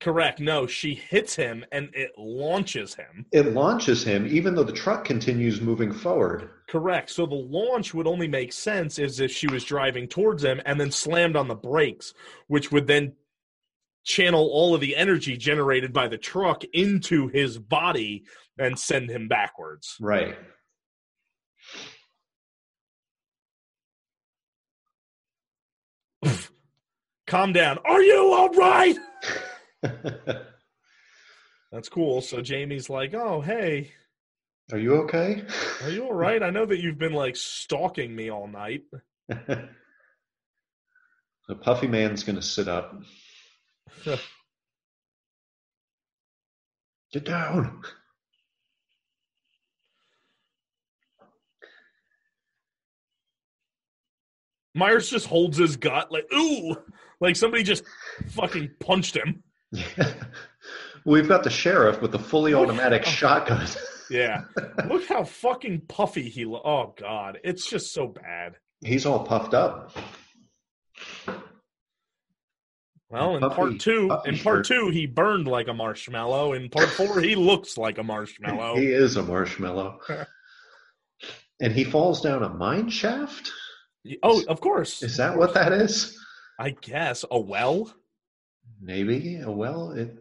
[0.00, 0.40] Correct.
[0.40, 3.26] No, she hits him and it launches him.
[3.32, 6.50] It launches him even though the truck continues moving forward.
[6.68, 7.10] Correct.
[7.10, 10.80] So the launch would only make sense as if she was driving towards him and
[10.80, 12.12] then slammed on the brakes,
[12.48, 13.12] which would then
[14.04, 18.24] channel all of the energy generated by the truck into his body
[18.58, 19.96] and send him backwards.
[20.00, 20.36] Right.
[27.26, 27.78] Calm down.
[27.84, 28.96] Are you all right?
[31.72, 32.20] That's cool.
[32.20, 33.90] So Jamie's like, "Oh, hey,
[34.70, 35.42] Are you okay?
[35.82, 36.42] are you all right?
[36.42, 38.82] I know that you've been like stalking me all night."
[39.28, 39.68] the
[41.60, 42.94] puffy man's going to sit up.
[47.12, 47.82] Get down.
[54.74, 56.76] Myers just holds his gut like, "Ooh!"
[57.20, 57.84] Like somebody just
[58.30, 59.42] fucking punched him.
[61.04, 63.66] We've got the sheriff with the fully automatic shotgun.
[64.10, 64.42] Yeah.
[64.90, 68.54] Look how fucking puffy he lo- Oh god, it's just so bad.
[68.84, 69.96] He's all puffed up.
[73.08, 74.66] Well, in Puffy- part 2, in part shirt.
[74.66, 76.52] 2 he burned like a marshmallow.
[76.52, 78.76] In part 4 he looks like a marshmallow.
[78.76, 80.00] He is a marshmallow.
[81.60, 83.50] and he falls down a mine shaft?
[84.22, 85.02] Oh, of course.
[85.02, 86.18] Is that what that is?
[86.58, 87.92] I guess a well.
[88.80, 89.40] Maybe.
[89.42, 90.14] Uh, Well, it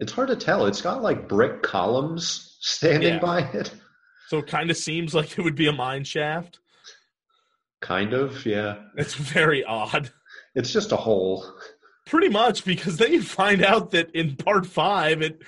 [0.00, 0.66] it's hard to tell.
[0.66, 3.18] It's got like brick columns standing Yeah.
[3.20, 3.72] by it.
[4.28, 6.58] So it kind of seems like it would be a mine shaft.
[7.80, 8.76] Kind of, yeah.
[8.96, 10.10] It's very odd.
[10.54, 11.44] It's just a hole.
[12.06, 15.42] Pretty much because then you find out that in part 5 it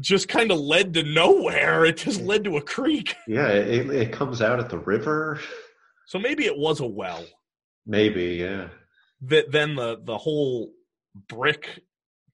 [0.00, 1.84] just kind of led to nowhere.
[1.86, 3.14] It just led to a creek.
[3.26, 5.40] Yeah, it, it comes out at the river.
[6.06, 7.24] So maybe it was a well.
[7.84, 8.68] Maybe, yeah.
[9.22, 10.72] that then the the whole
[11.28, 11.84] brick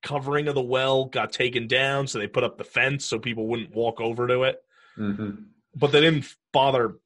[0.02, 3.46] covering of the well got taken down so they put up the fence so people
[3.46, 4.60] wouldn't walk over to it
[4.96, 5.30] hmm
[5.76, 6.96] but they didn't bother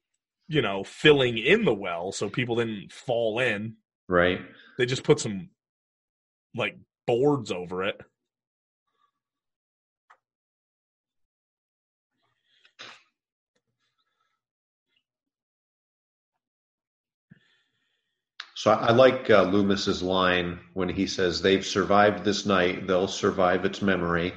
[0.47, 3.75] you know filling in the well so people didn't fall in
[4.07, 4.41] Right.
[4.79, 5.49] they just put some
[6.55, 6.75] like
[7.05, 8.01] boards over it
[18.67, 23.07] So I, I like uh, Loomis's line when he says, "They've survived this night; they'll
[23.07, 24.33] survive its memory."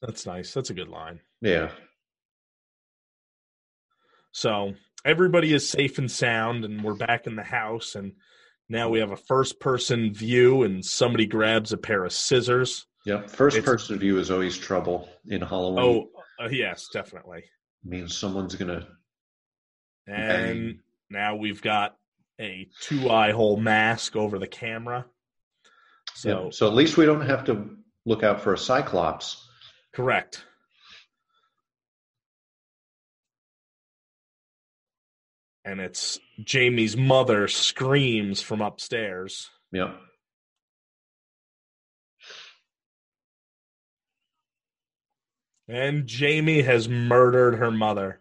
[0.00, 1.70] that's nice that's a good line Yeah,
[4.32, 4.74] so
[5.04, 8.12] everybody is safe and sound and we're back in the house and
[8.68, 13.30] now we have a first person view and somebody grabs a pair of scissors yep.
[13.30, 16.08] First It's- person view is always trouble in Halloween.
[16.38, 17.44] oh uh, yes definitely
[17.82, 18.86] means someone's gonna.
[20.06, 20.16] And
[20.76, 20.80] Bang.
[21.08, 21.96] now we've got
[22.40, 25.06] a two eye hole mask over the camera.
[26.14, 29.48] So So, so at least we don't have to look out for a cyclops.
[29.92, 30.44] correct.
[35.64, 39.50] And it's Jamie's mother screams from upstairs.
[39.72, 39.96] Yep.
[45.68, 48.20] And Jamie has murdered her mother.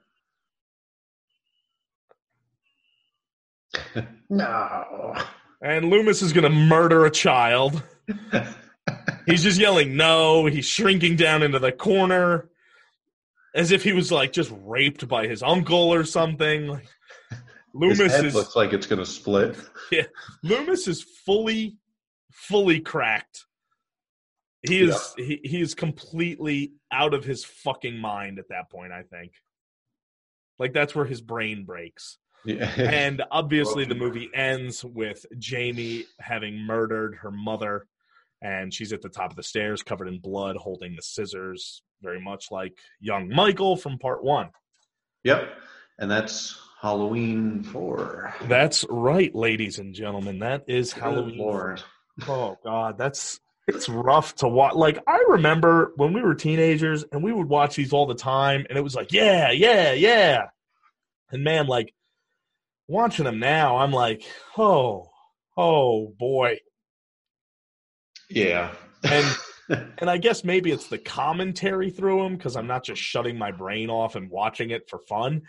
[4.30, 5.16] No.
[5.62, 7.82] And Loomis is going to murder a child.
[9.26, 10.46] He's just yelling no.
[10.46, 12.50] He's shrinking down into the corner
[13.54, 16.68] as if he was like just raped by his uncle or something.
[16.68, 16.88] Like,
[17.32, 19.56] His Loomis head is looks like it's gonna split.
[19.92, 20.04] Yeah,
[20.44, 21.78] Loomis is fully
[22.32, 23.46] fully cracked.
[24.62, 29.04] He is he, he is completely out of his fucking mind at that point, I
[29.04, 29.34] think.
[30.58, 32.18] Like that's where his brain breaks.
[32.46, 32.70] Yeah.
[32.78, 37.88] and obviously the movie ends with Jamie having murdered her mother
[38.42, 42.20] and she's at the top of the stairs covered in blood holding the scissors very
[42.20, 44.50] much like young Michael from part 1.
[45.24, 45.50] Yep.
[46.00, 48.36] And that's Halloween 4.
[48.44, 50.40] That's right ladies and gentlemen.
[50.40, 51.38] That is Good Halloween.
[51.38, 51.82] Lord.
[52.28, 54.76] Oh god, that's it's rough to watch.
[54.76, 58.66] Like I remember when we were teenagers and we would watch these all the time
[58.68, 60.48] and it was like, yeah, yeah, yeah.
[61.32, 61.94] And man, like
[62.94, 64.24] watching them now, I'm like,
[64.58, 65.10] oh,
[65.58, 66.58] oh boy.
[68.30, 68.72] Yeah.
[69.04, 69.26] And
[69.98, 73.52] and I guess maybe it's the commentary through them because I'm not just shutting my
[73.52, 75.42] brain off and watching it for fun.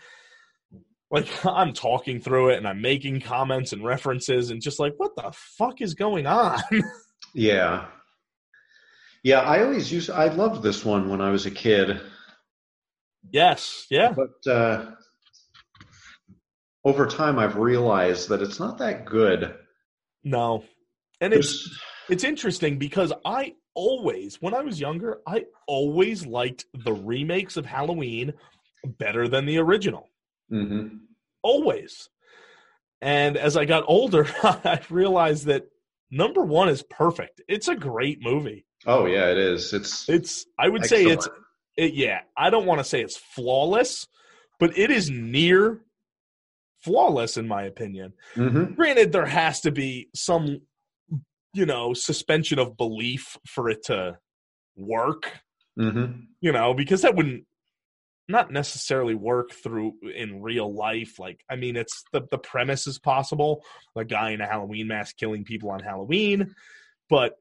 [1.11, 5.15] Like I'm talking through it and I'm making comments and references and just like, what
[5.15, 6.61] the fuck is going on?
[7.33, 7.85] yeah.
[9.23, 11.99] Yeah, I always used I loved this one when I was a kid.
[13.31, 14.13] yes, yeah.
[14.13, 14.91] But uh
[16.85, 19.55] over time I've realized that it's not that good.
[20.23, 20.63] No.
[21.19, 21.79] And it's There's-
[22.09, 27.65] it's interesting because I always, when I was younger, I always liked the remakes of
[27.65, 28.33] Halloween
[28.85, 30.07] better than the original.
[30.51, 30.99] Mhm.
[31.41, 32.09] Always.
[33.01, 35.67] And as I got older, I realized that
[36.11, 37.41] number one is perfect.
[37.47, 38.65] It's a great movie.
[38.85, 39.73] Oh yeah, it is.
[39.73, 41.27] It's It's, I would say it's,
[41.75, 44.07] it, yeah, I don't want to say it's flawless,
[44.59, 45.81] but it is near
[46.85, 48.13] flawless in my opinion.
[48.35, 48.75] Mhm.
[48.75, 50.61] Granted, there has to be some,
[51.53, 54.19] you know, suspension of belief for it to
[54.75, 55.41] work,
[55.77, 56.27] Mhm.
[56.41, 57.45] you know, because that wouldn't
[58.27, 61.19] not necessarily work through in real life.
[61.19, 63.63] Like, I mean, it's the the premise is possible,
[63.95, 66.55] a guy in a Halloween mask killing people on Halloween,
[67.09, 67.35] but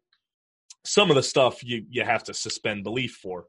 [0.85, 3.47] some of the stuff you you have to suspend belief for.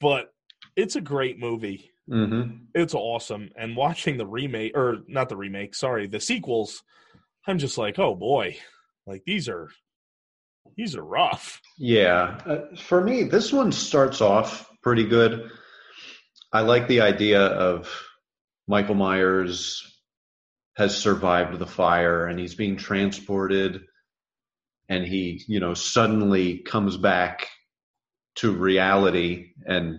[0.00, 0.32] But
[0.74, 1.90] it's a great movie.
[2.08, 2.66] Mhm.
[2.74, 3.50] It's awesome.
[3.56, 6.82] And watching the remake or not the remake, sorry, the sequels,
[7.46, 8.56] I'm just like, oh boy,
[9.06, 9.68] like these are
[10.76, 11.60] these are rough.
[11.78, 12.40] Yeah.
[12.46, 15.50] Uh, for me, this one starts off pretty good.
[16.52, 17.90] I like the idea of
[18.66, 19.82] Michael Myers
[20.76, 23.82] has survived the fire and he's being transported
[24.88, 27.48] and he, you know, suddenly comes back
[28.36, 29.98] to reality and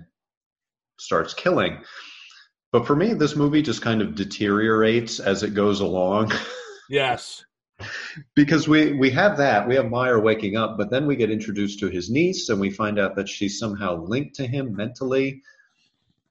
[1.00, 1.80] starts killing.
[2.72, 6.32] But for me, this movie just kind of deteriorates as it goes along.
[6.92, 7.46] Yes.
[8.36, 11.78] because we we have that we have Meyer waking up, but then we get introduced
[11.82, 15.44] to his niece, and we find out that she's somehow linked to him mentally,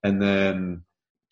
[0.02, 0.82] and then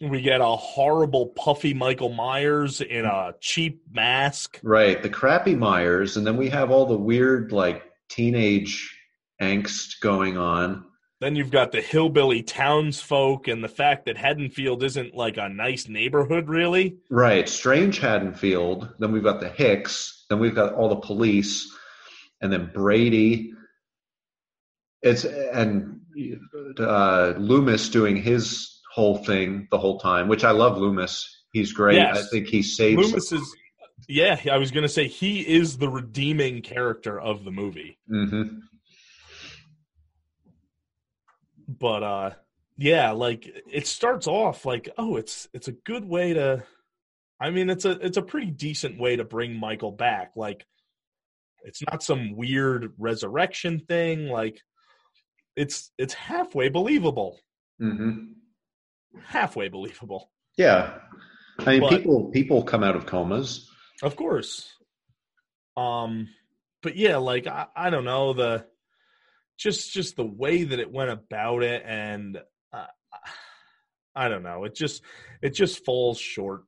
[0.00, 4.60] We get a horrible puffy Michael Myers in a cheap mask.
[4.62, 8.96] right the crappy Myers, and then we have all the weird like teenage
[9.42, 10.84] angst going on.
[11.20, 15.88] Then you've got the hillbilly townsfolk and the fact that Haddonfield isn't like a nice
[15.88, 16.98] neighborhood, really.
[17.10, 18.94] Right, strange Haddonfield.
[18.98, 20.26] Then we've got the Hicks.
[20.28, 21.72] Then we've got all the police,
[22.42, 23.54] and then Brady.
[25.02, 26.00] It's and
[26.78, 30.76] uh, Loomis doing his whole thing the whole time, which I love.
[30.76, 31.96] Loomis, he's great.
[31.96, 32.18] Yes.
[32.18, 33.06] I think he saves.
[33.06, 33.56] Loomis is,
[34.08, 37.98] yeah, I was going to say he is the redeeming character of the movie.
[38.08, 38.42] hmm
[41.68, 42.30] But uh
[42.76, 46.62] yeah, like it starts off like, oh, it's it's a good way to
[47.40, 50.32] I mean, it's a it's a pretty decent way to bring Michael back.
[50.36, 50.66] Like
[51.64, 54.60] it's not some weird resurrection thing, like
[55.56, 57.40] it's it's halfway believable.
[57.80, 58.32] mm-hmm.
[59.24, 60.30] Halfway believable.
[60.56, 60.98] Yeah,
[61.58, 63.70] I mean, But- people people come out of comas.
[64.02, 64.70] Of course.
[65.76, 66.28] Um
[66.82, 68.66] but yeah, like I, I don't know the
[69.58, 72.38] just just the way that it went about it and
[72.72, 72.86] uh,
[74.14, 74.64] I don't know.
[74.64, 75.02] It just
[75.42, 76.62] it just falls short,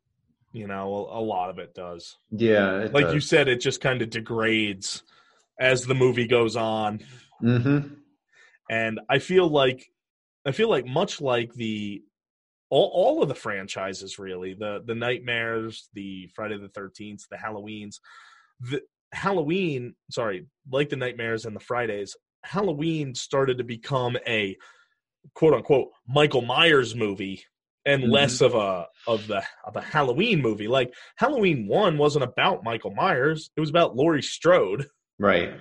[0.52, 2.16] you know, a, a lot of it does.
[2.31, 5.02] Yeah, it Like you said it just kind of degrades
[5.59, 7.01] as the movie goes on
[7.40, 7.78] hmm
[8.70, 9.86] and I feel like
[10.47, 12.02] I feel like much like the
[12.70, 18.01] all, all of the franchises really the the nightmares the friday the 13th the halloweens
[18.60, 18.82] the
[19.12, 22.15] halloween sorry like the nightmares and the fridays
[22.48, 24.56] halloween started to become a
[25.34, 27.44] quote unquote michael myers movie
[27.84, 28.10] and Mhm.
[28.10, 32.94] less of a of the of a halloween movie like halloween 1 wasn't about michael
[32.94, 34.86] myers it was about laurie strode
[35.18, 35.52] Right,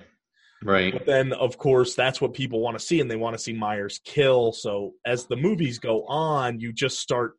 [0.62, 0.92] right.
[0.92, 3.52] but then, of course, that's what people want to see, and they want to see
[3.52, 4.52] Myers kill.
[4.52, 7.32] So as the movies go on, you just start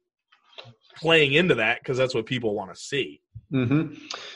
[0.98, 3.22] playing into that because that's what people want to see.
[3.52, 3.94] hmm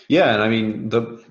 [0.08, 1.22] Yeah, and I mean the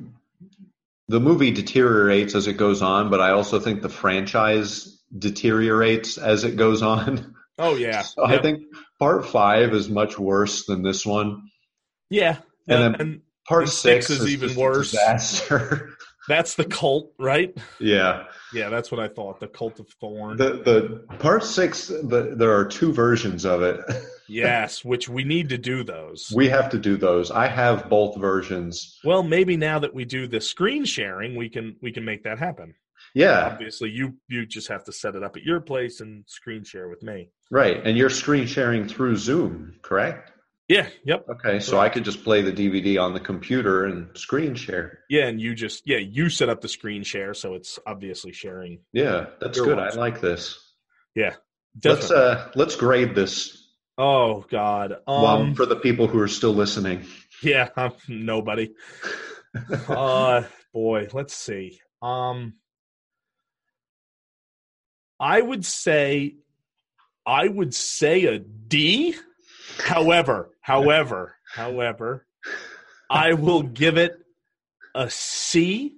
[1.09, 6.45] the movie deteriorates as it goes on, but I also think the franchise deteriorates as
[6.45, 7.35] it goes on.
[7.59, 8.63] Oh yeah, So I think
[8.99, 11.43] part five is much worse than this one.
[12.11, 12.39] Yeah.
[12.69, 14.93] And and, then- Part And six, six is even worse.
[14.93, 15.91] Disaster.
[16.29, 17.53] that's the cult, right?
[17.81, 18.27] yeah.
[18.55, 19.41] Yeah, that's what I thought.
[19.41, 20.37] The cult of Thorn.
[20.37, 20.63] The
[21.09, 23.81] the part six, the, there are two versions of it.
[24.29, 26.33] yes, which we need to do those.
[26.35, 27.31] we have to do those.
[27.31, 28.99] I have both versions.
[29.05, 32.39] well, maybe now that we do the screen sharing, we can we can make that
[32.39, 32.75] happen.
[33.15, 36.65] Yeah, Obviously, you you just have to set it up at your place and screen
[36.65, 37.31] share with me.
[37.51, 37.85] right.
[37.85, 40.31] And you're screen sharing through Zoom, correct?
[40.69, 40.89] Yeah.
[41.05, 41.27] Yep.
[41.29, 45.01] Okay, so I could just play the DVD on the computer and screen share.
[45.11, 48.79] Yeah, and you just yeah you set up the screen share, so it's obviously sharing.
[48.93, 49.77] Yeah, that's good.
[49.77, 49.95] ones.
[49.97, 50.59] I like this.
[51.15, 51.35] Yeah.
[51.85, 53.62] Let's uh let's grade this
[53.99, 54.93] oh God.
[55.07, 55.23] Um.
[55.23, 57.05] one for the people who are still listening.
[57.43, 57.69] yeah.
[57.77, 58.71] I'm nobody.
[59.89, 60.43] uh
[60.73, 62.55] boy let's see um
[65.21, 66.35] i would say
[67.27, 69.15] i would say a d
[69.79, 72.27] however however however
[73.11, 74.19] i will give it
[74.95, 75.93] a c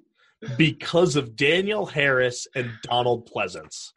[0.59, 3.93] because of danielle harris and donald pleasence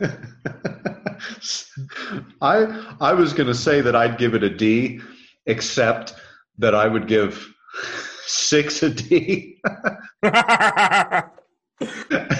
[2.40, 5.00] I I was going to say that I'd give it a D,
[5.46, 6.14] except
[6.58, 7.46] that I would give
[8.26, 9.60] six a D.
[10.22, 11.24] I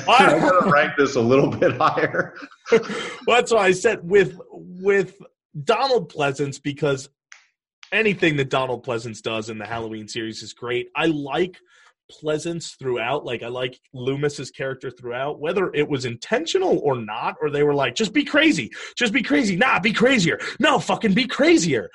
[0.09, 2.35] got to rank this a little bit higher.
[2.73, 2.83] well,
[3.27, 5.21] that's why I said with with
[5.65, 7.09] Donald Pleasence because
[7.93, 10.89] anything that Donald Pleasence does in the Halloween series is great.
[10.95, 11.57] I like
[12.11, 13.25] Pleasence throughout.
[13.25, 17.75] Like I like Loomis's character throughout, whether it was intentional or not, or they were
[17.75, 21.91] like, just be crazy, just be crazy, nah, be crazier, no, fucking be crazier.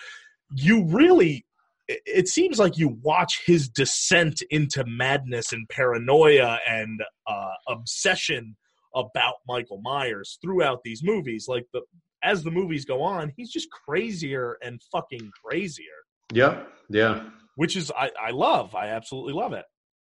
[0.55, 1.45] You really.
[1.87, 8.55] it- seems like you watch his descent into madness and paranoia and uh, obsession
[8.95, 11.45] about Michael Myers throughout these movies.
[11.47, 11.81] Like the
[12.23, 15.99] as the movies go on, he's just crazier and fucking crazier,
[16.31, 17.23] Yeah, Yeah.
[17.57, 18.73] which is I, I love.
[18.75, 19.65] I absolutely love it.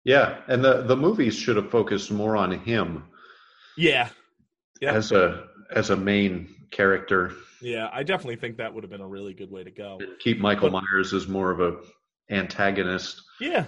[0.06, 0.42] Yeah.
[0.48, 3.04] And the the movies should have focused more on him
[3.78, 4.10] Yeah,
[4.82, 4.94] Yeah.
[4.94, 7.34] as a as a main character.
[7.62, 7.90] yeah.
[7.92, 10.00] I definitely think that would have been a really good way to go.
[10.20, 11.78] Keep Michael But- Myers as more of a
[12.34, 13.22] antagonist.
[13.42, 13.66] Yeah,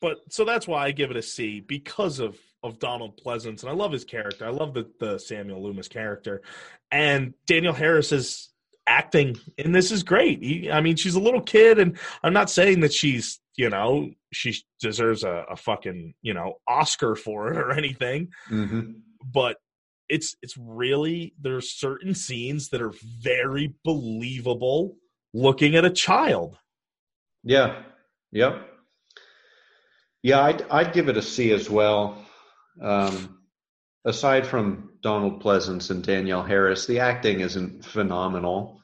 [0.00, 3.70] but so that's why I give it a C because of of Donald Pleasence, and
[3.70, 4.46] I love his character.
[4.46, 6.42] I love the the Samuel Loomis character,
[6.90, 8.48] and Danielle Harris's
[8.88, 10.42] acting and this is great.
[10.42, 14.10] He, I mean, she's a little kid, and I'm not saying that she's you know
[14.32, 18.92] she deserves a, a fucking you know Oscar for it or anything, hmm
[19.24, 19.56] but
[20.08, 24.96] it's it's really there's certain scenes that are very believable
[25.32, 26.58] looking at a child.
[27.44, 27.82] Yeah.
[28.32, 28.68] Yep.
[30.22, 32.24] Yeah, I'd I'd give it a C as well.
[32.80, 33.38] Um,
[34.04, 38.81] aside from Donald Pleasence and Danielle Harris, the acting isn't phenomenal.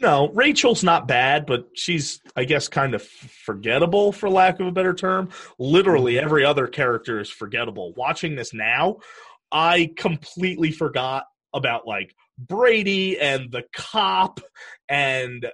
[0.00, 4.72] No, Rachel's not bad, but she's, I guess, kind of forgettable for lack of a
[4.72, 5.30] better term.
[5.58, 7.92] Literally every other character is forgettable.
[7.96, 8.96] Watching this now,
[9.52, 14.40] I completely forgot about like Brady and the cop
[14.88, 15.46] and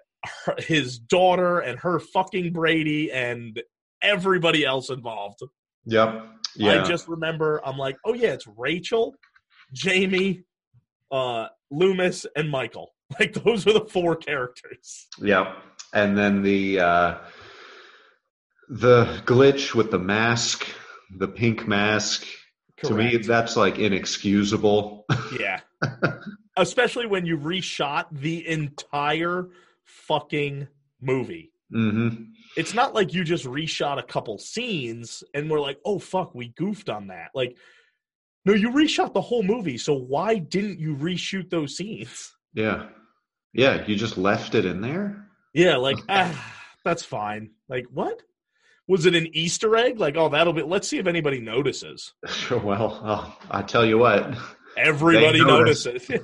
[0.45, 3.63] her, his daughter and her fucking Brady and
[4.03, 5.41] everybody else involved.
[5.85, 6.25] Yep.
[6.57, 6.83] Yeah.
[6.83, 9.15] I just remember I'm like, oh yeah, it's Rachel,
[9.73, 10.45] Jamie,
[11.13, 12.91] uh, Loomis, and Michael.
[13.19, 15.09] Like those are the four characters.
[15.21, 15.49] Yep.
[15.93, 17.15] And then the uh,
[18.69, 20.65] the glitch with the mask,
[21.19, 22.25] the pink mask.
[22.85, 25.05] To me, that's like inexcusable.
[25.39, 25.61] Yeah.
[26.57, 29.49] Especially when you reshot the entire
[29.85, 30.69] fucking
[31.01, 31.53] movie.
[31.71, 32.09] hmm
[32.57, 36.49] It's not like you just reshot a couple scenes and we're like, oh fuck, we
[36.49, 37.31] goofed on that.
[37.35, 37.57] Like,
[38.47, 42.33] no, you reshot the whole movie, so why didn't you reshoot those scenes?
[42.55, 42.87] Yeah.
[43.53, 43.87] Yeah.
[43.87, 45.27] You just left it in there.
[45.53, 46.55] Yeah, like, ah,
[46.85, 47.51] that's fine.
[47.69, 48.23] Like, what?
[48.87, 49.99] Was it an Easter egg?
[49.99, 52.13] Like, oh, that'll be, let's see if anybody notices.
[52.51, 54.37] well, oh, I tell you what.
[54.77, 56.09] Everybody notices.
[56.11, 56.21] and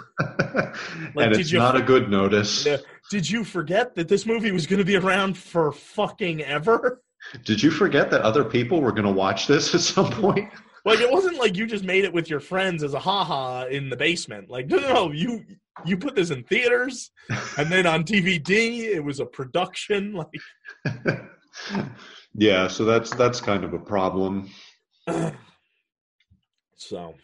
[1.16, 2.66] it's you- not a good notice.
[3.10, 7.02] Did you forget that this movie was going to be around for fucking ever?
[7.44, 10.52] Did you forget that other people were going to watch this at some point?
[10.86, 13.90] Like it wasn't like you just made it with your friends as a haha in
[13.90, 14.48] the basement.
[14.48, 15.44] Like no, no, no, you
[15.84, 17.10] you put this in theaters
[17.58, 18.84] and then on DVD.
[18.94, 20.14] It was a production.
[20.14, 20.40] Like
[22.34, 24.48] yeah, so that's that's kind of a problem.
[26.76, 27.14] so,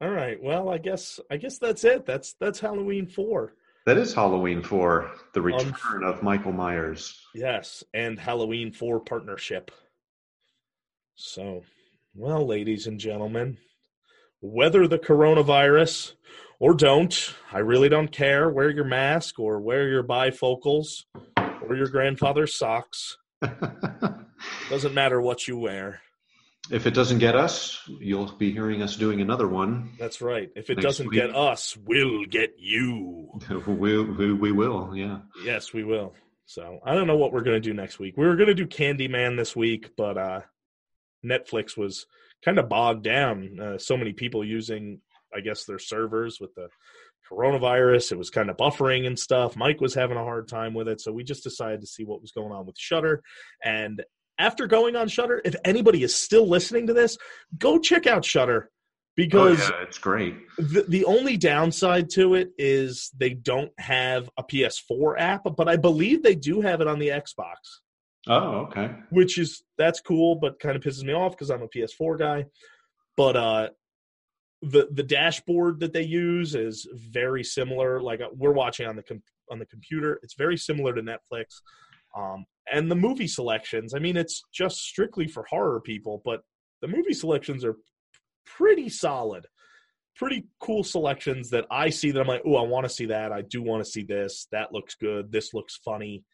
[0.00, 0.42] all right.
[0.42, 2.06] Well, I guess I guess that's it.
[2.06, 3.52] That's that's Halloween four.
[3.84, 7.20] That is Halloween for the Um, return of Michael Myers.
[7.34, 9.70] Yes, and Halloween four partnership.
[11.14, 11.62] So,
[12.14, 13.58] well, ladies and gentlemen,
[14.40, 16.14] whether the coronavirus
[16.58, 18.50] or don't, I really don't care.
[18.50, 21.04] Wear your mask or wear your bifocals
[21.36, 23.16] or your grandfather's socks.
[24.70, 26.00] Doesn't matter what you wear.
[26.70, 29.90] if it doesn't get us, you'll be hearing us doing another one.
[29.98, 30.50] That's right.
[30.54, 31.20] If it doesn't week.
[31.20, 33.28] get us, we'll get you.
[33.66, 35.18] We, we, we will, yeah.
[35.44, 36.14] Yes, we will.
[36.46, 38.16] So I don't know what we're gonna do next week.
[38.16, 40.40] We were gonna do Candyman this week, but uh
[41.24, 42.06] Netflix was
[42.44, 43.58] kind of bogged down.
[43.60, 45.00] Uh, so many people using,
[45.34, 46.68] I guess, their servers with the
[47.30, 48.12] coronavirus.
[48.12, 49.56] It was kind of buffering and stuff.
[49.56, 52.20] Mike was having a hard time with it, so we just decided to see what
[52.20, 53.22] was going on with Shudder.
[53.64, 54.02] And
[54.38, 57.16] after going on Shudder, if anybody is still listening to this,
[57.58, 58.70] go check out Shudder
[59.16, 60.36] because oh, yeah, it's great.
[60.56, 65.76] the, the only downside to it is they don't have a PS4 app, but I
[65.76, 67.56] believe they do have it on the Xbox,
[68.28, 68.94] Oh, okay.
[69.10, 72.44] which is that's cool, but kind of pisses me off because I'm a PS4 guy.
[73.16, 73.68] But uh,
[74.62, 78.00] the the dashboard that they use is very similar.
[78.00, 81.60] Like uh, we're watching on the com- on the computer, it's very similar to Netflix.
[82.16, 86.42] Um, and the movie selections, I mean, it's just strictly for horror people, but
[86.80, 87.76] the movie selections are
[88.44, 89.46] pretty solid
[90.14, 93.32] pretty cool selections that I see that I'm like, oh, I want to see that.
[93.32, 94.46] I do want to see this.
[94.52, 95.32] That looks good.
[95.32, 96.24] This looks funny.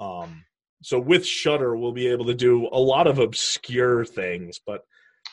[0.00, 0.44] Um,
[0.84, 4.82] so with Shudder, we'll be able to do a lot of obscure things, but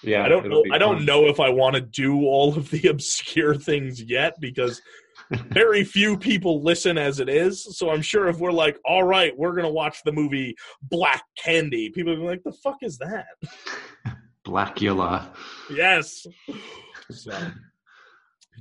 [0.02, 0.64] Yeah, I don't know.
[0.72, 1.06] I don't fun.
[1.06, 4.82] know if I want to do all of the obscure things yet because
[5.50, 7.78] very few people listen as it is.
[7.78, 11.90] So I'm sure if we're like, all right, we're gonna watch the movie Black Candy,
[11.90, 13.26] people will be like, the fuck is that?
[14.48, 15.28] Blackula.
[15.70, 16.26] Yes.
[17.12, 17.38] So,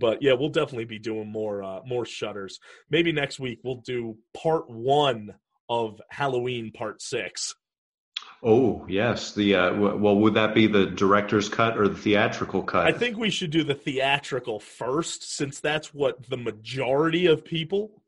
[0.01, 2.59] but yeah, we'll definitely be doing more uh, more shudders.
[2.91, 5.35] Maybe next week we'll do part one
[5.71, 7.55] of Halloween Part Six.
[8.43, 9.35] Oh, yes.
[9.35, 12.87] The uh, w- well, would that be the director's cut or the theatrical cut?
[12.87, 18.03] I think we should do the theatrical first, since that's what the majority of people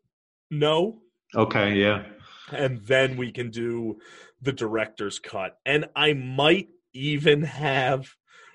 [0.50, 1.00] know,
[1.34, 2.04] Okay, yeah.
[2.50, 3.98] and then we can do
[4.42, 5.56] the director's cut.
[5.64, 8.14] And I might even have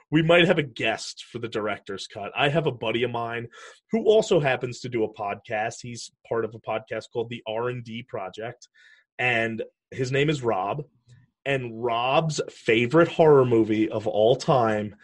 [0.09, 2.31] we might have a guest for the director's cut.
[2.35, 3.49] I have a buddy of mine
[3.91, 5.81] who also happens to do a podcast.
[5.81, 8.69] He's part of a podcast called the R&D Project
[9.19, 10.83] and his name is Rob.
[11.45, 14.95] And Rob's favorite horror movie of all time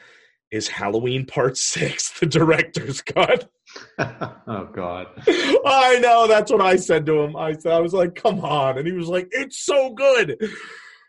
[0.51, 3.49] is Halloween Part 6, the director's cut.
[3.97, 5.07] oh God.
[5.27, 7.35] I know, that's what I said to him.
[7.35, 10.37] I said I was like, "Come on." And he was like, "It's so good."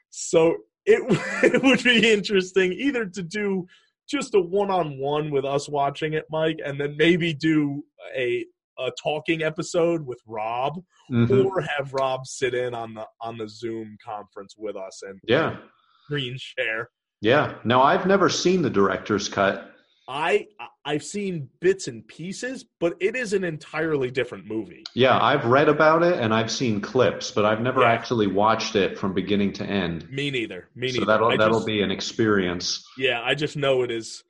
[0.09, 0.56] So
[0.86, 1.02] it,
[1.43, 3.66] it would be interesting either to do
[4.09, 7.85] just a one-on-one with us watching it, Mike, and then maybe do
[8.16, 8.44] a
[8.78, 11.44] a talking episode with Rob Mhm.
[11.44, 15.56] or have Rob sit in on the on the Zoom conference with us and Yeah,
[16.05, 16.90] screen share.
[17.20, 17.55] yeah.
[17.64, 19.70] Now I've never seen the director's cut.
[20.06, 20.48] I
[20.84, 24.84] I've seen bits and pieces, but it is an entirely different movie.
[24.94, 27.92] Yeah, I've read about it and I've seen clips, but I've never Yeah.
[27.92, 30.10] actually watched it from beginning to end.
[30.10, 30.68] Me neither.
[30.74, 30.98] Me neither.
[31.01, 32.84] So that'll I that'll just- be an experience.
[32.98, 34.24] Yeah, I just know it is.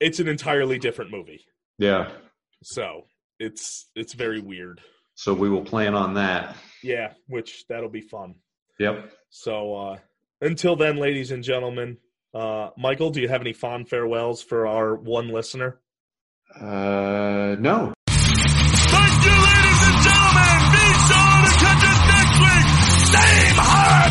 [0.00, 1.46] It's an entirely different movie,
[1.78, 2.10] Yeah.
[2.64, 3.06] so
[3.44, 4.80] it's it's very weird.
[5.14, 6.56] So we will plan on that.
[6.82, 8.34] Yeah, which that'll be fun.
[8.78, 9.12] Yep.
[9.30, 9.96] So uh,
[10.40, 11.98] until then, ladies and gentlemen,
[12.34, 15.80] uh, Michael, do you have any fond farewells for our one listener?
[16.54, 17.92] Uh, no.
[18.08, 20.56] Thank you, ladies and gentlemen.
[20.74, 22.66] Be sure to catch us next week.
[23.14, 24.03] Same heart.